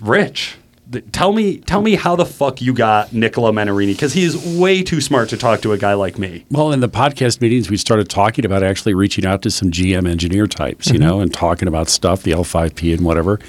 Rich, 0.00 0.56
th- 0.92 1.04
tell 1.12 1.32
me, 1.32 1.58
tell 1.58 1.82
me 1.82 1.96
how 1.96 2.14
the 2.14 2.24
fuck 2.24 2.62
you 2.62 2.72
got 2.72 3.12
Nicola 3.12 3.50
Menarini 3.52 3.92
because 3.92 4.12
he 4.12 4.22
is 4.22 4.36
way 4.58 4.82
too 4.82 5.00
smart 5.00 5.28
to 5.30 5.36
talk 5.36 5.60
to 5.62 5.72
a 5.72 5.78
guy 5.78 5.94
like 5.94 6.18
me. 6.18 6.44
Well, 6.50 6.70
in 6.72 6.78
the 6.80 6.88
podcast 6.88 7.40
meetings, 7.40 7.68
we 7.68 7.76
started 7.76 8.08
talking 8.08 8.44
about 8.44 8.62
actually 8.62 8.94
reaching 8.94 9.26
out 9.26 9.42
to 9.42 9.50
some 9.50 9.70
GM 9.72 10.08
engineer 10.08 10.46
types, 10.46 10.88
you 10.90 10.98
know, 11.00 11.20
and 11.20 11.32
talking 11.34 11.66
about 11.66 11.88
stuff, 11.88 12.22
the 12.22 12.30
L5P 12.30 12.92
and 12.94 13.04
whatever. 13.04 13.40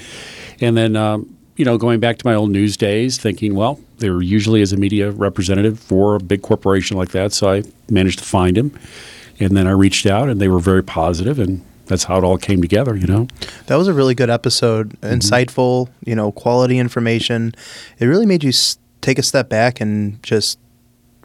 And 0.60 0.76
then 0.76 0.96
um, 0.96 1.33
you 1.56 1.64
know, 1.64 1.78
going 1.78 2.00
back 2.00 2.18
to 2.18 2.26
my 2.26 2.34
old 2.34 2.50
news 2.50 2.76
days, 2.76 3.16
thinking, 3.18 3.54
well, 3.54 3.80
there 3.98 4.20
usually 4.22 4.60
is 4.60 4.72
a 4.72 4.76
media 4.76 5.10
representative 5.10 5.78
for 5.78 6.16
a 6.16 6.20
big 6.20 6.42
corporation 6.42 6.96
like 6.96 7.10
that. 7.10 7.32
So 7.32 7.48
I 7.50 7.62
managed 7.88 8.18
to 8.20 8.24
find 8.24 8.56
him. 8.58 8.76
And 9.40 9.56
then 9.56 9.66
I 9.66 9.70
reached 9.72 10.06
out 10.06 10.28
and 10.28 10.40
they 10.40 10.48
were 10.48 10.60
very 10.60 10.82
positive 10.82 11.38
and 11.38 11.64
that's 11.86 12.04
how 12.04 12.16
it 12.18 12.24
all 12.24 12.38
came 12.38 12.60
together, 12.62 12.96
you 12.96 13.06
know? 13.06 13.28
That 13.66 13.76
was 13.76 13.88
a 13.88 13.92
really 13.92 14.14
good 14.14 14.30
episode. 14.30 14.90
Mm-hmm. 15.00 15.14
Insightful, 15.14 15.88
you 16.04 16.14
know, 16.14 16.32
quality 16.32 16.78
information. 16.78 17.52
It 17.98 18.06
really 18.06 18.26
made 18.26 18.42
you 18.42 18.48
s- 18.50 18.78
take 19.00 19.18
a 19.18 19.22
step 19.22 19.48
back 19.48 19.80
and 19.80 20.22
just 20.22 20.58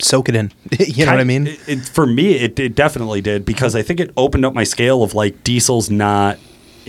soak 0.01 0.27
it 0.29 0.35
in. 0.35 0.51
you 0.79 1.05
know 1.05 1.11
what 1.13 1.21
I 1.21 1.23
mean? 1.23 1.47
It, 1.47 1.59
it- 1.69 1.79
for 1.87 2.05
me, 2.05 2.33
it, 2.35 2.59
it 2.59 2.75
definitely 2.75 3.21
did 3.21 3.45
because 3.45 3.75
I 3.75 3.81
think 3.83 3.99
it 3.99 4.11
opened 4.17 4.43
up 4.45 4.53
my 4.53 4.63
scale 4.63 5.01
of 5.03 5.13
like 5.13 5.43
diesel's 5.43 5.89
not 5.89 6.37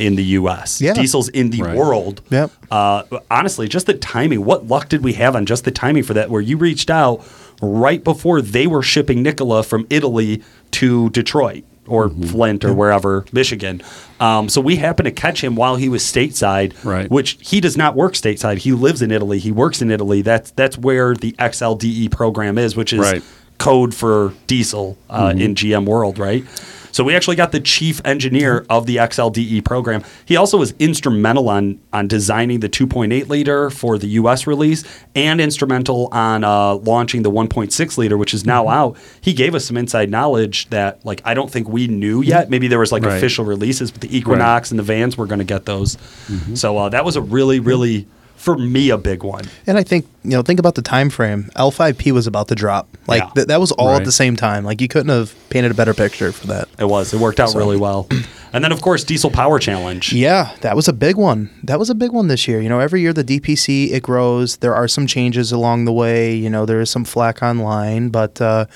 in 0.01 0.17
the 0.17 0.25
U.S. 0.41 0.81
Yeah. 0.81 0.95
Diesel's 0.95 1.29
in 1.29 1.51
the 1.51 1.63
Right. 1.63 1.77
world. 1.77 2.23
Yep. 2.31 2.51
Uh, 2.71 3.03
honestly, 3.31 3.69
just 3.69 3.87
the 3.87 3.95
timing. 3.95 4.45
What 4.45 4.67
luck 4.67 4.89
did 4.89 5.03
we 5.05 5.13
have 5.15 5.37
on 5.37 5.47
just 5.47 5.65
the 5.65 5.71
timing 5.71 6.03
for 6.03 6.15
that? 6.15 6.31
Where 6.31 6.41
you 6.41 6.57
reached 6.57 6.91
out 6.91 7.23
right 7.63 8.03
before 8.03 8.41
they 8.41 8.67
were 8.67 8.83
shipping 8.83 9.23
Nicola 9.23 9.63
from 9.63 9.87
Italy 9.91 10.43
to 10.73 11.11
Detroit 11.11 11.65
or 11.87 12.09
Mm-hmm. 12.09 12.23
Flint 12.23 12.65
or 12.65 12.73
wherever, 12.73 13.25
Michigan. 13.33 13.83
Um, 14.21 14.49
so 14.49 14.61
we 14.61 14.77
happened 14.77 15.07
to 15.07 15.11
catch 15.13 15.43
him 15.43 15.57
while 15.57 15.77
he 15.77 15.89
was 15.89 16.03
stateside, 16.05 16.73
Right. 16.85 17.11
which 17.11 17.37
he 17.41 17.61
does 17.61 17.77
not 17.77 17.97
work 17.97 18.15
stateside. 18.15 18.59
He 18.59 18.73
lives 18.73 19.03
in 19.03 19.11
Italy. 19.11 19.39
He 19.41 19.51
works 19.51 19.83
in 19.83 19.91
Italy. 19.91 20.23
That's 20.23 20.53
that's 20.53 20.79
where 20.79 21.15
the 21.15 21.33
XLDE 21.39 22.11
program 22.11 22.57
is, 22.59 22.77
which 22.77 22.93
is 22.93 23.01
Right. 23.01 23.23
code 23.59 23.93
for 23.95 24.33
diesel 24.47 24.97
uh, 25.11 25.31
Mm-hmm. 25.31 25.41
in 25.41 25.55
GM 25.57 25.85
world, 25.87 26.19
right? 26.19 26.45
So 26.93 27.05
we 27.05 27.15
actually 27.15 27.37
got 27.37 27.53
the 27.53 27.61
chief 27.61 28.01
engineer 28.05 28.65
of 28.69 28.87
the 28.87 28.97
XLDE 28.97 29.65
program. 29.65 30.03
He 30.25 30.37
also 30.37 30.59
was 30.59 30.73
instrumental 30.79 31.49
on 31.49 31.81
on 31.93 32.09
designing 32.09 32.61
the 32.61 32.69
2.8 32.69 33.29
liter 33.29 33.71
for 33.71 33.99
the 33.99 34.07
U.S. 34.09 34.47
release, 34.47 34.85
and 35.15 35.41
instrumental 35.41 36.09
on 36.13 36.45
uh, 36.45 36.75
launching 36.77 37.23
the 37.23 37.31
1.6 37.31 37.99
liter, 37.99 38.17
which 38.19 38.35
is 38.35 38.41
Mm-hmm. 38.41 38.49
now 38.49 38.69
out. 38.69 38.97
He 39.21 39.33
gave 39.35 39.55
us 39.55 39.65
some 39.67 39.77
inside 39.77 40.11
knowledge 40.11 40.69
that 40.71 41.05
like 41.05 41.21
I 41.25 41.35
don't 41.35 41.51
think 41.51 41.69
we 41.69 41.87
knew 41.89 42.23
yet. 42.23 42.49
Maybe 42.51 42.69
there 42.69 42.79
was 42.79 42.91
like 42.93 43.03
Right. 43.03 43.17
official 43.17 43.45
releases, 43.45 43.91
but 43.91 44.01
the 44.01 44.17
Equinox 44.17 44.71
and 44.71 44.79
the 44.79 44.83
Vans 44.85 45.17
were 45.17 45.27
going 45.27 45.39
to 45.41 45.45
get 45.45 45.65
those. 45.67 45.97
Mm-hmm. 46.29 46.55
So 46.55 46.79
uh, 46.79 46.89
that 46.91 47.05
was 47.05 47.17
a 47.17 47.21
really, 47.23 47.61
really 47.61 48.07
for 48.37 48.57
me 48.57 48.89
a 48.89 48.97
big 48.97 49.23
one. 49.23 49.45
And 49.67 49.77
I 49.77 49.83
think 49.83 50.07
you 50.23 50.31
know, 50.31 50.43
think 50.43 50.61
about 50.61 50.75
the 50.75 50.83
time 50.83 51.11
frame. 51.11 51.51
L5P 51.57 52.13
was 52.13 52.27
about 52.27 52.49
to 52.49 52.55
drop. 52.55 52.89
Like 53.07 53.23
Yeah. 53.23 53.31
th- 53.35 53.47
that 53.49 53.61
was 53.61 53.73
all 53.73 53.91
at 53.91 54.05
the 54.05 54.13
same 54.13 54.37
time. 54.37 54.65
Like 54.65 54.81
you 54.81 54.89
couldn't 54.89 55.09
have 55.09 55.35
painted 55.51 55.71
a 55.71 55.75
better 55.75 55.95
picture 55.95 56.31
for 56.33 56.47
that. 56.49 56.69
It 56.79 56.85
was. 56.89 57.13
It 57.15 57.21
worked 57.21 57.41
out 57.41 57.55
really 57.55 57.77
well. 57.77 58.07
And 58.53 58.65
then 58.65 58.73
of 58.73 58.83
course 58.83 59.05
Diesel 59.05 59.31
Power 59.31 59.61
Challenge. 59.61 60.13
Yeah, 60.13 60.53
that 60.63 60.75
was 60.75 60.89
a 60.89 60.93
big 60.93 61.17
one. 61.17 61.51
That 61.63 61.79
was 61.79 61.89
a 61.89 61.95
big 61.95 62.11
one 62.11 62.27
this 62.27 62.49
year. 62.49 62.61
You 62.61 62.69
know, 62.69 62.81
every 62.81 63.01
year 63.01 63.13
the 63.13 63.23
DPC 63.23 63.93
it 63.93 64.03
grows. 64.03 64.57
There 64.57 64.75
are 64.75 64.89
some 64.89 65.07
changes 65.07 65.53
along 65.53 65.85
the 65.85 65.93
way. 65.93 66.35
You 66.35 66.51
know, 66.51 66.67
there 66.67 66.81
is 66.81 66.91
some 66.91 67.05
flack 67.05 67.45
online, 67.45 68.09
but 68.09 68.41
uh, 68.41 68.67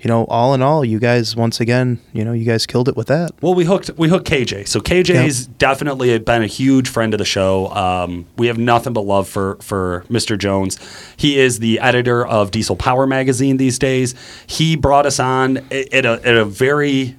you 0.00 0.08
know, 0.08 0.26
all 0.26 0.52
in 0.52 0.60
all, 0.60 0.84
you 0.84 0.98
guys 0.98 1.34
once 1.34 1.60
again, 1.60 1.98
you 2.12 2.26
know, 2.26 2.32
you 2.32 2.44
guys 2.44 2.66
killed 2.66 2.90
it 2.90 2.94
with 2.94 3.06
that. 3.06 3.30
Well, 3.40 3.54
we 3.54 3.64
hooked 3.64 3.90
we 3.96 4.08
hooked 4.08 4.28
KJ. 4.28 4.68
So 4.68 4.80
KJ's 4.80 5.46
definitely 5.46 6.18
been 6.18 6.42
a 6.42 6.46
huge 6.46 6.90
friend 6.90 7.14
of 7.14 7.18
the 7.18 7.24
show. 7.24 7.68
Um, 7.68 8.26
we 8.36 8.48
have 8.48 8.58
nothing 8.58 8.92
but 8.92 9.06
love 9.06 9.26
for 9.30 9.56
for 9.62 10.04
Mr. 10.10 10.36
Jones. 10.36 10.78
He 11.16 11.38
is 11.38 11.58
the 11.58 11.80
editor 11.80 12.26
of 12.26 12.50
Diesel 12.50 12.76
Power 12.76 13.06
magazine 13.06 13.56
these 13.56 13.78
days. 13.78 14.14
He 14.46 14.76
brought 14.76 15.06
us 15.06 15.20
on 15.20 15.58
a- 15.70 15.94
at 15.94 16.04
a, 16.04 16.20
at 16.24 16.36
a 16.36 16.44
very 16.44 17.16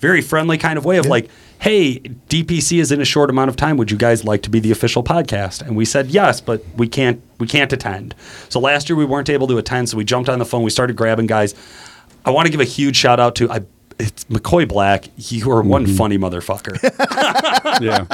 very 0.00 0.22
friendly 0.22 0.58
kind 0.58 0.78
of 0.78 0.84
way 0.84 0.96
of 0.96 1.06
like, 1.06 1.28
hey, 1.60 2.00
DPC 2.28 2.80
is 2.80 2.90
in 2.90 3.00
a 3.00 3.04
short 3.04 3.30
amount 3.30 3.50
of 3.50 3.56
time. 3.56 3.76
Would 3.76 3.90
you 3.90 3.96
guys 3.96 4.24
like 4.24 4.42
to 4.42 4.50
be 4.50 4.58
the 4.58 4.72
official 4.72 5.04
podcast? 5.04 5.62
And 5.62 5.76
we 5.76 5.84
said 5.84 6.08
yes, 6.08 6.40
but 6.40 6.64
we 6.76 6.88
can't 6.88 7.22
we 7.38 7.46
can't 7.46 7.72
attend. 7.72 8.14
So 8.48 8.58
last 8.58 8.88
year 8.88 8.96
we 8.96 9.04
weren't 9.04 9.30
able 9.30 9.46
to 9.48 9.58
attend, 9.58 9.88
so 9.88 9.96
we 9.96 10.04
jumped 10.04 10.28
on 10.28 10.38
the 10.38 10.44
phone. 10.44 10.62
We 10.62 10.70
started 10.70 10.96
grabbing 10.96 11.26
guys. 11.26 11.54
I 12.24 12.30
want 12.30 12.46
to 12.46 12.50
give 12.50 12.60
a 12.60 12.64
huge 12.64 12.96
shout 12.96 13.20
out 13.20 13.36
to 13.36 13.50
I. 13.50 13.60
It's 13.98 14.24
McCoy 14.24 14.66
Black. 14.66 15.08
You 15.30 15.50
are 15.50 15.60
one 15.60 15.84
mm-hmm. 15.84 15.96
funny 15.96 16.18
motherfucker. 16.18 16.78
Yeah. 17.80 18.04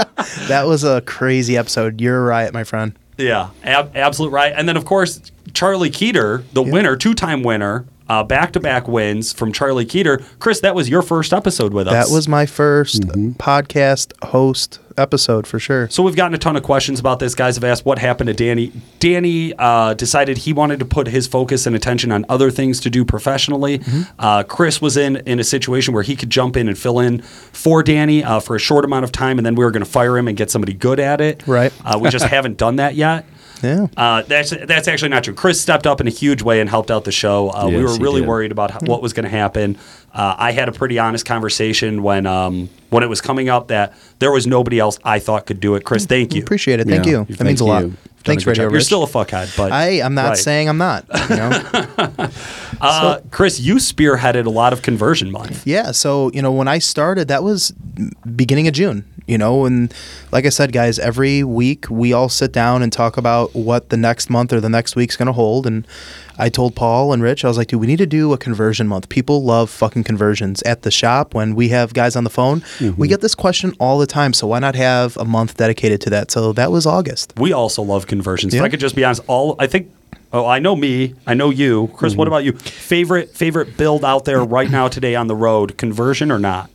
That 0.48 0.66
was 0.66 0.84
a 0.84 1.00
crazy 1.00 1.56
episode. 1.56 2.00
You're 2.00 2.24
right, 2.24 2.52
my 2.52 2.62
friend. 2.62 2.96
Yeah, 3.16 3.50
ab- 3.62 3.96
absolute 3.96 4.30
right. 4.30 4.52
And 4.56 4.68
then 4.68 4.76
of 4.76 4.84
course 4.84 5.20
Charlie 5.54 5.90
Keeter, 5.90 6.44
the 6.52 6.62
winner, 6.62 6.96
two-time 6.96 7.42
winner, 7.42 7.86
uh, 8.08 8.22
back-to-back 8.24 8.88
wins 8.88 9.32
from 9.32 9.52
Charlie 9.52 9.86
Keeter. 9.86 10.24
Chris, 10.38 10.60
that 10.60 10.74
was 10.74 10.88
your 10.88 11.02
first 11.02 11.32
episode 11.32 11.72
with 11.72 11.88
us. 11.88 12.08
That 12.08 12.14
was 12.14 12.28
my 12.28 12.46
1st 12.46 13.36
podcast 13.36 14.12
host 14.28 14.78
episode 14.98 15.46
for 15.46 15.58
sure. 15.58 15.88
So 15.90 16.02
we've 16.02 16.16
gotten 16.16 16.34
a 16.34 16.38
ton 16.38 16.56
of 16.56 16.62
questions 16.62 17.00
about 17.00 17.18
this. 17.18 17.34
Guys 17.34 17.56
have 17.56 17.64
asked 17.64 17.84
what 17.84 17.98
happened 17.98 18.28
to 18.28 18.34
Danny. 18.34 18.72
Danny 18.98 19.52
uh, 19.58 19.94
decided 19.94 20.38
he 20.38 20.52
wanted 20.52 20.78
to 20.78 20.84
put 20.84 21.08
his 21.08 21.26
focus 21.26 21.66
and 21.66 21.76
attention 21.76 22.12
on 22.12 22.24
other 22.28 22.50
things 22.50 22.80
to 22.80 22.90
do 22.90 23.04
professionally. 23.04 23.82
Uh, 24.18 24.42
Chris 24.42 24.80
was 24.80 24.96
in 24.96 25.16
in 25.18 25.38
a 25.38 25.44
situation 25.44 25.94
where 25.94 26.02
he 26.02 26.16
could 26.16 26.30
jump 26.30 26.56
in 26.56 26.68
and 26.68 26.78
fill 26.78 26.98
in 26.98 27.20
for 27.22 27.82
Danny 27.82 28.24
uh, 28.24 28.40
for 28.40 28.56
a 28.56 28.58
short 28.58 28.84
amount 28.84 29.04
of 29.04 29.12
time, 29.12 29.38
and 29.38 29.44
then 29.44 29.54
we 29.54 29.64
were 29.64 29.70
going 29.70 29.84
to 29.84 29.90
fire 29.90 30.16
him 30.16 30.28
and 30.28 30.36
get 30.36 30.50
somebody 30.50 30.72
good 30.72 31.00
at 31.00 31.20
it. 31.20 31.46
Right. 31.46 31.72
Uh, 31.84 31.98
we 32.00 32.08
just 32.08 32.24
haven't 32.36 32.56
done 32.56 32.76
that 32.76 32.94
yet. 32.94 33.26
Yeah. 33.62 33.86
Uh, 33.96 34.22
that's 34.22 34.50
that's 34.50 34.88
actually 34.88 35.08
not 35.10 35.24
true. 35.24 35.34
Chris 35.34 35.60
stepped 35.60 35.86
up 35.86 36.00
in 36.00 36.06
a 36.06 36.10
huge 36.10 36.42
way 36.42 36.60
and 36.60 36.68
helped 36.68 36.90
out 36.90 37.04
the 37.04 37.12
show. 37.12 37.50
Uh, 37.50 37.68
we 37.68 37.82
were 37.82 37.96
really 37.98 38.20
worried 38.22 38.52
about 38.52 38.70
how, 38.70 38.78
what 38.84 39.02
was 39.02 39.12
going 39.12 39.24
to 39.24 39.30
happen. 39.30 39.78
Uh, 40.12 40.34
I 40.38 40.52
had 40.52 40.68
a 40.68 40.72
pretty 40.72 40.98
honest 40.98 41.26
conversation 41.26 42.02
when 42.02 42.26
um, 42.26 42.68
when 42.90 43.02
it 43.02 43.08
was 43.08 43.20
coming 43.20 43.48
up 43.48 43.68
that 43.68 43.94
there 44.18 44.30
was 44.32 44.46
nobody 44.46 44.78
else 44.78 44.98
I 45.04 45.18
thought 45.18 45.46
could 45.46 45.60
do 45.60 45.74
it. 45.74 45.84
Chris, 45.84 46.06
thank 46.06 46.34
you. 46.34 46.42
Appreciate 46.42 46.80
it. 46.80 46.86
Thank 46.86 47.04
Yeah. 47.06 47.12
you. 47.12 47.24
Thank 47.24 47.38
That 47.38 47.44
means 47.44 47.60
a 47.60 47.64
lot. 47.64 47.82
you. 47.82 47.88
You've 47.88 47.94
a 47.94 48.24
Thanks, 48.24 48.44
good 48.44 48.50
Radio 48.50 48.64
job. 48.64 48.72
You're 48.72 48.80
still 48.80 49.04
a 49.04 49.06
fuckhead, 49.06 49.56
but 49.56 49.70
I 49.72 49.98
am 49.98 50.14
not 50.14 50.30
Right. 50.30 50.38
saying 50.38 50.68
I'm 50.68 50.78
not. 50.78 51.04
You 51.30 51.36
know? 51.36 52.28
Uh, 52.78 53.20
Chris, 53.30 53.58
you 53.58 53.76
spearheaded 53.76 54.44
a 54.44 54.50
lot 54.50 54.72
of 54.74 54.82
conversion 54.82 55.30
month. 55.30 55.66
Yeah, 55.66 55.92
so 55.92 56.30
you 56.34 56.42
know 56.42 56.52
when 56.52 56.68
I 56.68 56.78
started, 56.78 57.28
that 57.28 57.42
was 57.42 57.70
beginning 58.36 58.68
of 58.68 58.74
June. 58.74 59.04
You 59.26 59.38
know, 59.38 59.64
and 59.64 59.92
like 60.30 60.46
I 60.46 60.50
said, 60.50 60.70
guys, 60.72 61.00
every 61.00 61.42
week 61.42 61.90
we 61.90 62.12
all 62.12 62.28
sit 62.28 62.52
down 62.52 62.80
and 62.80 62.92
talk 62.92 63.16
about 63.16 63.54
what 63.56 63.88
the 63.88 63.96
next 63.96 64.30
month 64.30 64.52
or 64.52 64.60
the 64.60 64.68
next 64.68 64.94
week's 64.94 65.16
going 65.16 65.26
to 65.26 65.32
hold. 65.32 65.66
And 65.66 65.84
I 66.38 66.48
told 66.48 66.76
Paul 66.76 67.12
and 67.12 67.20
Rich, 67.20 67.44
I 67.44 67.48
was 67.48 67.58
like, 67.58 67.66
dude, 67.66 67.80
we 67.80 67.88
need 67.88 67.98
to 67.98 68.06
do 68.06 68.32
a 68.32 68.38
conversion 68.38 68.86
month. 68.86 69.08
People 69.08 69.42
love 69.42 69.68
fucking 69.68 70.04
conversions 70.04 70.62
at 70.62 70.82
the 70.82 70.92
shop 70.92 71.34
when 71.34 71.56
we 71.56 71.70
have 71.70 71.92
guys 71.92 72.14
on 72.14 72.22
the 72.22 72.30
phone. 72.30 72.62
We 72.96 73.08
get 73.08 73.20
this 73.20 73.34
question 73.34 73.74
all 73.80 73.98
the 73.98 74.06
time, 74.06 74.32
so 74.32 74.46
why 74.46 74.60
not 74.60 74.76
have 74.76 75.16
a 75.16 75.24
month 75.24 75.56
dedicated 75.56 76.00
to 76.02 76.10
that? 76.10 76.30
So 76.30 76.52
that 76.52 76.70
was 76.70 76.86
August. 76.86 77.32
We 77.36 77.52
also 77.52 77.82
love 77.82 78.06
conversions. 78.06 78.54
If 78.54 78.62
I 78.62 78.68
could 78.68 78.80
just 78.80 78.94
be 78.94 79.04
honest, 79.04 79.22
all 79.26 79.56
I 79.58 79.66
think. 79.66 79.90
Oh, 80.32 80.44
I 80.44 80.58
know 80.58 80.76
me. 80.76 81.14
I 81.26 81.34
know 81.34 81.50
you, 81.50 81.88
Chris. 81.94 82.12
Mm-hmm. 82.12 82.18
What 82.18 82.28
about 82.28 82.44
you? 82.44 82.52
Favorite 82.52 83.34
favorite 83.34 83.76
build 83.76 84.04
out 84.04 84.24
there 84.24 84.44
right 84.44 84.70
now 84.70 84.86
today 84.88 85.14
on 85.14 85.28
the 85.28 85.36
road? 85.36 85.78
Conversion 85.78 86.30
or 86.30 86.38
not? 86.38 86.70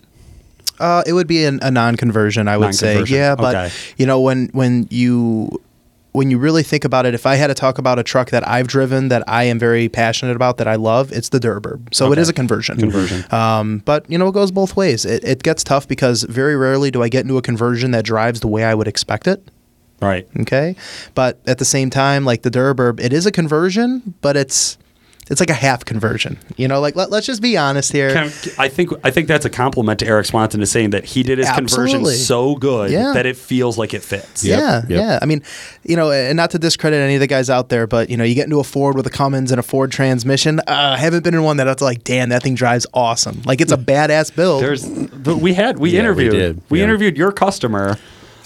Uh, 0.81 1.03
it 1.05 1.13
would 1.13 1.27
be 1.27 1.45
an, 1.45 1.59
a 1.61 1.69
non-conversion, 1.71 2.47
I 2.47 2.57
would 2.57 2.75
say. 2.75 2.87
Non-conversion, 2.87 3.15
Yeah, 3.17 3.35
but 3.35 3.55
okay. 3.55 3.69
you 3.97 4.05
know 4.05 4.19
when 4.19 4.49
when 4.53 4.87
you 4.89 5.61
when 6.13 6.29
you 6.29 6.37
really 6.37 6.61
think 6.63 6.83
about 6.83 7.05
it, 7.05 7.13
if 7.13 7.25
I 7.25 7.35
had 7.35 7.47
to 7.47 7.53
talk 7.53 7.77
about 7.77 7.97
a 7.97 8.03
truck 8.03 8.31
that 8.31 8.45
I've 8.45 8.67
driven 8.67 9.07
that 9.07 9.23
I 9.29 9.43
am 9.45 9.57
very 9.57 9.87
passionate 9.87 10.35
about 10.35 10.57
that 10.57 10.67
I 10.67 10.75
love, 10.75 11.13
it's 11.13 11.29
the 11.29 11.39
Durburb. 11.39 11.93
So 11.93 12.07
it 12.07 12.11
Okay. 12.11 12.21
is 12.21 12.27
a 12.27 12.33
conversion. 12.33 12.77
Conversion. 12.77 13.23
Um, 13.33 13.81
but 13.85 14.09
you 14.11 14.17
know 14.17 14.27
it 14.27 14.33
goes 14.33 14.51
both 14.51 14.75
ways. 14.75 15.05
It, 15.05 15.23
it 15.23 15.43
gets 15.43 15.63
tough 15.63 15.87
because 15.87 16.23
very 16.23 16.57
rarely 16.57 16.91
do 16.91 17.01
I 17.01 17.07
get 17.07 17.21
into 17.23 17.37
a 17.37 17.41
conversion 17.41 17.91
that 17.91 18.03
drives 18.03 18.41
the 18.41 18.47
way 18.49 18.65
I 18.65 18.73
would 18.75 18.87
expect 18.89 19.25
it. 19.27 19.49
Right. 20.01 20.27
Okay, 20.41 20.75
but 21.15 21.39
at 21.47 21.59
the 21.59 21.65
same 21.65 21.89
time, 21.91 22.25
like 22.25 22.41
the 22.41 22.49
Durburb, 22.51 22.99
it 22.99 23.13
is 23.13 23.25
a 23.27 23.31
conversion, 23.31 24.15
but 24.21 24.35
it's 24.35 24.77
it's 25.29 25.39
like 25.39 25.49
a 25.49 25.53
half 25.53 25.85
conversion. 25.85 26.37
You 26.57 26.67
know, 26.67 26.81
like 26.81 26.95
let, 26.95 27.09
let's 27.09 27.25
just 27.25 27.41
be 27.41 27.55
honest 27.57 27.91
here. 27.91 28.11
Can- 28.11 28.31
I 28.57 28.67
think 28.67 28.89
I 29.03 29.11
think 29.11 29.27
that's 29.27 29.45
a 29.45 29.49
compliment 29.49 29.99
to 29.99 30.07
Eric 30.07 30.25
Swanson 30.25 30.59
to 30.59 30.65
saying 30.65 30.89
that 30.89 31.05
he 31.05 31.23
did 31.23 31.37
his 31.37 31.49
conversion 31.51 32.05
so 32.05 32.55
good 32.55 32.91
Yeah. 32.91 33.13
that 33.13 33.25
it 33.25 33.37
feels 33.37 33.77
like 33.77 33.93
it 33.93 34.01
fits. 34.03 34.43
Yep, 34.43 34.59
Yeah, 34.59 34.75
yep. 34.81 34.89
yeah. 34.89 35.19
I 35.21 35.25
mean, 35.25 35.41
you 35.83 35.95
know, 35.95 36.11
and 36.11 36.35
not 36.35 36.51
to 36.51 36.59
discredit 36.59 36.99
any 36.99 37.13
of 37.15 37.19
the 37.21 37.27
guys 37.27 37.49
out 37.49 37.69
there, 37.69 37.87
but 37.87 38.09
you 38.09 38.17
know, 38.17 38.23
you 38.23 38.35
get 38.35 38.45
into 38.45 38.59
a 38.59 38.63
Ford 38.63 38.95
with 38.95 39.07
a 39.07 39.11
Cummins 39.11 39.51
and 39.51 39.59
a 39.59 39.63
Ford 39.63 39.91
transmission. 39.91 40.59
Uh, 40.61 40.63
I 40.67 40.97
haven't 40.97 41.23
been 41.23 41.33
in 41.33 41.43
one 41.43 41.57
that 41.57 41.67
I 41.67 41.73
was 41.73 41.81
like, 41.81 42.03
damn, 42.03 42.29
that 42.29 42.43
thing 42.43 42.55
drives 42.55 42.85
awesome. 42.93 43.41
Like 43.45 43.61
it's 43.61 43.71
a 43.71 43.77
badass 43.77 44.35
build. 44.35 44.61
There's, 44.63 44.85
we 44.87 45.53
had 45.53 45.79
we 45.79 45.91
Yeah, 45.91 45.93
we 45.95 45.99
interviewed 45.99 46.31
did, 46.31 46.61
we 46.69 46.79
yeah. 46.79 46.83
interviewed 46.85 47.15
your 47.17 47.31
customer. 47.31 47.97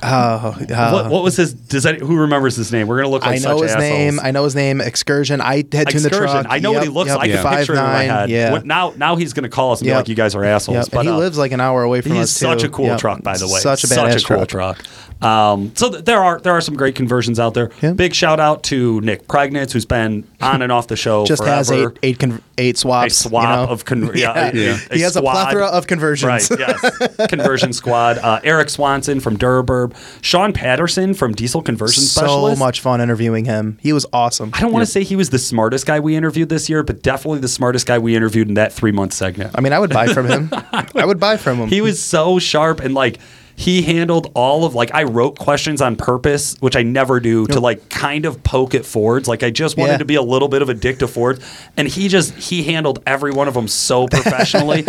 Oh, 0.03 0.07
uh, 0.07 0.91
what, 0.91 1.09
what 1.11 1.23
was 1.23 1.37
his? 1.37 1.53
Does 1.53 1.83
that, 1.83 1.99
who 1.99 2.17
remembers 2.17 2.55
his 2.55 2.71
name? 2.71 2.87
We're 2.87 2.97
gonna 2.97 3.09
look 3.09 3.23
like 3.25 3.39
I 3.41 3.43
know 3.43 3.57
such 3.57 3.63
his 3.63 3.71
assholes. 3.71 3.81
name. 3.81 4.19
I 4.21 4.31
know 4.31 4.43
his 4.43 4.55
name. 4.55 4.81
Excursion. 4.81 5.41
I 5.41 5.57
had 5.57 5.71
tuned 5.71 5.85
the 5.85 6.07
Excursion. 6.07 6.27
truck. 6.43 6.45
I 6.49 6.59
know 6.59 6.71
what 6.71 6.83
he 6.83 6.89
looks 6.89 7.09
yep. 7.09 7.17
like. 7.19 7.31
I 7.31 7.35
can 7.41 7.57
picture 7.57 7.73
him 7.73 7.79
in 7.79 7.85
my 7.85 8.05
nine, 8.07 8.09
head. 8.09 8.29
Yeah. 8.29 8.61
Now, 8.63 8.93
now 8.97 9.15
he's 9.15 9.33
going 9.33 9.43
to 9.43 9.49
call 9.49 9.71
us 9.71 9.81
and 9.81 9.87
be 9.87 9.93
like, 9.93 10.07
"You 10.07 10.15
guys 10.15 10.35
are 10.35 10.43
assholes." 10.43 10.75
Yep. 10.77 10.87
But 10.91 10.99
and 10.99 11.09
he 11.09 11.13
uh, 11.13 11.17
lives 11.17 11.37
like 11.37 11.51
an 11.51 11.61
hour 11.61 11.83
away 11.83 12.01
from 12.01 12.13
He's 12.13 12.23
us 12.23 12.33
too. 12.39 12.45
such 12.45 12.63
a 12.63 12.69
cool 12.69 12.85
Yep. 12.85 12.99
truck, 12.99 13.23
by 13.23 13.37
the 13.37 13.47
way. 13.47 13.59
Such 13.59 13.83
a 13.83 13.87
such 13.87 14.21
a 14.23 14.25
cool 14.25 14.45
truck. 14.45 14.77
truck. 14.79 14.87
Um, 15.21 15.71
so 15.75 15.89
th- 15.91 16.03
there 16.03 16.21
are 16.21 16.39
there 16.41 16.51
are 16.53 16.59
some 16.61 16.75
great 16.75 16.93
conversions 16.95 17.39
out 17.39 17.53
there. 17.53 17.71
Yeah. 17.81 17.93
Big 17.93 18.13
shout 18.13 18.39
out 18.41 18.63
to 18.63 18.99
Nick 19.01 19.27
Pregnitz, 19.27 19.71
who's 19.71 19.85
been 19.85 20.27
on 20.41 20.61
and 20.61 20.71
off 20.73 20.87
the 20.87 20.97
show 20.97 21.25
Just 21.27 21.41
forever. 21.41 21.55
has 21.55 21.71
eight 21.71 21.87
eight 22.03 22.19
con- 22.19 22.41
eight 22.57 22.75
a 22.75 22.79
swaps. 22.79 23.15
swap 23.19 23.43
you 23.43 23.65
know? 23.67 23.71
of 23.71 23.85
con- 23.85 24.11
yeah, 24.15 24.51
Yeah. 24.53 24.77
A, 24.91 24.95
He 24.95 25.01
has 25.01 25.15
a 25.15 25.21
plethora 25.21 25.67
of 25.67 25.87
conversions. 25.87 26.51
Right. 26.51 26.59
Yes. 26.59 27.15
Conversion 27.29 27.71
squad. 27.71 28.17
Uh, 28.17 28.41
Eric 28.43 28.69
Swanson 28.69 29.19
from 29.21 29.37
Durburb. 29.37 29.84
Superb. 29.89 30.21
Sean 30.21 30.53
Patterson 30.53 31.13
from 31.13 31.33
Diesel 31.33 31.61
Conversion 31.61 32.03
So 32.03 32.21
Specialist. 32.21 32.59
much 32.59 32.81
fun 32.81 33.01
interviewing 33.01 33.45
him. 33.45 33.77
He 33.81 33.93
was 33.93 34.05
awesome. 34.13 34.51
I 34.53 34.61
don't 34.61 34.71
want 34.71 34.85
to 34.85 34.91
say 34.91 35.03
he 35.03 35.15
was 35.15 35.29
the 35.29 35.39
smartest 35.39 35.85
guy 35.85 35.99
we 35.99 36.15
interviewed 36.15 36.49
this 36.49 36.69
year, 36.69 36.83
but 36.83 37.01
definitely 37.01 37.39
the 37.39 37.47
smartest 37.47 37.85
guy 37.85 37.97
we 37.99 38.15
interviewed 38.15 38.47
in 38.47 38.55
that 38.55 38.73
three 38.73 38.91
month 38.91 39.13
segment. 39.13 39.51
I 39.55 39.61
mean, 39.61 39.73
I 39.73 39.79
would 39.79 39.91
buy 39.91 40.07
from 40.07 40.27
him. 40.27 40.49
I 40.95 41.05
would 41.05 41.19
buy 41.19 41.37
from 41.37 41.59
him. 41.59 41.69
He 41.69 41.81
was 41.81 42.03
so 42.03 42.39
sharp 42.39 42.79
and 42.79 42.93
like 42.93 43.19
he 43.57 43.81
handled 43.83 44.31
all 44.35 44.65
of 44.65 44.75
like 44.75 44.93
I 44.93 45.03
wrote 45.03 45.39
questions 45.39 45.81
on 45.81 45.95
purpose, 45.95 46.55
which 46.59 46.75
I 46.75 46.83
never 46.83 47.19
do, 47.21 47.47
to 47.47 47.59
like 47.61 47.89
kind 47.89 48.25
of 48.25 48.43
poke 48.43 48.75
at 48.75 48.85
Fords. 48.85 49.27
Like 49.29 49.43
I 49.43 49.49
just 49.49 49.77
wanted 49.77 49.93
Yeah. 49.93 49.97
to 49.99 50.05
be 50.05 50.15
a 50.15 50.21
little 50.21 50.47
bit 50.49 50.61
of 50.61 50.67
a 50.69 50.73
dick 50.73 50.99
to 50.99 51.07
Fords, 51.07 51.39
and 51.77 51.87
he 51.87 52.07
just 52.09 52.33
he 52.35 52.63
handled 52.63 53.01
every 53.07 53.31
one 53.31 53.47
of 53.47 53.53
them 53.53 53.67
so 53.69 54.07
professionally. 54.09 54.85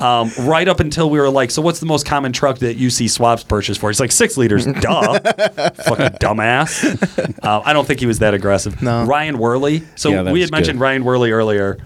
um, 0.00 0.32
right 0.40 0.66
up 0.66 0.80
until 0.80 1.10
we 1.10 1.18
were 1.20 1.30
like, 1.30 1.50
so 1.52 1.62
what's 1.62 1.78
the 1.80 1.86
most 1.86 2.06
common 2.06 2.32
truck 2.32 2.58
that 2.58 2.76
you 2.76 2.90
see 2.90 3.06
swaps 3.08 3.44
purchased 3.44 3.80
for? 3.80 3.88
He's 3.88 4.00
like 4.00 4.12
six 4.12 4.36
liters, 4.36 4.66
duh, 4.80 5.18
fucking 5.20 6.18
dumbass. 6.18 7.38
Uh, 7.44 7.62
I 7.64 7.72
don't 7.72 7.86
think 7.86 8.00
he 8.00 8.06
was 8.06 8.18
that 8.18 8.34
aggressive. 8.34 8.82
No. 8.82 9.04
Ryan 9.04 9.38
Worley. 9.38 9.82
So 9.94 10.08
Yeah, 10.10 10.22
we 10.24 10.40
was 10.40 10.42
had 10.48 10.50
mentioned 10.52 10.78
good. 10.78 10.84
Ryan 10.84 11.04
Worley 11.04 11.30
earlier. 11.30 11.78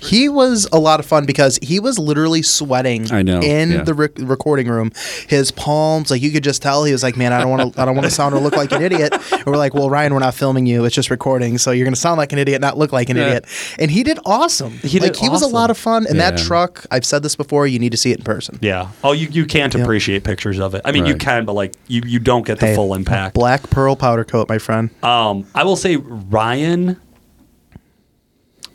He 0.00 0.28
was 0.28 0.68
a 0.72 0.78
lot 0.78 1.00
of 1.00 1.06
fun 1.06 1.26
because 1.26 1.58
he 1.62 1.80
was 1.80 1.98
literally 1.98 2.42
sweating 2.42 3.10
I 3.12 3.22
know, 3.22 3.40
in 3.40 3.70
yeah. 3.72 3.82
the 3.82 3.94
rec- 3.94 4.18
recording 4.18 4.68
room. 4.68 4.92
His 5.28 5.50
palms, 5.50 6.10
like 6.10 6.22
you 6.22 6.30
could 6.30 6.44
just 6.44 6.62
tell, 6.62 6.84
he 6.84 6.92
was 6.92 7.02
like, 7.02 7.16
"Man, 7.16 7.32
I 7.32 7.40
don't 7.40 7.50
want 7.50 7.74
to, 7.74 7.80
I 7.80 7.84
don't 7.84 7.96
want 7.96 8.04
to 8.04 8.10
sound 8.10 8.34
or 8.34 8.38
look 8.40 8.56
like 8.56 8.70
an 8.72 8.82
idiot." 8.82 9.12
And 9.32 9.46
we're 9.46 9.56
like, 9.56 9.74
"Well, 9.74 9.90
Ryan, 9.90 10.12
we're 10.14 10.20
not 10.20 10.34
filming 10.34 10.66
you; 10.66 10.84
it's 10.84 10.94
just 10.94 11.10
recording, 11.10 11.58
so 11.58 11.70
you're 11.72 11.84
going 11.84 11.94
to 11.94 12.00
sound 12.00 12.18
like 12.18 12.32
an 12.32 12.38
idiot, 12.38 12.60
not 12.60 12.78
look 12.78 12.92
like 12.92 13.08
an 13.10 13.16
Yeah. 13.16 13.26
idiot." 13.26 13.46
And 13.78 13.90
he 13.90 14.02
did 14.02 14.18
awesome. 14.24 14.72
He 14.78 15.00
like 15.00 15.14
did 15.14 15.20
he 15.22 15.28
was 15.28 15.42
a 15.42 15.46
lot 15.48 15.70
of 15.70 15.78
fun. 15.78 16.06
And 16.06 16.20
that 16.20 16.38
truck, 16.38 16.86
I've 16.90 17.04
said 17.04 17.22
this 17.22 17.34
before, 17.34 17.66
you 17.66 17.78
need 17.78 17.90
to 17.92 17.98
see 17.98 18.12
it 18.12 18.18
in 18.18 18.24
person. 18.24 18.58
Yeah. 18.62 18.88
Oh, 19.02 19.12
you, 19.12 19.28
you 19.28 19.46
can't 19.46 19.74
appreciate 19.74 20.22
pictures 20.24 20.58
of 20.60 20.74
it. 20.74 20.82
I 20.84 20.92
mean, 20.92 21.06
you 21.06 21.16
can, 21.16 21.44
but 21.44 21.54
like 21.54 21.74
you, 21.88 22.02
you 22.06 22.18
don't 22.20 22.46
get 22.46 22.60
the 22.60 22.66
Hey, 22.66 22.74
full 22.74 22.94
impact. 22.94 23.34
Black 23.34 23.68
pearl 23.70 23.96
powder 23.96 24.24
coat, 24.24 24.48
my 24.48 24.58
friend. 24.58 24.90
Um, 25.02 25.46
I 25.54 25.64
will 25.64 25.76
say 25.76 25.96
Ryan. 25.96 27.00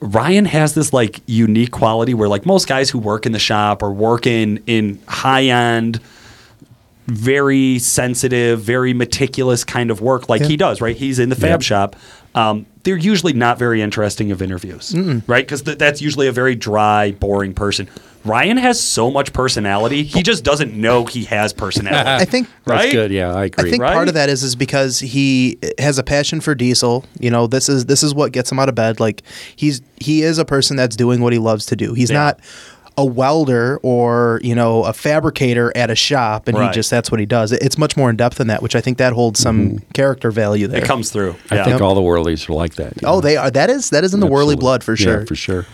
Ryan 0.01 0.45
has 0.45 0.73
this 0.73 0.91
like 0.93 1.21
unique 1.27 1.71
quality 1.71 2.13
where 2.13 2.27
like 2.27 2.45
most 2.45 2.67
guys 2.67 2.89
who 2.89 2.97
work 2.99 3.25
in 3.25 3.31
the 3.31 3.39
shop 3.39 3.83
or 3.83 3.91
work 3.91 4.25
in 4.25 4.61
in 4.67 4.99
high 5.07 5.43
end, 5.43 5.99
very 7.07 7.77
sensitive, 7.79 8.61
very 8.61 8.93
meticulous 8.93 9.63
kind 9.63 9.91
of 9.91 10.01
work 10.01 10.27
like 10.29 10.41
Yeah. 10.41 10.47
he 10.47 10.57
does. 10.57 10.81
Right, 10.81 10.95
he's 10.95 11.19
in 11.19 11.29
the 11.29 11.35
fab 11.35 11.61
Yeah. 11.61 11.65
shop. 11.65 11.95
Um, 12.33 12.65
they're 12.83 12.97
usually 12.97 13.33
not 13.33 13.59
very 13.59 13.81
interesting 13.81 14.31
of 14.31 14.41
interviews, 14.41 14.95
right? 15.27 15.45
Because 15.45 15.61
th- 15.63 15.77
that's 15.77 16.01
usually 16.01 16.27
a 16.27 16.31
very 16.31 16.55
dry, 16.55 17.11
boring 17.11 17.53
person. 17.53 17.87
Ryan 18.23 18.57
has 18.57 18.79
so 18.81 19.09
much 19.09 19.33
personality. 19.33 20.03
He 20.03 20.21
just 20.23 20.43
doesn't 20.43 20.73
know 20.73 21.05
he 21.05 21.23
has 21.25 21.53
personality. 21.53 22.09
I 22.21 22.25
think 22.25 22.47
That's 22.65 22.83
Right? 22.85 22.91
good. 22.91 23.11
Yeah, 23.11 23.33
I 23.33 23.45
agree. 23.45 23.67
I 23.67 23.69
think 23.71 23.81
right? 23.81 23.93
part 23.93 24.07
of 24.07 24.13
that 24.13 24.29
is 24.29 24.43
is 24.43 24.55
because 24.55 24.99
he 24.99 25.57
has 25.79 25.97
a 25.97 26.03
passion 26.03 26.39
for 26.41 26.53
diesel. 26.55 27.05
You 27.19 27.31
know, 27.31 27.47
this 27.47 27.67
is 27.69 27.85
this 27.87 28.03
is 28.03 28.13
what 28.13 28.31
gets 28.31 28.51
him 28.51 28.59
out 28.59 28.69
of 28.69 28.75
bed. 28.75 28.99
Like 28.99 29.23
he's 29.55 29.81
he 29.99 30.21
is 30.21 30.37
a 30.37 30.45
person 30.45 30.77
that's 30.77 30.95
doing 30.95 31.21
what 31.21 31.33
he 31.33 31.39
loves 31.39 31.65
to 31.67 31.75
do. 31.75 31.93
He's 31.93 32.11
Yeah. 32.11 32.17
not 32.17 32.39
a 32.97 33.05
welder 33.05 33.79
or 33.83 34.39
you 34.43 34.53
know 34.53 34.83
a 34.83 34.91
fabricator 34.93 35.71
at 35.77 35.89
a 35.89 35.95
shop 35.95 36.47
and 36.49 36.57
Right. 36.57 36.67
he 36.67 36.73
just 36.75 36.89
that's 36.91 37.09
what 37.09 37.19
he 37.21 37.25
does. 37.25 37.51
It's 37.53 37.77
much 37.77 37.95
more 37.97 38.09
in 38.09 38.17
depth 38.17 38.37
than 38.37 38.47
that, 38.47 38.61
which 38.61 38.75
I 38.75 38.81
think 38.81 38.97
that 38.97 39.13
holds 39.13 39.39
some 39.39 39.59
mm-hmm. 39.69 39.91
character 39.93 40.29
value 40.29 40.67
there. 40.67 40.79
it 40.81 40.85
comes 40.85 41.09
through. 41.09 41.35
I 41.49 41.55
Yeah. 41.55 41.63
think 41.63 41.81
all 41.81 41.95
the 41.95 42.01
Worleys 42.01 42.47
are 42.49 42.53
like 42.53 42.75
that. 42.75 42.93
oh, 43.03 43.15
know? 43.15 43.21
they 43.21 43.37
are. 43.37 43.49
That 43.49 43.69
is 43.69 43.89
that 43.91 44.03
is 44.03 44.13
in 44.13 44.19
the 44.19 44.27
Worley 44.27 44.53
Absolutely. 44.53 44.61
blood 44.61 44.83
for 44.83 44.91
Yeah, 44.91 45.03
sure. 45.05 45.25
for 45.25 45.35
sure. 45.35 45.65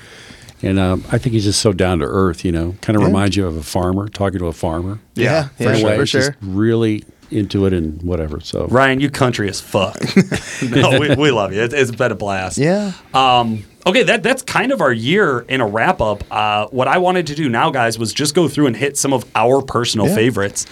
And 0.64 0.80
um, 0.80 1.04
I 1.12 1.18
think 1.18 1.34
he's 1.34 1.44
just 1.44 1.62
so 1.62 1.72
down 1.74 2.00
to 2.00 2.06
earth. 2.06 2.44
You 2.44 2.52
know, 2.52 2.76
kind 2.82 2.96
of 2.96 3.02
Yeah. 3.02 3.08
reminds 3.08 3.36
you 3.36 3.46
of 3.46 3.56
a 3.58 3.64
farmer 3.64 4.08
talking 4.08 4.40
to 4.40 4.48
a 4.48 4.54
farmer. 4.54 5.00
Yeah, 5.16 5.24
Yeah, 5.24 5.50
yeah, 5.60 5.70
In 5.72 5.78
sure, 5.78 5.86
way, 5.90 5.96
for 5.98 6.02
it's 6.04 6.12
just 6.12 6.26
sure. 6.32 6.36
really 6.42 7.04
into 7.30 7.66
it 7.66 7.74
and 7.74 8.02
whatever. 8.04 8.40
So 8.40 8.68
Ryan, 8.68 9.00
you 9.02 9.10
country 9.10 9.50
as 9.50 9.60
fuck. 9.60 9.98
no, 10.70 10.98
we, 11.00 11.14
we 11.16 11.32
love 11.32 11.54
you. 11.54 11.62
It, 11.62 11.74
it's 11.74 11.92
been 11.92 12.12
a 12.12 12.16
blast. 12.16 12.58
Yeah. 12.58 12.94
Um, 13.14 13.66
okay, 13.86 14.04
that 14.04 14.24
that's 14.24 14.42
kind 14.42 14.72
of 14.72 14.80
our 14.82 14.94
year 14.94 15.40
in 15.50 15.60
a 15.62 15.68
wrap 15.68 16.00
up. 16.02 16.24
Uh, 16.32 16.68
what 16.68 16.88
I 16.88 16.98
wanted 17.00 17.28
to 17.28 17.36
do 17.36 17.50
now, 17.50 17.70
guys, 17.70 18.00
was 18.00 18.14
just 18.14 18.34
go 18.34 18.48
through 18.48 18.68
and 18.68 18.76
hit 18.78 18.98
some 18.98 19.12
of 19.14 19.26
our 19.36 19.62
personal 19.62 20.08
Yeah. 20.08 20.16
favorites. 20.16 20.66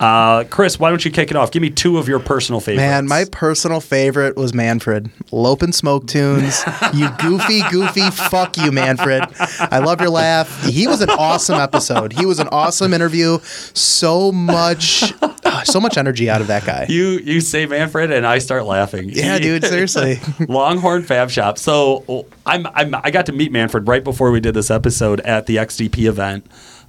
Uh, 0.00 0.44
Chris, 0.44 0.78
why 0.78 0.88
don't 0.88 1.04
you 1.04 1.10
kick 1.10 1.30
it 1.30 1.36
off? 1.36 1.50
Give 1.50 1.60
me 1.60 1.68
two 1.68 1.98
of 1.98 2.08
your 2.08 2.18
personal 2.20 2.58
favorites. 2.58 2.80
Man, 2.80 3.06
my 3.06 3.26
personal 3.30 3.80
favorite 3.80 4.34
was 4.34 4.54
Manfred. 4.54 5.10
Lope 5.30 5.60
and 5.60 5.74
Smoke 5.74 6.06
Tunes. 6.06 6.64
you 6.94 7.10
goofy, 7.18 7.60
goofy, 7.70 8.10
fuck 8.10 8.56
you, 8.56 8.72
Manfred. 8.72 9.24
I 9.60 9.78
love 9.78 10.00
your 10.00 10.08
laugh. 10.08 10.64
He 10.64 10.86
was 10.86 11.02
an 11.02 11.10
awesome 11.10 11.60
episode. 11.60 12.14
He 12.14 12.24
was 12.24 12.38
an 12.38 12.48
awesome 12.48 12.94
interview. 12.94 13.38
So 13.42 14.32
much, 14.32 15.12
ah, 15.22 15.62
so 15.66 15.78
much 15.78 15.98
energy 15.98 16.30
out 16.30 16.40
of 16.40 16.46
that 16.46 16.64
guy. 16.64 16.86
you 16.88 17.18
you 17.18 17.42
say 17.42 17.66
Manfred, 17.66 18.10
and 18.10 18.26
I 18.26 18.38
start 18.38 18.64
laughing. 18.64 19.10
Yeah, 19.10 19.38
dude, 19.38 19.64
seriously. 19.66 20.18
Longhorn 20.48 21.02
Fab 21.02 21.28
Shop. 21.30 21.58
So 21.58 22.26
I'm, 22.46 22.66
I'm 22.68 22.94
I 22.94 23.10
got 23.10 23.26
to 23.26 23.32
meet 23.32 23.52
Manfred 23.52 23.86
right 23.86 24.02
before 24.02 24.30
we 24.30 24.40
did 24.40 24.54
this 24.54 24.70
episode 24.70 25.20
at 25.20 25.44
the 25.44 25.56
XDP 25.56 26.08
event. 26.08 26.46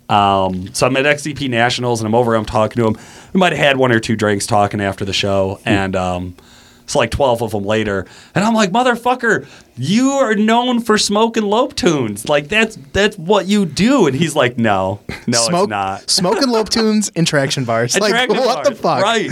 Um, 0.09 0.73
so 0.73 0.87
I'm 0.87 0.97
at 0.97 1.05
XDP 1.05 1.49
Nationals 1.49 2.01
and 2.01 2.07
I'm 2.07 2.15
over. 2.15 2.35
I'm 2.35 2.45
talking 2.45 2.81
to 2.81 2.87
him. 2.89 2.97
We 3.33 3.39
might 3.39 3.53
have 3.53 3.59
had 3.59 3.77
one 3.77 3.91
or 3.91 3.99
two 3.99 4.15
drinks 4.15 4.45
talking 4.45 4.81
after 4.81 5.05
the 5.05 5.13
show, 5.13 5.59
and 5.63 5.95
um, 5.95 6.35
it's 6.83 6.95
like 6.95 7.11
12 7.11 7.41
of 7.43 7.51
them 7.51 7.63
later, 7.63 8.05
and 8.35 8.43
I'm 8.43 8.53
like, 8.53 8.71
motherfucker, 8.71 9.47
you 9.77 10.09
are 10.09 10.35
known 10.35 10.81
for 10.81 10.97
smoking 10.97 11.43
lope 11.43 11.75
tunes. 11.75 12.27
Like 12.27 12.49
that's 12.49 12.77
that's 12.91 13.17
what 13.17 13.47
you 13.47 13.65
do. 13.65 14.07
And 14.07 14.15
he's 14.15 14.35
like, 14.35 14.57
no, 14.57 14.99
no, 15.27 15.37
Smoke, 15.47 15.63
it's 15.63 15.69
not. 15.69 16.09
Smoke 16.09 16.41
and 16.41 16.51
Lope 16.51 16.69
Tunes 16.69 17.09
and 17.15 17.25
traction 17.25 17.63
bars. 17.63 17.97
Like, 17.97 18.11
Attractive 18.11 18.37
what 18.37 18.65
the 18.65 18.75
fuck? 18.75 19.01
Right. 19.01 19.31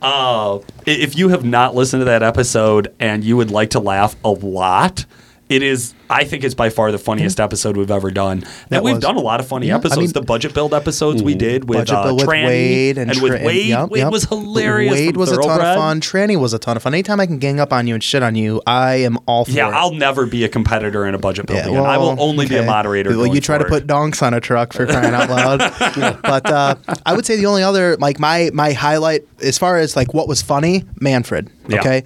Uh, 0.00 0.58
if 0.86 1.16
you 1.16 1.30
have 1.30 1.44
not 1.44 1.74
listened 1.74 2.02
to 2.02 2.04
that 2.04 2.22
episode 2.22 2.94
and 3.00 3.24
you 3.24 3.36
would 3.38 3.50
like 3.50 3.70
to 3.70 3.80
laugh 3.80 4.14
a 4.22 4.30
lot, 4.30 5.06
it 5.54 5.62
is. 5.62 5.94
I 6.10 6.24
think 6.24 6.44
it's 6.44 6.54
by 6.54 6.68
far 6.68 6.92
the 6.92 6.98
funniest 6.98 7.40
episode 7.40 7.76
we've 7.76 7.90
ever 7.90 8.10
done. 8.10 8.44
That 8.68 8.82
we've 8.82 8.96
was. 8.96 9.02
done 9.02 9.16
a 9.16 9.20
lot 9.20 9.40
of 9.40 9.48
funny 9.48 9.68
Yeah, 9.68 9.76
I 9.76 9.78
episodes. 9.78 10.00
mean- 10.00 10.12
the 10.12 10.20
budget 10.22 10.52
build 10.54 10.74
episodes 10.74 11.22
we 11.22 11.34
did 11.34 11.68
with, 11.68 11.78
Budget 11.78 11.96
uh, 11.96 12.14
with 12.14 12.26
Tranny 12.26 12.46
Wade 12.46 12.98
and, 12.98 13.10
with 13.22 13.32
Tra- 13.36 13.44
Wade. 13.46 13.66
yep, 13.66 13.88
Wade 13.88 14.02
yep. 14.02 14.12
was 14.12 14.24
hilarious. 14.24 14.92
Wade 14.92 15.16
was 15.16 15.32
a 15.32 15.36
ton 15.36 15.60
of 15.60 15.76
fun. 15.76 16.00
Tranny 16.00 16.38
was 16.38 16.52
a 16.52 16.58
ton 16.58 16.76
of 16.76 16.82
fun. 16.82 16.92
Anytime 16.94 17.20
I 17.20 17.26
can 17.26 17.38
gang 17.38 17.58
up 17.58 17.72
on 17.72 17.86
you 17.86 17.94
and 17.94 18.02
shit 18.02 18.22
on 18.22 18.34
you, 18.34 18.60
I 18.66 18.96
am 18.96 19.18
all 19.26 19.44
for 19.46 19.50
Yeah, 19.52 19.68
it. 19.68 19.70
Yeah, 19.70 19.78
I'll 19.78 19.94
never 19.94 20.26
be 20.26 20.44
a 20.44 20.48
competitor 20.48 21.06
in 21.06 21.14
a 21.14 21.18
budget 21.18 21.46
build 21.46 21.60
again. 21.66 21.76
I 21.76 21.96
will 21.98 22.16
only 22.20 22.46
be 22.46 22.56
a 22.56 22.64
moderator. 22.64 23.16
Well, 23.16 23.26
you 23.34 23.40
try 23.40 23.58
to 23.58 23.64
put 23.64 23.86
donks 23.86 24.22
on 24.22 24.34
a 24.34 24.40
truck 24.40 24.72
for 24.72 24.86
crying 24.86 25.14
out 25.14 25.30
loud. 25.30 25.58
but 26.22 26.50
uh, 26.50 26.74
I 27.06 27.14
would 27.14 27.24
say 27.26 27.36
the 27.36 27.46
only 27.46 27.62
other 27.62 27.96
like 27.96 28.18
my 28.18 28.50
my 28.52 28.72
highlight 28.72 29.26
as 29.40 29.58
far 29.58 29.78
as 29.78 29.96
like 29.96 30.12
what 30.12 30.28
was 30.28 30.42
funny, 30.42 30.84
Manfred. 31.00 31.50
Yeah. 31.68 31.80
Okay. 31.80 32.04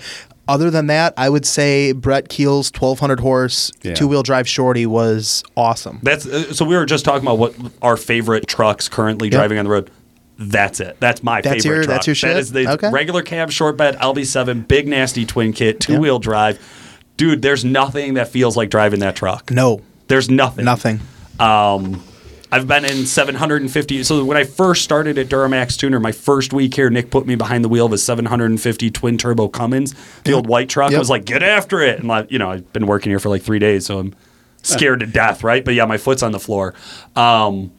Other 0.49 0.71
than 0.71 0.87
that, 0.89 1.13
I 1.17 1.29
would 1.29 1.45
say 1.47 1.93
Brett 1.93 2.29
Keel's 2.29 2.71
1200 2.73 3.21
horse 3.21 3.71
Yeah. 3.83 3.95
two 3.95 4.09
wheel 4.09 4.23
drive 4.23 4.49
shorty 4.49 4.87
was 4.87 5.45
awesome. 5.57 6.01
That's 6.03 6.27
uh, 6.27 6.53
so. 6.55 6.65
We 6.65 6.75
were 6.77 6.87
just 6.87 7.05
talking 7.05 7.23
about 7.27 7.39
what 7.39 7.55
our 7.83 7.97
favorite 7.97 8.47
trucks 8.47 8.89
currently 8.89 9.29
driving 9.31 9.59
on 9.59 9.67
the 9.67 9.71
road. 9.71 9.91
That's 10.39 10.81
it. 10.81 10.97
That's 11.01 11.23
my 11.23 11.41
That's 11.43 11.65
favorite 11.65 11.77
your- 11.79 11.85
truck. 11.85 11.95
that's 11.97 12.07
your 12.07 12.15
shit? 12.15 12.37
is 12.37 12.53
the 12.53 12.67
Okay. 12.73 12.91
regular 12.91 13.23
cab 13.23 13.51
short 13.51 13.77
bed 13.77 13.97
LB7 14.01 14.67
big 14.69 14.89
nasty 14.89 15.27
twin 15.27 15.53
kit 15.53 15.81
two 15.81 15.99
wheel 16.01 16.19
drive. 16.19 16.59
Dude, 17.17 17.43
there's 17.43 17.65
nothing 17.65 18.15
that 18.15 18.29
feels 18.29 18.57
like 18.57 18.71
driving 18.71 19.01
that 19.01 19.17
truck. 19.17 19.51
No, 19.51 19.81
There's 20.07 20.31
nothing. 20.31 20.65
nothing. 20.65 21.01
Um, 21.41 22.03
I've 22.51 22.67
been 22.67 22.85
in 22.85 23.05
750. 23.07 24.05
So 24.05 24.25
when 24.25 24.37
I 24.37 24.45
first 24.45 24.83
started 24.83 25.19
at 25.19 25.29
Duramax 25.29 25.77
Tuner, 25.79 26.01
my 26.01 26.13
first 26.13 26.53
week 26.53 26.75
here, 26.75 26.89
Nick 26.89 27.11
put 27.11 27.27
me 27.27 27.35
behind 27.35 27.65
the 27.65 27.69
wheel 27.69 27.87
of 27.87 27.93
a 27.93 27.99
750 27.99 28.91
twin 28.91 29.19
turbo 29.19 29.49
Cummins, 29.49 29.95
the 30.25 30.33
old 30.33 30.47
white 30.47 30.69
truck. 30.69 30.93
I 30.93 30.99
was 30.99 31.11
like, 31.11 31.25
get 31.27 31.43
after 31.43 31.81
it. 31.81 31.99
And 31.99 32.09
like, 32.09 32.31
you 32.31 32.39
know, 32.39 32.51
I've 32.51 32.73
been 32.73 32.87
working 32.87 33.11
here 33.11 33.19
for 33.19 33.29
like 33.29 33.43
three 33.43 33.59
days, 33.59 33.85
so 33.87 33.99
I'm 33.99 34.15
scared 34.63 35.01
to 35.01 35.07
death, 35.07 35.45
right? 35.45 35.65
But 35.65 35.75
yeah, 35.75 35.85
my 35.85 35.99
foot's 35.99 36.23
on 36.23 36.33
the 36.33 36.41
floor. 36.41 36.75
Um, 37.17 37.71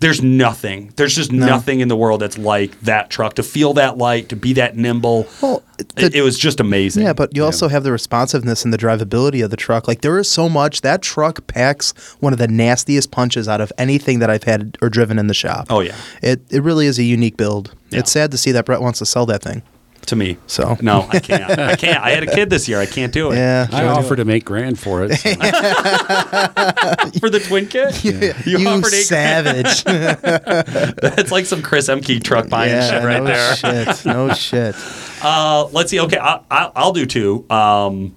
there's 0.00 0.22
nothing. 0.22 0.92
There's 0.96 1.14
just 1.14 1.32
nothing 1.32 1.80
in 1.80 1.88
the 1.88 1.96
world 1.96 2.20
that's 2.20 2.36
like 2.36 2.78
that 2.82 3.10
truck. 3.10 3.34
To 3.34 3.42
feel 3.42 3.72
that 3.74 3.96
light, 3.96 4.28
to 4.30 4.36
be 4.36 4.52
that 4.54 4.76
nimble. 4.76 5.26
Well, 5.40 5.62
it, 5.78 5.88
the- 5.96 6.18
it 6.18 6.22
was 6.22 6.38
just 6.38 6.60
amazing. 6.60 7.04
Yeah, 7.04 7.12
but 7.14 7.34
you 7.34 7.44
also 7.44 7.68
have 7.68 7.84
the 7.84 7.92
responsiveness 7.92 8.64
and 8.64 8.72
the 8.72 8.78
drivability 8.78 9.42
of 9.44 9.50
the 9.50 9.56
truck. 9.56 9.88
Like 9.88 10.02
there 10.02 10.18
is 10.18 10.30
so 10.30 10.48
much 10.48 10.82
that 10.82 11.00
truck 11.02 11.46
packs 11.46 11.92
one 12.20 12.32
of 12.32 12.38
the 12.38 12.48
nastiest 12.48 13.10
punches 13.10 13.48
out 13.48 13.60
of 13.60 13.72
anything 13.78 14.18
that 14.18 14.30
I've 14.30 14.44
had 14.44 14.76
or 14.82 14.88
driven 14.90 15.18
in 15.18 15.26
the 15.26 15.34
shop. 15.34 15.66
Oh, 15.70 15.80
yeah. 15.80 15.96
it 16.22 16.42
it 16.50 16.62
really 16.62 16.86
is 16.86 16.98
a 16.98 17.02
unique 17.04 17.36
build. 17.36 17.74
Yeah. 17.90 18.00
It's 18.00 18.10
sad 18.12 18.30
to 18.32 18.38
see 18.38 18.52
that 18.52 18.64
Brett 18.66 18.80
wants 18.82 18.98
to 18.98 19.06
sell 19.06 19.26
that 19.26 19.42
thing. 19.42 19.62
To 20.06 20.16
me. 20.16 20.36
So. 20.46 20.76
no, 20.80 21.06
I 21.10 21.18
can't. 21.20 21.58
I 21.58 21.76
can't. 21.76 21.98
I 22.02 22.10
had 22.10 22.22
a 22.22 22.26
kid 22.34 22.50
this 22.50 22.68
year. 22.68 22.78
I 22.80 22.86
can't 22.86 23.12
do 23.12 23.30
it. 23.32 23.36
Yeah, 23.36 23.66
I 23.72 23.84
offered 23.86 24.16
to 24.16 24.24
make 24.24 24.44
grand 24.44 24.78
for 24.78 25.04
it. 25.04 25.14
so- 25.16 25.34
For 27.20 27.30
the 27.30 27.40
twin 27.46 27.66
kit? 27.66 28.04
you, 28.04 28.68
offered 28.68 28.92
eight 28.94 29.04
savage. 29.06 29.84
That's 29.84 31.30
like 31.30 31.46
some 31.46 31.62
Chris 31.62 31.88
Emke 31.88 32.22
truck 32.22 32.48
buying 32.48 32.70
yeah, 32.72 32.90
shit 32.90 33.04
right 33.04 33.22
no 33.22 33.26
there. 33.26 33.56
shit, 33.56 34.06
no 34.06 34.32
shit. 34.34 34.74
Uh, 35.22 35.66
let's 35.72 35.90
see. 35.90 36.00
Okay, 36.00 36.18
I, 36.18 36.40
I, 36.50 36.70
I'll 36.76 36.92
do 36.92 37.06
two. 37.06 37.48
Um, 37.50 38.14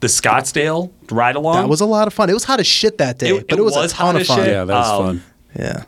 the 0.00 0.06
Scottsdale 0.06 0.90
ride 1.10 1.36
along. 1.36 1.56
That 1.56 1.68
was 1.68 1.80
a 1.80 1.86
lot 1.86 2.06
of 2.06 2.14
fun. 2.14 2.30
It 2.30 2.34
was 2.34 2.44
hot 2.44 2.60
as 2.60 2.66
shit 2.66 2.98
that 2.98 3.18
day, 3.18 3.30
It- 3.36 3.48
but 3.48 3.58
it 3.58 3.60
it 3.60 3.62
was, 3.62 3.74
was 3.76 3.92
a 3.92 3.94
ton 3.94 4.06
hot 4.06 4.14
of 4.16 4.20
as 4.22 4.26
fun. 4.28 4.38
shit. 4.38 4.46
yeah, 4.48 4.64
that 4.64 4.74
was 4.74 4.88
Um, 4.88 5.04
fun. 5.06 5.22
Yeah. 5.58 5.84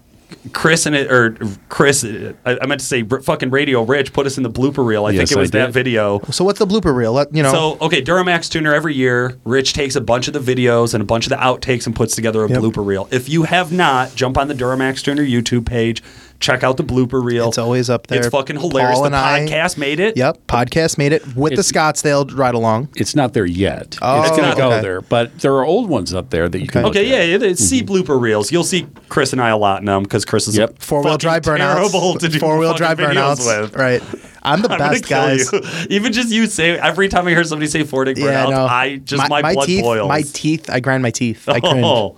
Chris 0.52 0.86
and 0.86 0.94
it 0.94 1.10
or 1.10 1.36
Chris, 1.68 2.04
I, 2.04 2.58
I 2.60 2.66
meant 2.66 2.80
to 2.80 2.86
say 2.86 3.04
r- 3.10 3.20
fucking 3.20 3.50
Radio 3.50 3.82
Rich 3.82 4.12
put 4.12 4.26
us 4.26 4.36
in 4.36 4.42
the 4.42 4.50
blooper 4.50 4.84
reel. 4.84 5.06
I 5.06 5.10
Yes, 5.10 5.28
think 5.28 5.32
it 5.32 5.40
was 5.40 5.50
that 5.52 5.72
video. 5.72 6.20
So 6.30 6.44
what's 6.44 6.58
the 6.58 6.66
blooper 6.66 6.94
reel? 6.94 7.12
Let, 7.12 7.34
you 7.34 7.42
know. 7.42 7.52
So 7.52 7.78
okay, 7.86 8.02
Duramax 8.02 8.50
tuner 8.50 8.74
every 8.74 8.94
year. 8.94 9.38
Rich 9.44 9.72
takes 9.72 9.96
a 9.96 10.00
bunch 10.00 10.28
of 10.28 10.34
the 10.34 10.40
videos 10.40 10.94
and 10.94 11.02
a 11.02 11.06
bunch 11.06 11.26
of 11.26 11.30
the 11.30 11.36
outtakes 11.36 11.86
and 11.86 11.94
puts 11.96 12.14
together 12.14 12.44
a 12.44 12.48
Yep. 12.48 12.58
blooper 12.60 12.84
reel. 12.84 13.08
If 13.10 13.28
you 13.28 13.44
have 13.44 13.72
not, 13.72 14.14
jump 14.14 14.36
on 14.38 14.48
the 14.48 14.54
Duramax 14.54 15.02
tuner 15.02 15.24
YouTube 15.24 15.66
page. 15.66 16.02
Check 16.42 16.62
out 16.62 16.76
the 16.76 16.84
blooper 16.84 17.24
reel. 17.24 17.48
It's 17.48 17.56
always 17.58 17.88
up 17.88 18.08
there. 18.08 18.18
It's 18.18 18.28
fucking 18.28 18.56
hilarious. 18.58 18.94
Paul 18.98 19.02
the 19.02 19.06
and 19.06 19.16
I- 19.16 19.40
podcast 19.46 19.78
made 19.78 20.00
it. 20.00 20.16
Yep, 20.16 20.46
podcast 20.48 20.98
made 20.98 21.12
it 21.12 21.24
with 21.36 21.52
It's- 21.52 21.70
the 21.70 21.74
Scottsdale 21.74 22.36
ride 22.36 22.54
along. 22.54 22.88
It's 22.96 23.14
not 23.14 23.32
there 23.32 23.46
yet. 23.46 23.96
Oh, 24.02 24.22
it's 24.22 24.30
going 24.36 24.50
to 24.50 24.56
go 24.56 24.72
okay. 24.72 24.80
there, 24.82 25.00
but 25.00 25.38
there 25.38 25.54
are 25.54 25.64
old 25.64 25.88
ones 25.88 26.12
up 26.12 26.30
there 26.30 26.48
that 26.48 26.60
you 26.60 26.66
can. 26.66 26.84
Okay. 26.84 26.84
Look 26.84 26.96
Okay, 26.96 27.12
at. 27.22 27.28
yeah, 27.28 27.34
it, 27.36 27.42
it's 27.42 27.62
see 27.64 27.82
blooper 27.82 28.20
reels. 28.20 28.50
You'll 28.52 28.64
see 28.64 28.86
Chris 29.08 29.32
and 29.32 29.40
I 29.40 29.50
a 29.50 29.56
lot 29.56 29.78
in 29.80 29.86
them 29.86 30.02
because 30.02 30.24
Chris 30.24 30.48
is 30.48 30.56
Yep. 30.58 30.80
Four 30.82 31.02
wheel 31.04 31.16
drive 31.16 31.42
burnouts. 31.42 31.74
Terrible 31.90 32.14
to 32.18 32.28
do 32.28 32.38
Four 32.38 32.58
wheel 32.58 32.74
drive 32.74 32.98
burnouts. 32.98 33.46
with. 33.62 33.74
Right. 33.76 34.02
I'm 34.42 34.60
the 34.62 34.68
I'm 34.72 34.78
best 34.78 35.06
kill 35.06 35.18
guys. 35.18 35.52
you. 35.52 35.60
Even 35.90 36.12
just 36.12 36.30
you 36.30 36.46
say 36.48 36.76
every 36.78 37.08
time 37.08 37.28
I 37.28 37.30
hear 37.30 37.44
somebody 37.44 37.68
say 37.70 37.84
Fording 37.84 38.16
Yeah, 38.16 38.46
burnouts, 38.46 38.50
no. 38.50 38.66
I 38.66 38.96
just 38.96 39.28
my, 39.28 39.40
blood 39.54 39.66
teeth, 39.66 39.82
boils. 39.84 40.08
My 40.08 40.22
teeth. 40.22 40.68
I 40.68 40.80
grind 40.80 41.02
my 41.04 41.12
teeth. 41.12 41.48
I 41.48 41.60
cringe. 41.60 41.84
Oh, 41.84 42.16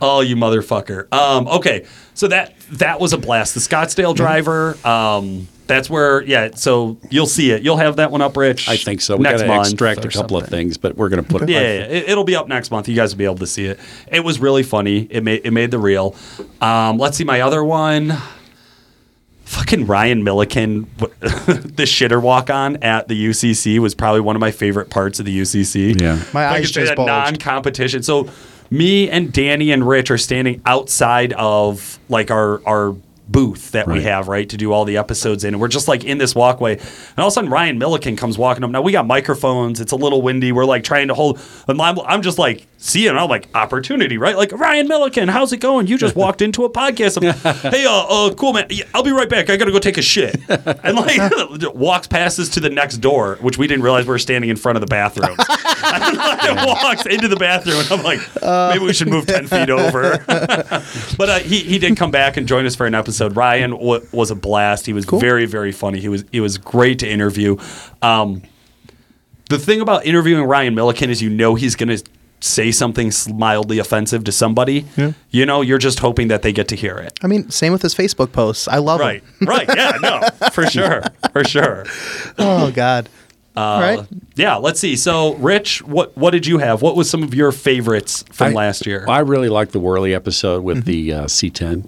oh, 0.00 0.20
you 0.20 0.36
motherfucker. 0.36 1.12
Um, 1.12 1.48
okay, 1.48 1.84
so 2.14 2.28
that 2.28 2.54
that 2.72 3.00
was 3.00 3.12
a 3.12 3.18
blast. 3.18 3.54
The 3.54 3.60
Scottsdale 3.60 4.14
driver. 4.14 4.76
Um, 4.86 5.48
that's 5.66 5.88
where, 5.88 6.22
yeah. 6.22 6.50
So 6.54 6.98
you'll 7.10 7.26
see 7.26 7.52
it. 7.52 7.62
You'll 7.62 7.76
have 7.76 7.96
that 7.96 8.10
one 8.10 8.20
up, 8.22 8.36
Rich. 8.36 8.68
I 8.68 8.76
think 8.76 9.00
so. 9.00 9.16
We 9.16 9.22
got 9.24 9.30
next 9.30 9.42
to 9.42 9.46
month. 9.48 9.68
extract 9.68 10.04
a 10.04 10.08
or 10.08 10.10
couple 10.10 10.36
of 10.36 10.48
things, 10.48 10.76
but 10.76 10.96
we're 10.96 11.08
going 11.08 11.22
to 11.22 11.28
put 11.30 11.42
it. 11.42 11.48
Yeah, 11.48 11.60
yeah, 11.60 11.66
yeah. 11.66 11.84
It, 11.84 12.08
it'll 12.10 12.24
be 12.24 12.34
up 12.34 12.48
next 12.48 12.70
month. 12.72 12.88
You 12.88 12.96
guys 12.96 13.12
will 13.14 13.18
be 13.18 13.24
able 13.24 13.36
to 13.38 13.46
see 13.46 13.66
it. 13.66 13.78
It 14.10 14.20
was 14.24 14.40
really 14.40 14.64
funny. 14.64 15.06
It 15.10 15.22
made 15.22 15.42
it 15.44 15.52
made 15.52 15.70
the 15.70 15.78
reel. 15.78 16.16
Um, 16.60 16.98
let's 16.98 17.16
see 17.16 17.24
my 17.24 17.40
other 17.42 17.62
one. 17.62 18.16
Fucking 19.44 19.86
Ryan 19.86 20.22
Milliken, 20.22 20.82
the 20.98 21.82
shitter 21.84 22.22
walk 22.22 22.50
on 22.50 22.76
at 22.84 23.08
the 23.08 23.26
UCC 23.28 23.80
was 23.80 23.96
probably 23.96 24.20
one 24.20 24.36
of 24.36 24.40
my 24.40 24.52
favorite 24.52 24.90
parts 24.90 25.18
of 25.18 25.26
the 25.26 25.40
UCC. 25.40 26.00
Yeah. 26.00 26.14
My 26.14 26.18
If 26.20 26.34
I 26.52 26.56
eyes 26.58 26.70
just 26.70 26.88
that 26.90 26.96
bulged. 26.96 27.08
non-competition. 27.08 28.04
So 28.04 28.28
me 28.70 29.10
and 29.10 29.32
Danny 29.32 29.72
and 29.72 29.86
Rich 29.86 30.10
are 30.10 30.18
standing 30.18 30.62
outside 30.64 31.32
of 31.34 31.98
like 32.08 32.30
our 32.30 32.64
our 32.66 32.96
booth 33.30 33.70
that 33.70 33.86
we 33.86 34.02
have, 34.02 34.26
right, 34.26 34.48
to 34.48 34.56
do 34.56 34.72
all 34.72 34.84
the 34.84 34.96
episodes 34.96 35.44
in. 35.44 35.54
And 35.54 35.60
we're 35.60 35.68
just 35.68 35.86
like 35.86 36.02
in 36.02 36.18
this 36.18 36.34
walkway. 36.34 36.76
And 36.76 37.18
all 37.18 37.28
of 37.28 37.30
a 37.30 37.34
sudden 37.34 37.50
Ryan 37.50 37.78
Milliken 37.78 38.16
comes 38.16 38.36
walking 38.36 38.64
up. 38.64 38.70
Now 38.70 38.82
we 38.82 38.92
got 38.92 39.06
microphones. 39.06 39.80
It's 39.80 39.92
a 39.92 39.96
little 39.96 40.20
windy. 40.20 40.50
We're 40.50 40.64
like 40.64 40.82
trying 40.82 41.08
to 41.08 41.14
hold 41.14 41.40
and 41.68 41.80
I'm, 41.80 42.00
I'm 42.00 42.22
just 42.22 42.38
like 42.38 42.66
seeing 42.80 43.14
I'm 43.14 43.28
like 43.28 43.46
opportunity, 43.54 44.16
right? 44.16 44.36
Like 44.36 44.52
Ryan 44.52 44.88
Milliken, 44.88 45.28
how's 45.28 45.52
it 45.52 45.58
going? 45.58 45.86
You 45.86 45.98
just 45.98 46.16
walked 46.16 46.42
into 46.42 46.64
a 46.64 46.70
podcast. 46.70 47.18
I'm, 47.18 47.70
hey, 47.70 47.84
uh, 47.84 47.90
uh, 48.08 48.34
cool 48.34 48.54
man. 48.54 48.66
Yeah, 48.70 48.84
I'll 48.94 49.02
be 49.02 49.12
right 49.12 49.28
back. 49.28 49.50
I 49.50 49.56
gotta 49.56 49.70
go 49.70 49.78
take 49.78 49.98
a 49.98 50.02
shit. 50.02 50.40
And 50.82 50.96
like 50.96 51.20
walks 51.74 52.06
past 52.06 52.38
us 52.38 52.48
to 52.50 52.60
the 52.60 52.70
next 52.70 52.98
door, 52.98 53.36
which 53.40 53.58
we 53.58 53.66
didn't 53.66 53.82
realize 53.82 54.06
we 54.06 54.10
were 54.10 54.18
standing 54.18 54.48
in 54.50 54.56
front 54.56 54.76
of 54.76 54.80
the 54.80 54.86
bathroom. 54.86 55.36
and 55.38 56.16
like, 56.16 56.66
walks 56.66 57.06
into 57.06 57.28
the 57.28 57.36
bathroom, 57.36 57.80
and 57.80 57.92
I'm 57.92 58.02
like, 58.02 58.20
maybe 58.72 58.84
we 58.84 58.92
should 58.92 59.08
move 59.08 59.26
ten 59.26 59.46
feet 59.46 59.68
over. 59.68 60.18
but 60.26 61.28
uh, 61.28 61.38
he 61.40 61.60
he 61.60 61.78
did 61.78 61.96
come 61.96 62.10
back 62.10 62.36
and 62.36 62.48
join 62.48 62.64
us 62.66 62.74
for 62.76 62.86
an 62.86 62.94
episode. 62.94 63.36
Ryan 63.36 63.72
w- 63.72 64.06
was 64.12 64.30
a 64.30 64.34
blast. 64.34 64.86
He 64.86 64.92
was 64.92 65.04
very 65.04 65.44
very 65.44 65.72
funny. 65.72 66.00
He 66.00 66.08
was 66.08 66.24
he 66.32 66.40
was 66.40 66.56
great 66.56 66.98
to 67.00 67.08
interview. 67.08 67.56
Um, 68.00 68.42
the 69.50 69.58
thing 69.58 69.80
about 69.80 70.06
interviewing 70.06 70.44
Ryan 70.44 70.74
Milliken 70.74 71.10
is 71.10 71.20
you 71.20 71.28
know 71.28 71.56
he's 71.56 71.74
going 71.76 71.88
to 71.88 72.02
say 72.40 72.70
something 72.72 73.12
mildly 73.34 73.78
offensive 73.78 74.24
to 74.24 74.32
somebody. 74.32 74.86
You 75.30 75.46
know, 75.46 75.60
you're 75.60 75.78
just 75.78 75.98
hoping 76.00 76.28
that 76.28 76.42
they 76.42 76.52
get 76.52 76.68
to 76.68 76.76
hear 76.76 76.96
it. 76.98 77.18
I 77.22 77.26
mean, 77.26 77.50
same 77.50 77.72
with 77.72 77.82
his 77.82 77.94
Facebook 77.94 78.32
posts. 78.32 78.66
I 78.68 78.78
love 78.78 79.00
it. 79.00 79.04
Right. 79.04 79.22
him. 79.22 79.48
Right. 79.48 79.68
Yeah. 79.76 79.92
No. 80.00 80.48
For 80.52 80.66
sure. 80.66 81.02
For 81.32 81.44
sure. 81.44 81.84
Oh 82.38 82.70
God. 82.74 83.08
All 83.56 83.80
right. 83.80 84.06
Yeah, 84.36 84.56
let's 84.56 84.80
see. 84.80 84.96
So, 84.96 85.34
Rich, 85.34 85.82
what 85.82 86.16
what 86.16 86.30
did 86.30 86.46
you 86.46 86.58
have? 86.58 86.82
What 86.82 86.96
was 86.96 87.10
some 87.10 87.22
of 87.22 87.34
your 87.34 87.52
favorites 87.52 88.24
from 88.32 88.52
I- 88.52 88.54
last 88.54 88.86
year? 88.86 89.04
I 89.08 89.18
really 89.18 89.48
liked 89.48 89.72
the 89.72 89.80
Worley 89.80 90.14
episode 90.14 90.62
with 90.62 90.84
the 90.84 91.12
uh, 91.12 91.24
C10. 91.24 91.86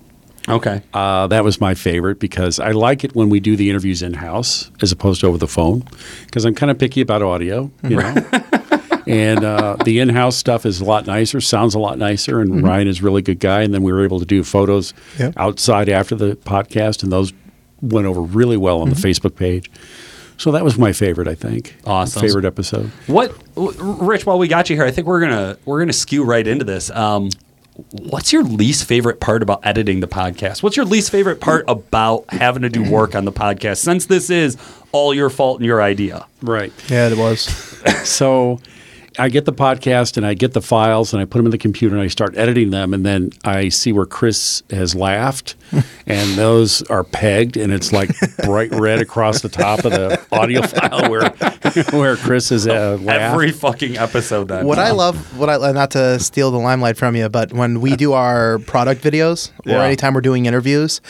okay. 0.48 0.82
Uh, 0.92 1.28
that 1.28 1.44
was 1.44 1.60
my 1.60 1.74
favorite 1.74 2.18
because 2.18 2.58
I 2.58 2.72
like 2.72 3.04
it 3.04 3.14
when 3.14 3.30
we 3.30 3.38
do 3.40 3.56
the 3.56 3.70
interviews 3.70 4.02
in 4.02 4.14
house 4.14 4.70
as 4.82 4.90
opposed 4.92 5.20
to 5.20 5.28
over 5.28 5.38
the 5.38 5.46
phone 5.46 5.84
because 6.26 6.44
I'm 6.44 6.54
kind 6.54 6.70
of 6.70 6.78
picky 6.78 7.00
about 7.00 7.22
audio, 7.22 7.70
you 7.84 7.96
know. 7.96 8.14
and 9.06 9.44
uh, 9.44 9.76
the 9.84 10.00
in 10.00 10.08
house 10.08 10.36
stuff 10.36 10.64
is 10.66 10.80
a 10.80 10.84
lot 10.84 11.06
nicer, 11.06 11.40
sounds 11.40 11.74
a 11.74 11.78
lot 11.78 11.98
nicer, 11.98 12.40
and 12.40 12.62
Ryan 12.62 12.88
is 12.88 13.00
a 13.00 13.02
really 13.02 13.22
good 13.22 13.38
guy. 13.40 13.62
And 13.62 13.72
then 13.74 13.82
we 13.82 13.92
were 13.92 14.04
able 14.04 14.20
to 14.20 14.26
do 14.26 14.42
photos 14.44 14.94
Yep. 15.18 15.34
outside 15.36 15.88
after 15.88 16.14
the 16.14 16.36
podcast, 16.36 17.02
and 17.02 17.10
those 17.12 17.32
went 17.80 18.06
over 18.06 18.20
really 18.22 18.56
well 18.56 18.80
on 18.80 18.88
the 18.90 18.94
Facebook 18.96 19.34
page. 19.36 19.70
So 20.38 20.50
that 20.52 20.64
was 20.64 20.76
my 20.78 20.92
favorite, 20.92 21.28
I 21.28 21.34
think. 21.34 21.76
Awesome. 21.86 22.20
Favorite 22.20 22.44
episode. 22.44 22.90
What, 23.06 23.36
Rich? 23.56 24.26
While 24.26 24.38
we 24.38 24.48
got 24.48 24.70
you 24.70 24.76
here, 24.76 24.84
I 24.84 24.90
think 24.90 25.06
we're 25.06 25.20
gonna 25.20 25.56
we're 25.64 25.78
gonna 25.80 25.92
skew 25.92 26.24
right 26.24 26.46
into 26.46 26.64
this. 26.64 26.90
Um, 26.90 27.28
what's 27.90 28.32
your 28.32 28.42
least 28.42 28.84
favorite 28.84 29.20
part 29.20 29.42
about 29.42 29.64
editing 29.64 30.00
the 30.00 30.08
podcast? 30.08 30.62
What's 30.62 30.76
your 30.76 30.84
least 30.86 31.10
favorite 31.10 31.40
part 31.40 31.64
about 31.68 32.24
having 32.30 32.62
to 32.62 32.68
do 32.68 32.88
work 32.90 33.14
on 33.14 33.24
the 33.24 33.32
podcast? 33.32 33.78
Since 33.78 34.06
this 34.06 34.30
is 34.30 34.56
all 34.90 35.14
your 35.14 35.30
fault 35.30 35.58
and 35.58 35.66
your 35.66 35.80
idea. 35.80 36.26
Right. 36.42 36.72
Yeah, 36.88 37.08
it 37.08 37.16
was. 37.18 37.40
so 38.04 38.58
I 39.18 39.28
get 39.28 39.44
the 39.44 39.52
podcast 39.52 40.16
and 40.16 40.24
I 40.26 40.34
get 40.34 40.52
the 40.52 40.62
files 40.62 41.12
and 41.12 41.20
I 41.20 41.24
put 41.24 41.38
them 41.38 41.46
in 41.46 41.50
the 41.52 41.58
computer 41.58 41.94
and 41.94 42.02
I 42.02 42.08
start 42.08 42.36
editing 42.36 42.70
them 42.70 42.94
and 42.94 43.04
then 43.04 43.30
I 43.44 43.68
see 43.68 43.92
where 43.92 44.06
Chris 44.06 44.62
has 44.70 44.94
laughed 44.94 45.54
and 46.06 46.36
those 46.38 46.82
are 46.84 47.04
pegged 47.04 47.56
and 47.56 47.72
it's 47.72 47.92
like 47.92 48.10
bright 48.44 48.70
red 48.72 49.00
across 49.00 49.40
the 49.42 49.48
top 49.48 49.84
of 49.84 49.92
the 49.92 50.20
audio 50.32 50.62
file 50.66 51.10
where 51.10 51.30
where 51.92 52.16
Chris 52.16 52.50
is 52.52 52.66
uh, 52.66 52.98
laughed. 53.00 53.20
Every 53.34 53.52
fucking 53.52 53.96
episode. 53.98 54.48
Then 54.48 54.66
What 54.66 54.78
I 54.78 54.90
love, 54.92 55.38
what 55.38 55.48
I 55.50 55.72
not 55.72 55.90
to 55.92 56.18
steal 56.20 56.50
the 56.50 56.58
limelight 56.58 56.96
from 56.96 57.16
you, 57.16 57.28
but 57.28 57.52
when 57.52 57.80
we 57.80 57.96
do 57.96 58.12
our 58.12 58.58
product 58.60 59.02
videos 59.02 59.50
or 59.66 59.72
Yeah. 59.72 59.82
anytime 59.84 60.14
we're 60.14 60.20
doing 60.20 60.46
interviews, 60.46 61.00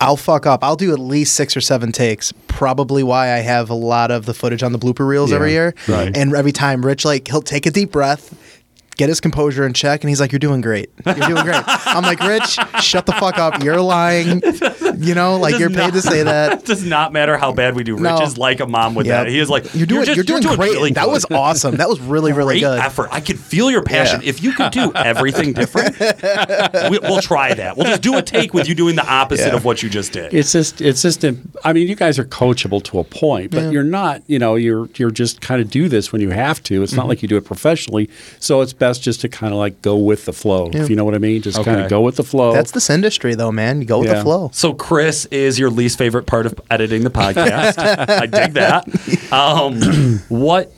I'll 0.00 0.16
fuck 0.18 0.44
up. 0.44 0.62
I'll 0.62 0.76
do 0.76 0.92
at 0.92 0.98
least 0.98 1.34
six 1.34 1.56
or 1.56 1.60
seven 1.62 1.92
takes. 1.92 2.32
Probably 2.46 3.02
why 3.02 3.32
I 3.32 3.38
have 3.38 3.70
a 3.70 3.74
lot 3.74 4.10
of 4.10 4.26
the 4.26 4.34
footage 4.34 4.62
on 4.62 4.72
the 4.72 4.78
blooper 4.78 5.06
reels 5.06 5.30
Yeah, 5.30 5.36
every 5.36 5.52
year. 5.52 5.74
right. 5.88 6.14
And 6.14 6.34
every 6.34 6.52
time 6.52 6.84
Rich 6.84 7.01
like 7.04 7.28
he'll 7.28 7.42
take 7.42 7.66
a 7.66 7.70
deep 7.70 7.92
breath. 7.92 8.51
Get 8.96 9.08
his 9.08 9.20
composure 9.20 9.64
in 9.66 9.72
check, 9.72 10.02
and 10.02 10.08
he's 10.10 10.20
like, 10.20 10.32
"You're 10.32 10.38
doing 10.38 10.60
great. 10.60 10.90
You're 11.06 11.14
doing 11.14 11.44
great." 11.44 11.62
I'm 11.66 12.02
like, 12.02 12.20
"Rich, 12.20 12.58
shut 12.82 13.06
the 13.06 13.12
fuck 13.12 13.38
up. 13.38 13.62
You're 13.62 13.80
lying. 13.80 14.42
You 14.94 15.14
know, 15.14 15.38
like 15.38 15.58
you're 15.58 15.70
paid 15.70 15.76
not- 15.76 15.92
to 15.94 16.02
say 16.02 16.22
that." 16.22 16.52
It 16.62 16.66
does 16.66 16.84
not 16.84 17.12
matter 17.12 17.38
how 17.38 17.50
bad 17.52 17.74
we 17.74 17.82
do. 17.82 17.94
Rich 17.94 18.02
No. 18.02 18.20
is 18.20 18.36
like 18.36 18.60
a 18.60 18.66
mom 18.66 18.94
with 18.94 19.06
Yeah. 19.06 19.24
that. 19.24 19.30
He 19.30 19.38
is 19.38 19.48
like, 19.48 19.74
You're 19.74 19.86
doing, 19.86 20.04
just- 20.04 20.16
you're 20.16 20.24
doing, 20.24 20.42
great. 20.42 20.72
really 20.72 20.92
that 20.92 21.08
was 21.08 21.24
awesome. 21.30 21.76
That 21.76 21.88
was 21.88 21.98
really, 21.98 22.32
really 22.32 22.60
Great 22.60 22.68
good. 22.68 22.78
effort. 22.78 23.08
I 23.10 23.20
could 23.20 23.38
feel 23.38 23.70
your 23.70 23.82
passion. 23.82 24.20
Yeah. 24.22 24.28
If 24.28 24.42
you 24.42 24.52
could 24.52 24.70
do 24.70 24.92
everything 24.94 25.54
different, 25.54 25.98
we, 25.98 26.98
we'll 26.98 27.22
try 27.22 27.54
that. 27.54 27.76
We'll 27.76 27.86
just 27.86 28.02
do 28.02 28.16
a 28.18 28.22
take 28.22 28.52
with 28.52 28.68
you 28.68 28.74
doing 28.74 28.94
the 28.96 29.06
opposite 29.06 29.48
Yeah. 29.48 29.56
of 29.56 29.64
what 29.64 29.82
you 29.82 29.88
just 29.88 30.12
did. 30.12 30.34
It's 30.34 30.52
just, 30.52 30.80
it's 30.80 31.00
just. 31.02 31.24
I 31.64 31.72
mean, 31.72 31.88
you 31.88 31.96
guys 31.96 32.18
are 32.18 32.24
coachable 32.24 32.82
to 32.84 32.98
a 32.98 33.04
point, 33.04 33.50
but 33.50 33.72
you're 33.72 33.82
not. 33.82 34.22
You 34.26 34.38
know, 34.38 34.54
you're 34.56 34.88
you're 34.96 35.10
just 35.10 35.40
kind 35.40 35.60
of 35.60 35.70
do 35.70 35.88
this 35.88 36.12
when 36.12 36.20
you 36.20 36.30
have 36.30 36.62
to. 36.64 36.82
It's 36.82 36.92
not 36.92 37.02
mm-hmm. 37.02 37.08
like 37.08 37.22
you 37.22 37.28
do 37.28 37.36
it 37.38 37.44
professionally. 37.44 38.10
So 38.38 38.60
it's 38.60 38.72
best 38.82 39.02
just 39.02 39.20
to 39.22 39.28
kind 39.28 39.52
of 39.52 39.58
like 39.58 39.80
go 39.82 39.96
with 39.96 40.24
the 40.24 40.32
flow. 40.32 40.68
If 40.72 40.90
you 40.90 40.96
know 40.96 41.04
what 41.04 41.14
I 41.14 41.18
mean, 41.18 41.40
just 41.42 41.62
kind 41.64 41.80
of 41.80 41.88
go 41.88 42.00
with 42.00 42.16
the 42.16 42.24
flow. 42.24 42.52
That's 42.52 42.72
this 42.72 42.90
industry, 42.90 43.34
though, 43.36 43.52
man. 43.52 43.80
You 43.80 43.86
go 43.86 44.00
with 44.00 44.08
Yeah. 44.08 44.14
the 44.14 44.22
flow. 44.22 44.50
so 44.52 44.74
Chris 44.74 45.26
is 45.26 45.58
your 45.58 45.70
least 45.70 45.98
favorite 45.98 46.26
part 46.26 46.46
of 46.46 46.60
editing 46.70 47.04
the 47.04 47.10
podcast. 47.10 47.74
I 48.08 48.26
dig 48.26 48.54
that. 48.54 48.86
Um, 49.32 49.80
what 50.28 50.70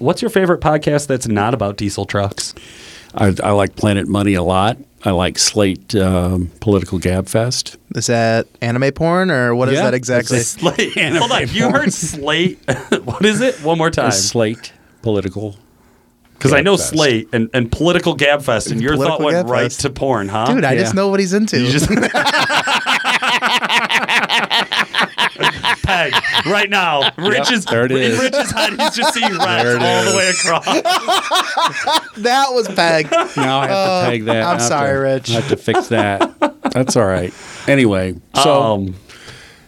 What's 0.00 0.20
your 0.20 0.30
favorite 0.30 0.60
podcast 0.60 1.06
that's 1.06 1.28
not 1.28 1.54
about 1.54 1.76
diesel 1.76 2.06
trucks? 2.06 2.54
I, 3.14 3.34
I 3.42 3.52
like 3.52 3.76
Planet 3.76 4.08
Money 4.08 4.34
a 4.34 4.42
lot. 4.42 4.78
I 5.04 5.12
like 5.12 5.38
Slate 5.38 5.94
um, 5.94 6.50
Political 6.60 6.98
Gab 6.98 7.28
Fest. 7.28 7.76
Is 7.94 8.06
that 8.08 8.46
anime 8.60 8.90
porn 8.92 9.30
or 9.30 9.54
what 9.54 9.68
is 9.68 9.74
Yeah, 9.76 9.84
that 9.84 9.94
exactly? 9.94 10.38
it's 10.38 10.48
Slate. 10.48 10.92
Hold 11.16 11.30
on. 11.32 11.48
You 11.50 11.70
heard 11.70 11.92
Slate? 11.92 12.58
what 13.04 13.24
is 13.24 13.40
it? 13.40 13.54
One 13.62 13.78
more 13.78 13.90
time. 13.90 14.08
It's 14.08 14.18
Slate 14.24 14.72
Political. 15.02 15.56
Because 16.40 16.54
I 16.54 16.62
know 16.62 16.76
Gabfest. 16.76 16.88
Slate 16.94 17.28
and, 17.34 17.50
and 17.52 17.70
political 17.70 18.16
gabfest, 18.16 18.72
and 18.72 18.80
your 18.80 18.96
thought 18.96 19.20
went 19.20 19.46
right 19.46 19.66
Gabfest. 19.70 19.80
to 19.82 19.90
porn, 19.90 20.28
huh? 20.28 20.46
Dude, 20.46 20.64
I 20.64 20.72
Yeah. 20.72 20.80
just 20.80 20.94
know 20.94 21.08
what 21.08 21.20
he's 21.20 21.34
into. 21.34 21.60
You 21.60 21.70
just 21.70 21.86
peg 25.82 26.12
right 26.46 26.68
now. 26.70 27.10
Rich 27.18 27.50
is 27.52 27.64
there 27.66 27.84
it 27.84 27.92
is. 27.92 28.18
Rich's 28.20 28.50
head. 28.52 28.80
He's 28.80 28.94
just 28.96 29.14
seeing 29.14 29.36
rats 29.36 29.64
There 29.64 29.76
it 29.76 29.82
all 29.82 30.04
the 30.10 30.16
way 30.16 30.30
across. 30.30 30.64
that 32.16 32.46
was 32.52 32.68
Peg. 32.68 33.10
Now 33.36 33.60
I 33.60 33.66
have 33.68 34.04
to 34.04 34.10
peg 34.10 34.24
that. 34.24 34.42
Oh, 34.42 34.46
I'm 34.48 34.60
sorry, 34.60 34.94
to- 34.94 34.98
Rich. 35.00 35.30
I 35.30 35.34
have 35.34 35.48
to 35.48 35.56
fix 35.56 35.88
that. 35.88 36.34
That's 36.72 36.96
all 36.96 37.06
right. 37.06 37.32
Anyway, 37.68 38.14
so 38.42 38.62
um, 38.62 38.94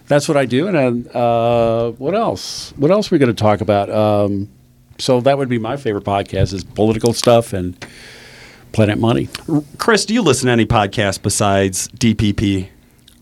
that's 0.09 0.29
what 0.29 0.37
I 0.37 0.47
do. 0.47 0.67
And 0.69 0.77
then, 0.77 1.09
uh, 1.15 1.91
what 1.93 2.15
else? 2.15 2.73
What 2.77 2.91
else 2.91 3.11
are 3.11 3.15
we 3.15 3.19
going 3.19 3.35
to 3.35 3.41
talk 3.43 3.61
about? 3.61 3.91
Um, 3.91 4.49
so 5.03 5.21
that 5.21 5.37
would 5.37 5.49
be 5.49 5.59
my 5.59 5.77
favorite 5.77 6.05
podcast 6.05 6.53
is 6.53 6.63
political 6.63 7.13
stuff 7.13 7.53
and 7.53 7.85
Planet 8.71 8.99
Money. 8.99 9.29
Chris, 9.77 10.07
do 10.07 10.15
you 10.15 10.23
listen 10.23 10.47
to 10.47 10.53
any 10.53 10.65
podcasts 10.65 11.21
besides 11.21 11.89
DPP? 11.89 12.69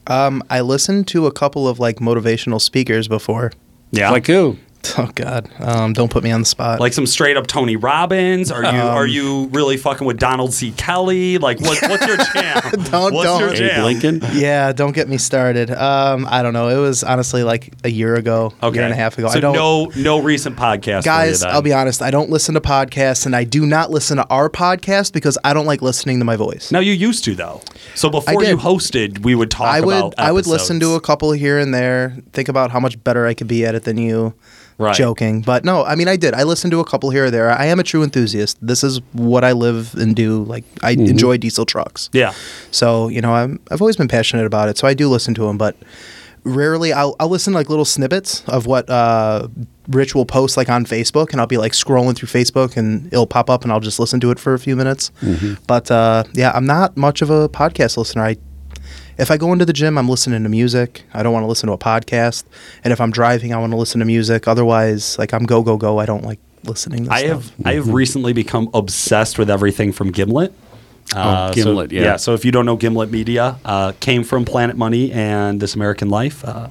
Um, 0.07 0.43
I 0.51 0.61
listened 0.61 1.09
to 1.09 1.27
a 1.27 1.33
couple 1.33 1.66
of 1.66 1.79
like 1.79 1.97
motivational 1.97 2.61
speakers 2.61 3.09
before. 3.09 3.53
Yeah, 3.93 4.11
Like 4.11 4.27
who? 4.27 4.59
Oh 4.99 5.09
God, 5.14 5.49
um, 5.61 5.93
don't 5.93 6.11
put 6.11 6.25
me 6.25 6.31
on 6.31 6.40
the 6.40 6.47
spot. 6.47 6.81
like 6.81 6.93
some 6.93 7.07
straight 7.07 7.37
up 7.37 7.47
Tony 7.47 7.77
Robbins? 7.77 8.51
Are 8.51 8.62
you 8.62 8.69
Um, 8.69 8.75
are 8.77 9.07
you 9.07 9.47
really 9.53 9.77
fucking 9.77 10.07
with 10.07 10.19
Donald 10.19 10.53
C. 10.53 10.73
Kelly? 10.73 11.38
Like, 11.38 11.61
what, 11.61 11.81
what's 11.88 12.07
your 12.07 12.16
jam? 12.16 12.61
Don't- 12.90 13.14
what's 13.14 13.38
your 13.40 13.49
don't. 13.51 13.57
jam? 13.57 13.81
Abe 13.81 13.85
Lincoln. 13.85 14.21
yeah, 14.33 14.73
don't 14.73 14.93
get 14.95 15.09
me 15.09 15.16
started. 15.16 15.71
Um, 15.71 16.27
I 16.29 16.43
don't 16.43 16.53
know. 16.53 16.69
It 16.69 16.79
was 16.81 17.05
honestly 17.05 17.45
like 17.45 17.73
a 17.85 17.90
year 17.90 18.14
ago, 18.16 18.53
Okay, 18.62 18.77
year 18.77 18.85
and 18.85 18.93
a 18.93 18.97
half 18.97 19.16
ago. 19.16 19.29
So 19.29 19.38
I 19.38 19.40
don't. 19.40 19.55
no 19.55 19.93
no 19.97 20.21
recent 20.21 20.57
podcast, 20.57 21.05
Guys, 21.05 21.43
for 21.43 21.49
you, 21.49 21.55
I'll 21.55 21.62
be 21.62 21.73
honest. 21.73 22.03
I 22.03 22.11
don't 22.11 22.31
listen 22.31 22.55
to 22.55 22.61
podcasts, 22.61 23.27
and 23.27 23.37
I 23.37 23.45
do 23.45 23.64
not 23.66 23.90
listen 23.90 24.16
to 24.16 24.27
our 24.29 24.49
podcast 24.51 25.12
because 25.12 25.38
I 25.45 25.55
don't 25.55 25.66
like 25.66 25.83
listening 25.83 26.19
to 26.19 26.25
my 26.25 26.37
voice. 26.37 26.73
Now 26.73 26.81
you 26.81 26.93
used 26.93 27.25
to 27.25 27.35
though. 27.35 27.62
So 27.95 28.11
before 28.11 28.43
you 28.45 28.57
hosted, 28.57 29.21
we 29.21 29.35
would 29.35 29.51
talk 29.51 29.69
I 29.69 29.81
would 29.81 29.97
about. 29.97 30.14
I 30.19 30.33
would 30.33 30.47
listen 30.47 30.81
to 30.81 30.95
a 30.95 31.01
couple 31.01 31.31
here 31.33 31.59
and 31.59 31.73
there, 31.73 32.16
think 32.33 32.49
about 32.49 32.71
how 32.71 32.81
much 32.81 33.03
better 33.05 33.27
I 33.27 33.35
could 33.35 33.49
be 33.49 33.64
at 33.64 33.75
it 33.75 33.85
than 33.85 33.97
you. 33.99 34.35
Right. 34.81 34.97
Joking, 34.97 35.43
but 35.43 35.62
no, 35.62 35.85
I 35.85 35.95
mean 35.95 36.09
I 36.09 36.16
did. 36.16 36.33
I 36.33 36.45
listened 36.45 36.71
to 36.71 36.81
a 36.81 36.85
couple 36.85 37.11
here 37.11 37.27
or 37.27 37.31
there. 37.31 37.51
I 37.51 37.66
am 37.66 37.79
a 37.79 37.83
true 37.83 38.03
enthusiast. 38.03 38.57
This 38.62 38.83
is 38.83 39.01
what 39.12 39.45
I 39.45 39.53
live 39.53 39.95
and 39.95 40.16
do. 40.16 40.43
Like 40.45 40.64
I 40.83 40.93
enjoy 40.93 41.37
diesel 41.37 41.66
trucks. 41.66 42.09
Yeah. 42.14 42.33
So 42.71 43.09
you 43.09 43.21
know, 43.21 43.35
I'm 43.35 43.61
I've 43.71 43.83
always 43.83 43.97
been 43.97 44.09
passionate 44.09 44.47
about 44.47 44.71
it. 44.71 44.79
So 44.79 44.88
I 44.88 44.95
do 44.95 45.11
listen 45.11 45.35
to 45.35 45.43
them, 45.43 45.59
but 45.59 45.77
rarely 46.45 46.95
I'll 46.95 47.14
I'll 47.21 47.29
listen 47.29 47.53
to 47.53 47.59
like 47.59 47.69
little 47.69 47.85
snippets 47.85 48.43
of 48.49 48.64
what 48.64 48.88
uh, 48.88 49.49
Rich 49.88 50.14
will 50.14 50.25
post 50.25 50.57
like 50.57 50.71
on 50.71 50.87
Facebook, 50.87 51.33
and 51.33 51.40
I'll 51.43 51.47
be 51.47 51.59
like 51.59 51.73
scrolling 51.73 52.16
through 52.16 52.29
Facebook, 52.29 52.79
and 52.79 53.07
it'll 53.09 53.27
pop 53.27 53.51
up, 53.51 53.64
and 53.64 53.73
I'll 53.73 53.81
just 53.81 54.01
listen 54.01 54.19
to 54.21 54.31
it 54.31 54.38
for 54.38 54.55
a 54.55 54.59
few 54.59 54.77
minutes. 54.77 55.11
But 55.66 55.90
uh, 55.90 56.25
yeah, 56.33 56.53
I'm 56.55 56.64
not 56.64 56.97
much 56.97 57.21
of 57.21 57.29
a 57.29 57.51
podcast 57.51 57.99
listener. 57.99 58.23
I 58.25 58.37
if 59.18 59.31
I 59.31 59.37
go 59.37 59.53
into 59.53 59.64
the 59.64 59.72
gym, 59.72 59.98
I'm 59.98 60.09
listening 60.09 60.42
to 60.42 60.48
music. 60.48 61.05
I 61.14 61.22
don't 61.22 61.33
want 61.33 61.42
to 61.44 61.48
listen 61.48 61.66
to 61.68 61.72
a 61.72 61.79
podcast, 61.79 62.44
and 62.85 62.92
if 62.92 63.00
I'm 63.00 63.11
driving, 63.11 63.53
I 63.53 63.59
want 63.59 63.72
to 63.72 63.76
listen 63.76 63.98
to 64.00 64.05
music. 64.07 64.48
Otherwise, 64.48 65.18
like 65.18 65.33
I'm 65.35 65.44
go 65.44 65.62
go 65.62 65.76
go. 65.76 65.98
I 65.98 66.07
don't 66.07 66.24
like 66.24 66.38
listening. 66.64 67.05
to 67.07 67.12
I 67.12 67.24
stuff. 67.26 67.50
have 67.57 67.66
I 67.66 67.74
have 67.74 67.88
recently 67.88 68.33
become 68.33 68.70
obsessed 68.74 69.38
with 69.38 69.50
everything 69.50 69.92
from 69.92 70.11
Gimlet. 70.11 70.53
Uh, 71.14 71.48
so- 71.48 71.55
Gimlet, 71.55 71.90
yeah. 71.92 72.16
So 72.16 72.35
if 72.35 72.44
you 72.44 72.53
don't 72.53 72.66
know 72.66 72.76
Gimlet 72.76 73.11
Media, 73.11 73.59
uh, 73.64 73.92
came 74.00 74.22
from 74.24 74.44
Planet 74.44 74.76
Money 74.76 75.11
and 75.12 75.61
This 75.61 75.74
American 75.74 76.09
Life. 76.09 76.44
Uh, 76.44 76.68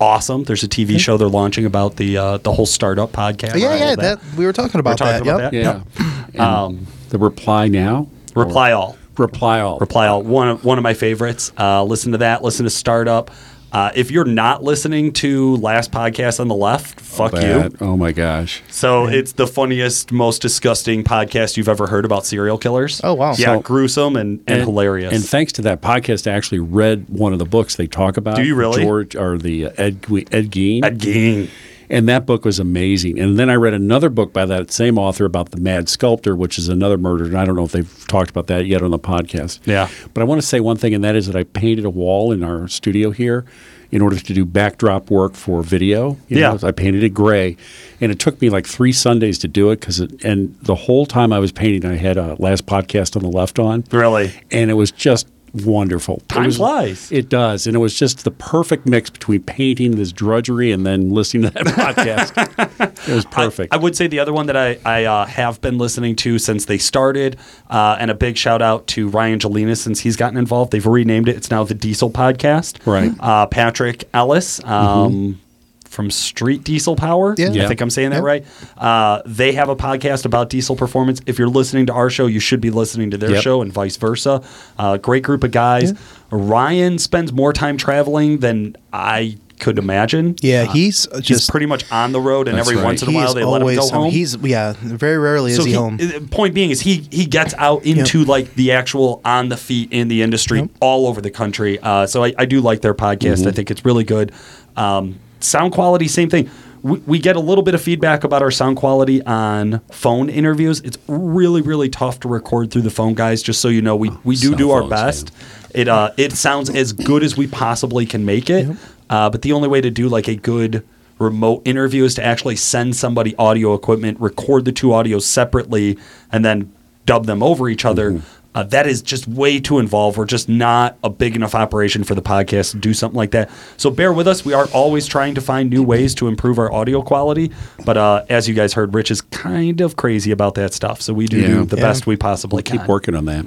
awesome. 0.00 0.42
There's 0.44 0.64
a 0.64 0.68
TV 0.68 0.98
show 0.98 1.16
they're 1.16 1.28
launching 1.28 1.64
about 1.64 1.96
the 1.96 2.16
uh, 2.18 2.36
the 2.38 2.52
whole 2.52 2.66
startup 2.66 3.12
podcast. 3.12 3.58
yeah, 3.60 3.68
all 3.68 3.78
yeah. 3.78 3.92
of 3.92 3.98
That. 4.00 4.20
we 4.36 4.44
were 4.46 4.52
talking 4.52 4.80
about 4.80 4.98
talking 4.98 5.24
that. 5.24 5.32
about 5.36 5.52
yep. 5.52 5.84
that? 5.96 6.02
Yeah. 6.02 6.24
And 6.32 6.40
Um, 6.40 6.86
the 7.10 7.18
reply 7.18 7.68
now. 7.68 8.08
Reply 8.34 8.72
all. 8.72 8.97
Reply 9.18 9.60
all. 9.60 9.78
Reply 9.78 10.06
all. 10.06 10.22
One 10.22 10.48
of 10.48 10.64
one 10.64 10.78
of 10.78 10.82
my 10.82 10.94
favorites. 10.94 11.52
Uh, 11.58 11.84
listen 11.84 12.12
to 12.12 12.18
that. 12.18 12.42
Listen 12.42 12.64
to 12.64 12.70
Startup. 12.70 13.30
Uh, 13.70 13.90
if 13.94 14.10
you're 14.10 14.24
not 14.24 14.62
listening 14.62 15.12
to 15.12 15.56
last 15.56 15.92
podcast 15.92 16.40
on 16.40 16.48
the 16.48 16.54
left, 16.54 16.98
fuck 17.00 17.34
you. 17.34 17.70
Oh 17.82 17.98
my 17.98 18.12
gosh. 18.12 18.62
So 18.70 19.06
it's 19.06 19.32
the 19.32 19.46
funniest, 19.46 20.10
most 20.10 20.40
disgusting 20.40 21.04
podcast 21.04 21.58
you've 21.58 21.68
ever 21.68 21.86
heard 21.86 22.06
about 22.06 22.24
serial 22.24 22.56
killers. 22.56 23.02
Oh, 23.04 23.12
wow. 23.12 23.34
Yeah, 23.36 23.56
So- 23.56 23.60
gruesome 23.60 24.16
and, 24.16 24.42
and, 24.46 24.62
hilarious. 24.62 25.12
And 25.12 25.22
thanks 25.22 25.52
to 25.54 25.62
that 25.62 25.82
podcast, 25.82 26.30
I 26.30 26.34
actually 26.34 26.60
read 26.60 27.10
one 27.10 27.34
of 27.34 27.38
the 27.38 27.44
books 27.44 27.76
they 27.76 27.86
talk 27.86 28.16
about. 28.16 28.36
Do 28.36 28.42
you 28.42 28.54
really? 28.54 28.82
George 28.82 29.14
or 29.14 29.36
the 29.36 29.66
uh, 29.66 29.72
Ed 29.76 30.06
Ed 30.32 30.50
Gein. 30.50 30.82
Ed 30.82 30.98
Gein. 30.98 31.50
And 31.90 32.08
that 32.08 32.26
book 32.26 32.44
was 32.44 32.58
amazing. 32.58 33.18
And 33.18 33.38
then 33.38 33.48
I 33.48 33.54
read 33.54 33.72
another 33.74 34.08
book 34.10 34.32
by 34.32 34.44
that 34.46 34.70
same 34.70 34.98
author 34.98 35.24
about 35.24 35.50
the 35.52 35.60
Mad 35.60 35.88
Sculptor, 35.88 36.36
which 36.36 36.58
is 36.58 36.68
another 36.68 36.98
murder. 36.98 37.24
And 37.24 37.38
I 37.38 37.44
don't 37.44 37.56
know 37.56 37.64
if 37.64 37.72
they've 37.72 38.04
talked 38.08 38.30
about 38.30 38.46
that 38.48 38.66
yet 38.66 38.82
on 38.82 38.90
the 38.90 38.98
podcast. 38.98 39.60
Yeah. 39.66 39.88
But 40.14 40.20
I 40.20 40.24
want 40.24 40.40
to 40.40 40.46
say 40.46 40.60
one 40.60 40.76
thing, 40.76 40.94
and 40.94 41.02
that 41.04 41.16
is 41.16 41.26
that 41.26 41.36
I 41.36 41.44
painted 41.44 41.84
a 41.84 41.90
wall 41.90 42.30
in 42.32 42.42
our 42.42 42.68
studio 42.68 43.10
here 43.10 43.44
in 43.90 44.02
order 44.02 44.18
to 44.18 44.34
do 44.34 44.44
backdrop 44.44 45.10
work 45.10 45.32
for 45.34 45.62
video. 45.62 46.18
You 46.28 46.40
Yeah. 46.40 46.52
know, 46.60 46.68
I 46.68 46.72
painted 46.72 47.02
it 47.04 47.14
gray, 47.14 47.56
and 48.02 48.12
it 48.12 48.18
took 48.18 48.38
me 48.42 48.50
like 48.50 48.66
three 48.66 48.92
Sundays 48.92 49.38
to 49.38 49.48
do 49.48 49.70
it 49.70 49.80
because, 49.80 50.00
and 50.00 50.54
the 50.60 50.74
whole 50.74 51.06
time 51.06 51.32
I 51.32 51.38
was 51.38 51.52
painting, 51.52 51.90
I 51.90 51.96
had 51.96 52.18
a 52.18 52.36
last 52.38 52.66
podcast 52.66 53.16
on 53.16 53.22
the 53.22 53.30
left 53.30 53.58
on 53.58 53.84
Really? 53.90 54.30
and 54.50 54.70
it 54.70 54.74
was 54.74 54.90
just 54.90 55.26
wonderful. 55.52 56.22
Time 56.28 56.44
it 56.44 56.46
was, 56.46 56.56
flies. 56.56 57.12
It 57.12 57.28
does, 57.28 57.66
and 57.66 57.76
it 57.76 57.78
was 57.78 57.94
just 57.94 58.24
the 58.24 58.30
perfect 58.30 58.86
mix 58.86 59.10
between 59.10 59.42
painting 59.42 59.96
this 59.96 60.12
drudgery 60.12 60.72
and 60.72 60.86
then 60.86 61.10
listening 61.10 61.44
to 61.44 61.50
that 61.50 61.66
podcast. 61.74 63.08
it 63.08 63.14
was 63.14 63.24
perfect. 63.26 63.72
I 63.72 63.76
would 63.76 63.96
say 63.96 64.06
the 64.06 64.20
other 64.20 64.32
one 64.32 64.46
that 64.46 64.56
I, 64.56 64.78
I 64.84 65.04
uh, 65.04 65.26
have 65.26 65.60
been 65.60 65.78
listening 65.78 66.16
to 66.16 66.38
since 66.38 66.64
they 66.66 66.78
started, 66.78 67.36
uh, 67.70 67.96
and 67.98 68.10
a 68.10 68.14
big 68.14 68.36
shout 68.36 68.62
out 68.62 68.86
to 68.88 69.08
Ryan 69.08 69.38
Jelena 69.38 69.76
since 69.76 70.00
he's 70.00 70.16
gotten 70.16 70.38
involved. 70.38 70.72
They've 70.72 70.86
renamed 70.86 71.28
it. 71.28 71.36
It's 71.36 71.50
now 71.50 71.64
the 71.64 71.74
Diesel 71.74 72.10
Podcast. 72.10 72.86
Right. 72.86 73.12
Uh, 73.20 73.46
Patrick 73.46 74.04
Ellis. 74.14 74.62
Um, 74.64 75.40
From 75.88 76.10
Street 76.10 76.64
Diesel 76.64 76.94
Power. 76.96 77.34
Yeah. 77.38 77.64
I 77.64 77.66
think 77.68 77.80
I'm 77.80 77.90
saying 77.90 78.10
that 78.10 78.16
Yeah. 78.16 78.22
right. 78.22 78.46
Uh, 78.76 79.22
they 79.26 79.52
have 79.52 79.68
a 79.68 79.76
podcast 79.76 80.24
about 80.26 80.50
diesel 80.50 80.76
performance. 80.76 81.20
If 81.26 81.38
you're 81.38 81.48
listening 81.48 81.86
to 81.86 81.92
our 81.92 82.10
show, 82.10 82.26
you 82.26 82.40
should 82.40 82.60
be 82.60 82.70
listening 82.70 83.10
to 83.12 83.16
their 83.18 83.32
Yep. 83.32 83.42
show 83.42 83.62
and 83.62 83.72
vice 83.72 83.96
versa. 83.96 84.42
Uh, 84.78 84.96
great 84.98 85.22
group 85.22 85.42
of 85.44 85.50
guys. 85.50 85.94
Ryan 86.30 86.98
spends 86.98 87.32
more 87.32 87.52
time 87.52 87.76
traveling 87.76 88.38
than 88.38 88.76
I 88.92 89.36
could 89.58 89.76
imagine. 89.78 90.36
Yeah, 90.40 90.66
Uh, 90.68 90.72
he's 90.72 91.08
He's 91.14 91.22
just 91.22 91.50
pretty 91.50 91.66
much 91.66 91.84
on 91.90 92.12
the 92.12 92.20
road, 92.20 92.46
and 92.46 92.58
every 92.58 92.76
right. 92.76 92.84
once 92.84 93.02
in 93.02 93.08
a 93.08 93.12
while 93.12 93.34
they 93.34 93.42
let 93.42 93.60
him 93.60 93.74
go 93.74 93.88
home. 93.88 94.10
He's 94.12 94.36
yeah, 94.40 94.74
very 94.80 95.18
rarely 95.18 95.52
so 95.52 95.60
is 95.60 95.64
he, 95.66 95.72
he- 95.72 95.76
home. 95.76 95.98
uh, 96.00 96.20
Point 96.30 96.54
being 96.54 96.70
is 96.70 96.82
he 96.82 97.08
he 97.10 97.24
gets 97.26 97.54
out 97.58 97.84
into 97.84 98.24
like 98.24 98.54
the 98.54 98.70
actual 98.70 99.20
on 99.24 99.48
the 99.48 99.56
feet 99.56 99.88
in 99.90 100.06
the 100.06 100.22
industry 100.22 100.60
Yep. 100.60 100.70
all 100.80 101.08
over 101.08 101.20
the 101.20 101.30
country. 101.30 101.78
Uh, 101.82 102.06
so 102.06 102.22
I, 102.22 102.34
I 102.38 102.44
do 102.44 102.60
like 102.60 102.82
their 102.82 102.94
podcast. 102.94 103.38
Mm-hmm. 103.38 103.48
I 103.48 103.52
think 103.52 103.70
it's 103.72 103.84
really 103.84 104.04
good. 104.04 104.30
Um, 104.76 105.16
sound 105.40 105.72
quality, 105.72 106.08
same 106.08 106.30
thing. 106.30 106.50
We, 106.82 106.98
we 107.00 107.18
get 107.18 107.34
a 107.34 107.40
little 107.40 107.62
bit 107.62 107.74
of 107.74 107.82
feedback 107.82 108.22
about 108.22 108.40
our 108.40 108.52
sound 108.52 108.76
quality 108.76 109.20
on 109.24 109.80
phone 109.90 110.28
interviews. 110.28 110.80
It's 110.80 110.98
really 111.08 111.60
really 111.60 111.88
tough 111.88 112.20
to 112.20 112.28
record 112.28 112.70
through 112.70 112.82
the 112.82 112.90
phone, 112.90 113.14
guys. 113.14 113.42
Just 113.42 113.60
so 113.60 113.68
you 113.68 113.82
know, 113.82 113.96
we 113.96 114.10
we 114.24 114.36
do 114.36 114.48
Cell 114.50 114.58
do 114.58 114.70
our 114.70 114.80
phones, 114.82 114.90
best. 114.90 115.32
It 115.74 115.88
uh 115.88 116.12
it 116.16 116.32
sounds 116.32 116.70
as 116.70 116.92
good 116.92 117.22
as 117.22 117.36
we 117.36 117.46
possibly 117.46 118.06
can 118.06 118.24
make 118.24 118.48
it. 118.48 118.68
Uh, 119.10 119.30
but 119.30 119.42
the 119.42 119.52
only 119.52 119.68
way 119.68 119.80
to 119.80 119.90
do 119.90 120.08
like 120.08 120.28
a 120.28 120.36
good 120.36 120.86
remote 121.18 121.62
interview 121.64 122.04
is 122.04 122.14
to 122.14 122.24
actually 122.24 122.56
send 122.56 122.94
somebody 122.94 123.34
audio 123.36 123.74
equipment, 123.74 124.20
record 124.20 124.64
the 124.64 124.72
two 124.72 124.88
audios 124.88 125.22
separately, 125.22 125.98
and 126.30 126.44
then 126.44 126.72
dub 127.06 127.26
them 127.26 127.42
over 127.42 127.68
each 127.68 127.84
other. 127.84 128.12
Mm-hmm. 128.12 128.37
Uh, 128.54 128.62
that 128.64 128.86
is 128.86 129.02
just 129.02 129.28
way 129.28 129.60
too 129.60 129.78
involved. 129.78 130.16
We're 130.18 130.24
just 130.24 130.48
not 130.48 130.96
a 131.04 131.10
big 131.10 131.36
enough 131.36 131.54
operation 131.54 132.02
for 132.02 132.14
the 132.14 132.22
podcast 132.22 132.72
to 132.72 132.78
do 132.78 132.92
something 132.94 133.16
like 133.16 133.30
that. 133.32 133.50
So 133.76 133.90
bear 133.90 134.12
with 134.12 134.26
us. 134.26 134.44
We 134.44 134.52
are 134.52 134.66
always 134.72 135.06
trying 135.06 135.34
to 135.36 135.40
find 135.40 135.70
new 135.70 135.82
ways 135.82 136.14
to 136.16 136.26
improve 136.28 136.58
our 136.58 136.72
audio 136.72 137.02
quality. 137.02 137.52
But 137.84 137.96
uh, 137.96 138.24
as 138.28 138.48
you 138.48 138.54
guys 138.54 138.72
heard, 138.72 138.94
Rich 138.94 139.10
is 139.10 139.20
kind 139.20 139.80
of 139.80 139.96
crazy 139.96 140.30
about 140.32 140.54
that 140.54 140.72
stuff. 140.74 141.00
So 141.02 141.12
we 141.12 141.26
do 141.26 141.40
Yeah. 141.40 141.46
do 141.48 141.64
the 141.66 141.76
Yeah. 141.76 141.82
best 141.82 142.06
we 142.06 142.16
possibly 142.16 142.56
we'll 142.56 142.62
can. 142.62 142.78
keep 142.78 142.88
working 142.88 143.14
on 143.14 143.26
that 143.26 143.44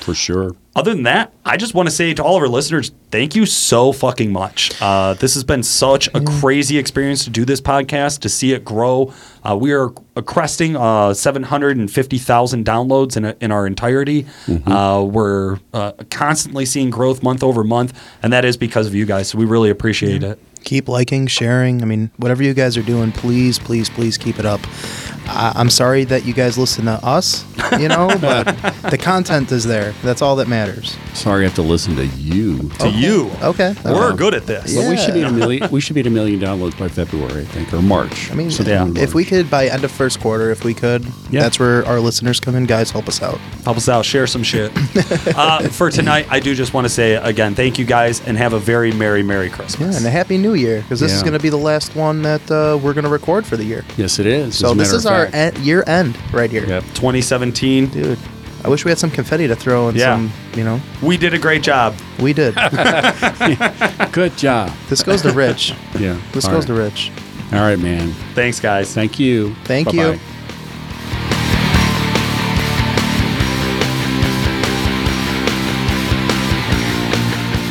for 0.00 0.14
sure. 0.14 0.52
Other 0.74 0.92
than 0.92 1.04
that, 1.04 1.32
I 1.42 1.56
just 1.56 1.72
want 1.72 1.88
to 1.88 1.94
say 1.94 2.12
to 2.12 2.22
all 2.22 2.36
of 2.36 2.42
our 2.42 2.48
listeners, 2.48 2.90
thank 3.10 3.34
you 3.34 3.46
so 3.46 3.92
fucking 3.92 4.30
much. 4.30 4.70
Uh, 4.82 5.14
this 5.14 5.32
has 5.32 5.42
been 5.42 5.62
such 5.62 6.08
a 6.14 6.20
crazy 6.20 6.76
experience 6.76 7.24
to 7.24 7.30
do 7.30 7.46
this 7.46 7.62
podcast, 7.62 8.20
to 8.20 8.28
see 8.28 8.52
it 8.52 8.62
grow. 8.62 9.12
Uh, 9.42 9.56
we 9.56 9.72
are 9.72 9.88
cresting 10.26 10.76
uh, 10.76 11.14
750,000 11.14 12.66
downloads 12.66 13.16
in, 13.16 13.24
a, 13.24 13.36
in 13.40 13.52
our 13.52 13.66
entirety. 13.66 14.26
Uh, 14.66 15.02
we're 15.08 15.58
uh, 15.72 15.92
constantly 16.10 16.66
seeing 16.66 16.90
growth 16.90 17.22
month 17.22 17.42
over 17.42 17.64
month, 17.64 17.98
and 18.22 18.32
that 18.34 18.44
is 18.44 18.58
because 18.58 18.86
of 18.86 18.94
you 18.94 19.06
guys. 19.06 19.28
So 19.28 19.38
we 19.38 19.46
really 19.46 19.70
appreciate 19.70 20.22
it. 20.22 20.38
keep 20.64 20.88
liking, 20.88 21.26
sharing. 21.26 21.80
I 21.80 21.86
mean, 21.86 22.10
whatever 22.18 22.42
you 22.42 22.52
guys 22.52 22.76
are 22.76 22.82
doing, 22.82 23.12
please, 23.12 23.58
please, 23.58 23.88
please 23.88 24.18
keep 24.18 24.38
it 24.38 24.44
up. 24.44 24.60
I- 25.28 25.52
I'm 25.56 25.70
sorry 25.70 26.04
that 26.04 26.24
you 26.24 26.32
guys 26.34 26.56
listen 26.58 26.84
to 26.86 27.04
us, 27.04 27.44
you 27.78 27.88
know, 27.88 28.08
but 28.20 28.44
the 28.90 28.98
content 28.98 29.50
is 29.52 29.64
there. 29.64 29.92
That's 30.02 30.22
all 30.22 30.36
that 30.36 30.48
matters. 30.48 30.96
Sorry, 31.14 31.44
I 31.44 31.48
have 31.48 31.54
to 31.56 31.62
listen 31.62 31.96
to 31.96 32.06
you. 32.06 32.68
To 32.80 32.88
you. 32.90 33.30
Okay. 33.42 33.74
We're 33.84 34.14
good 34.14 34.34
at 34.34 34.46
this. 34.46 34.74
Yeah. 34.74 34.82
But 34.82 34.90
we 34.90 34.96
should 34.96 35.14
be 35.14 35.22
at 35.22 35.28
a 35.28 35.32
million. 35.32 35.70
We 35.70 35.80
should 35.80 35.94
be 35.94 36.00
at 36.00 36.06
a 36.06 36.10
million 36.10 36.40
downloads 36.40 36.78
by 36.78 36.88
February, 36.88 37.42
I 37.42 37.44
think, 37.46 37.72
or 37.72 37.82
March. 37.82 38.30
I 38.30 38.34
mean, 38.34 38.50
Something 38.50 38.72
Yeah. 38.74 38.84
along 38.84 38.96
if 38.98 39.14
we 39.14 39.24
could 39.24 39.50
by 39.50 39.66
end 39.66 39.84
of 39.84 39.90
first 39.90 40.20
quarter, 40.20 40.50
if 40.50 40.64
we 40.64 40.74
could, 40.74 41.04
Yeah. 41.30 41.40
that's 41.42 41.58
where 41.58 41.84
our 41.86 42.00
listeners 42.00 42.40
come 42.40 42.54
in. 42.54 42.66
Guys, 42.66 42.90
help 42.90 43.08
us 43.08 43.22
out. 43.22 43.38
Help 43.64 43.76
us 43.76 43.88
out. 43.88 44.04
Share 44.04 44.26
some 44.26 44.42
shit. 44.42 44.72
uh, 45.36 45.68
for 45.68 45.90
tonight, 45.90 46.26
I 46.30 46.40
do 46.40 46.54
just 46.54 46.74
want 46.74 46.84
to 46.84 46.88
say 46.88 47.14
again, 47.14 47.54
thank 47.54 47.78
you 47.78 47.84
guys, 47.84 48.20
and 48.26 48.36
have 48.36 48.52
a 48.52 48.58
very 48.58 48.92
merry, 48.92 49.22
merry 49.22 49.48
Christmas. 49.50 49.92
Yeah, 49.92 49.96
and 49.98 50.06
a 50.06 50.10
happy 50.10 50.38
new 50.38 50.54
year 50.54 50.82
because 50.82 51.00
this 51.00 51.12
is 51.12 51.22
going 51.22 51.32
to 51.34 51.38
be 51.38 51.48
the 51.48 51.56
last 51.56 51.94
one 51.96 52.22
that 52.22 52.42
uh, 52.50 52.78
we're 52.82 52.92
going 52.94 53.04
to 53.04 53.10
record 53.10 53.46
for 53.46 53.56
the 53.56 53.64
year. 53.64 53.84
Yes, 53.96 54.18
it 54.18 54.26
is. 54.26 54.58
So 54.58 54.74
this 54.74 54.92
is 54.92 55.06
of 55.06 55.12
our 55.16 55.26
en- 55.32 55.62
year 55.62 55.82
end 55.86 56.16
right 56.32 56.50
here. 56.50 56.66
Yep. 56.66 56.84
2017. 56.94 57.86
Dude, 57.86 58.18
I 58.64 58.68
wish 58.68 58.84
we 58.84 58.90
had 58.90 58.98
some 58.98 59.10
confetti 59.10 59.46
to 59.48 59.54
throw 59.56 59.88
and 59.88 59.96
Yeah. 59.96 60.14
some, 60.16 60.32
you 60.56 60.64
know, 60.64 60.80
We 61.02 61.16
did 61.16 61.34
a 61.34 61.38
great 61.38 61.62
job. 61.62 61.94
we 62.18 62.32
did. 62.32 62.54
Good 64.12 64.36
job. 64.36 64.72
this 64.88 65.02
goes 65.02 65.22
to 65.22 65.32
Rich. 65.32 65.74
Yeah. 65.98 66.16
This 66.32 66.44
All 66.44 66.52
goes 66.52 66.68
right. 66.68 66.74
to 66.76 66.82
Rich. 66.82 67.10
All 67.52 67.60
right, 67.60 67.78
man. 67.78 68.12
Thanks, 68.34 68.58
guys. 68.60 68.92
Thank 68.92 69.18
you. 69.20 69.54
Thank 69.64 69.86
Bye-bye. 69.88 70.18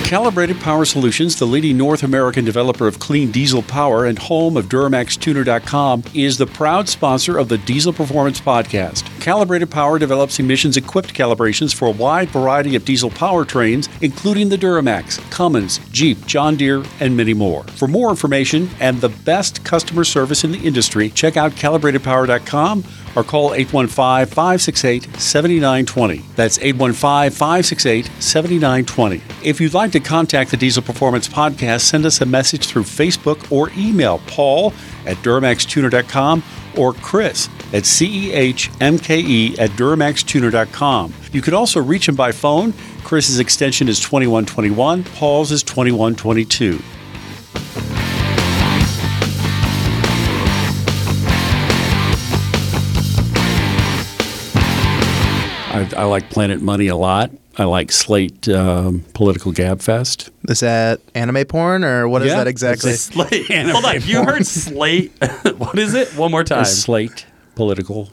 Calibrated 0.05 0.59
Power 0.59 0.85
Solutions, 0.85 1.35
the 1.35 1.47
leading 1.47 1.77
North 1.77 2.03
American 2.03 2.45
developer 2.45 2.85
of 2.87 2.99
clean 2.99 3.31
diesel 3.31 3.63
power 3.63 4.05
and 4.05 4.19
home 4.19 4.55
of 4.55 4.67
DuramaxTuner.com, 4.67 6.03
is 6.13 6.37
the 6.37 6.45
proud 6.45 6.87
sponsor 6.87 7.39
of 7.39 7.49
the 7.49 7.57
Diesel 7.57 7.91
Performance 7.91 8.39
Podcast. 8.39 9.09
Calibrated 9.25 9.71
Power 9.71 9.97
develops 9.97 10.37
emissions 10.37 10.77
equipped 10.77 11.15
calibrations 11.15 11.73
for 11.73 11.87
a 11.87 11.91
wide 11.91 12.29
variety 12.29 12.75
of 12.75 12.85
diesel 12.85 13.09
powertrains, 13.09 13.89
including 14.03 14.49
the 14.49 14.55
Duramax, 14.55 15.19
Cummins, 15.31 15.79
Jeep, 15.89 16.23
John 16.27 16.55
Deere, 16.55 16.83
and 16.99 17.17
many 17.17 17.33
more. 17.33 17.63
For 17.63 17.87
more 17.87 18.11
information 18.11 18.69
and 18.79 19.01
the 19.01 19.09
best 19.09 19.65
customer 19.65 20.03
service 20.03 20.43
in 20.43 20.51
the 20.51 20.59
industry, 20.59 21.09
check 21.09 21.37
out 21.37 21.53
calibratedpower.com 21.53 22.83
or 23.15 23.23
call 23.23 23.55
815 23.55 24.27
568 24.27 25.19
7920. 25.19 26.21
That's 26.35 26.59
815 26.59 27.31
568 27.31 28.11
7920. 28.19 29.23
If 29.43 29.59
you'd 29.59 29.73
like 29.73 29.91
to 29.93 29.99
contact 29.99 30.51
the 30.51 30.57
Diesel 30.57 30.83
Performance 30.83 31.27
Podcast, 31.27 31.81
send 31.81 32.05
us 32.05 32.21
a 32.21 32.27
message 32.27 32.67
through 32.67 32.83
Facebook 32.83 33.51
or 33.51 33.71
email 33.75 34.19
Paul 34.27 34.71
at 35.05 35.17
DuramaxTuner.com 35.17 36.43
or 36.77 36.93
Chris 36.93 37.47
at 37.73 37.83
CEHMKE 37.83 39.59
at 39.59 39.69
DuramaxTuner.com. 39.71 41.13
You 41.31 41.41
can 41.41 41.53
also 41.53 41.81
reach 41.81 42.07
him 42.07 42.15
by 42.15 42.31
phone. 42.31 42.73
Chris's 43.03 43.39
extension 43.39 43.87
is 43.87 43.99
2121, 43.99 45.03
Paul's 45.03 45.51
is 45.51 45.63
2122. 45.63 46.81
I, 55.75 55.89
I 55.97 56.03
like 56.05 56.29
Planet 56.29 56.61
Money 56.61 56.87
a 56.87 56.95
lot. 56.95 57.31
I 57.57 57.63
like 57.63 57.91
Slate 57.91 58.49
um, 58.49 59.05
Political 59.13 59.53
Gab 59.53 59.81
Fest. 59.81 60.29
Is 60.49 60.59
that 60.59 60.99
anime 61.13 61.45
porn 61.45 61.83
or 61.85 62.07
what 62.09 62.21
is 62.21 62.27
Yeah, 62.29 62.37
that 62.39 62.47
exactly? 62.47 62.91
it's 62.91 63.03
Slate. 63.03 63.47
Hold 63.49 63.85
on. 63.85 63.93
Have 63.93 64.05
you 64.05 64.23
heard 64.23 64.45
Slate. 64.45 65.11
what 65.57 65.79
is 65.79 65.93
it? 65.93 66.09
One 66.17 66.31
more 66.31 66.43
time. 66.43 66.61
It's 66.61 66.71
Slate 66.71 67.25
Political. 67.55 68.09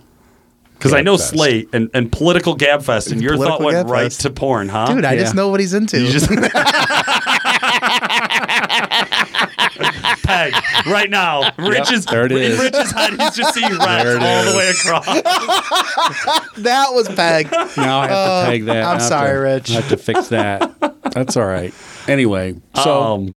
Because 0.75 0.93
I 0.95 1.03
know 1.03 1.15
Gabfest. 1.17 1.31
Slate 1.31 1.69
and, 1.73 1.91
and 1.95 2.11
political 2.11 2.57
gabfest, 2.57 3.13
and 3.13 3.23
your 3.23 3.37
thought 3.37 3.59
Political 3.61 3.67
went 3.67 3.89
right 3.89 4.11
Gabfest. 4.11 4.21
to 4.23 4.31
porn, 4.31 4.69
huh? 4.69 4.87
Dude, 4.93 5.05
I 5.05 5.17
just 5.17 5.33
know 5.33 5.49
what 5.49 5.61
he's 5.61 5.75
into. 5.75 6.01
You 6.01 6.11
just 6.11 6.29
Peg 10.25 10.53
right 10.87 11.09
now. 11.11 11.53
Rich 11.59 11.93
is 11.93 12.05
there 12.07 12.27
it 12.27 12.33
is. 12.33 12.59
Rich's 12.59 12.91
head. 12.93 13.21
He's 13.21 13.37
just 13.37 13.55
seeing 13.55 13.77
rats 13.79 14.05
There 14.05 14.17
it 14.17 14.23
all 14.23 14.45
the 14.53 14.57
way 14.57 14.71
across. 14.71 15.05
that 16.59 16.89
was 16.93 17.09
Peg. 17.09 17.51
Now 17.77 18.01
I 18.01 18.09
have 18.09 18.45
to 18.47 18.51
peg 18.51 18.65
that. 18.67 18.85
I'm 18.85 19.01
sorry, 19.01 19.33
to- 19.35 19.39
Rich. 19.41 19.71
I 19.71 19.75
have 19.75 19.89
to 19.91 19.97
fix 19.97 20.29
that. 20.29 20.75
That's 21.13 21.37
all 21.37 21.47
right. 21.47 21.75
Anyway, 22.09 22.55
so 22.83 23.03
Um, 23.03 23.27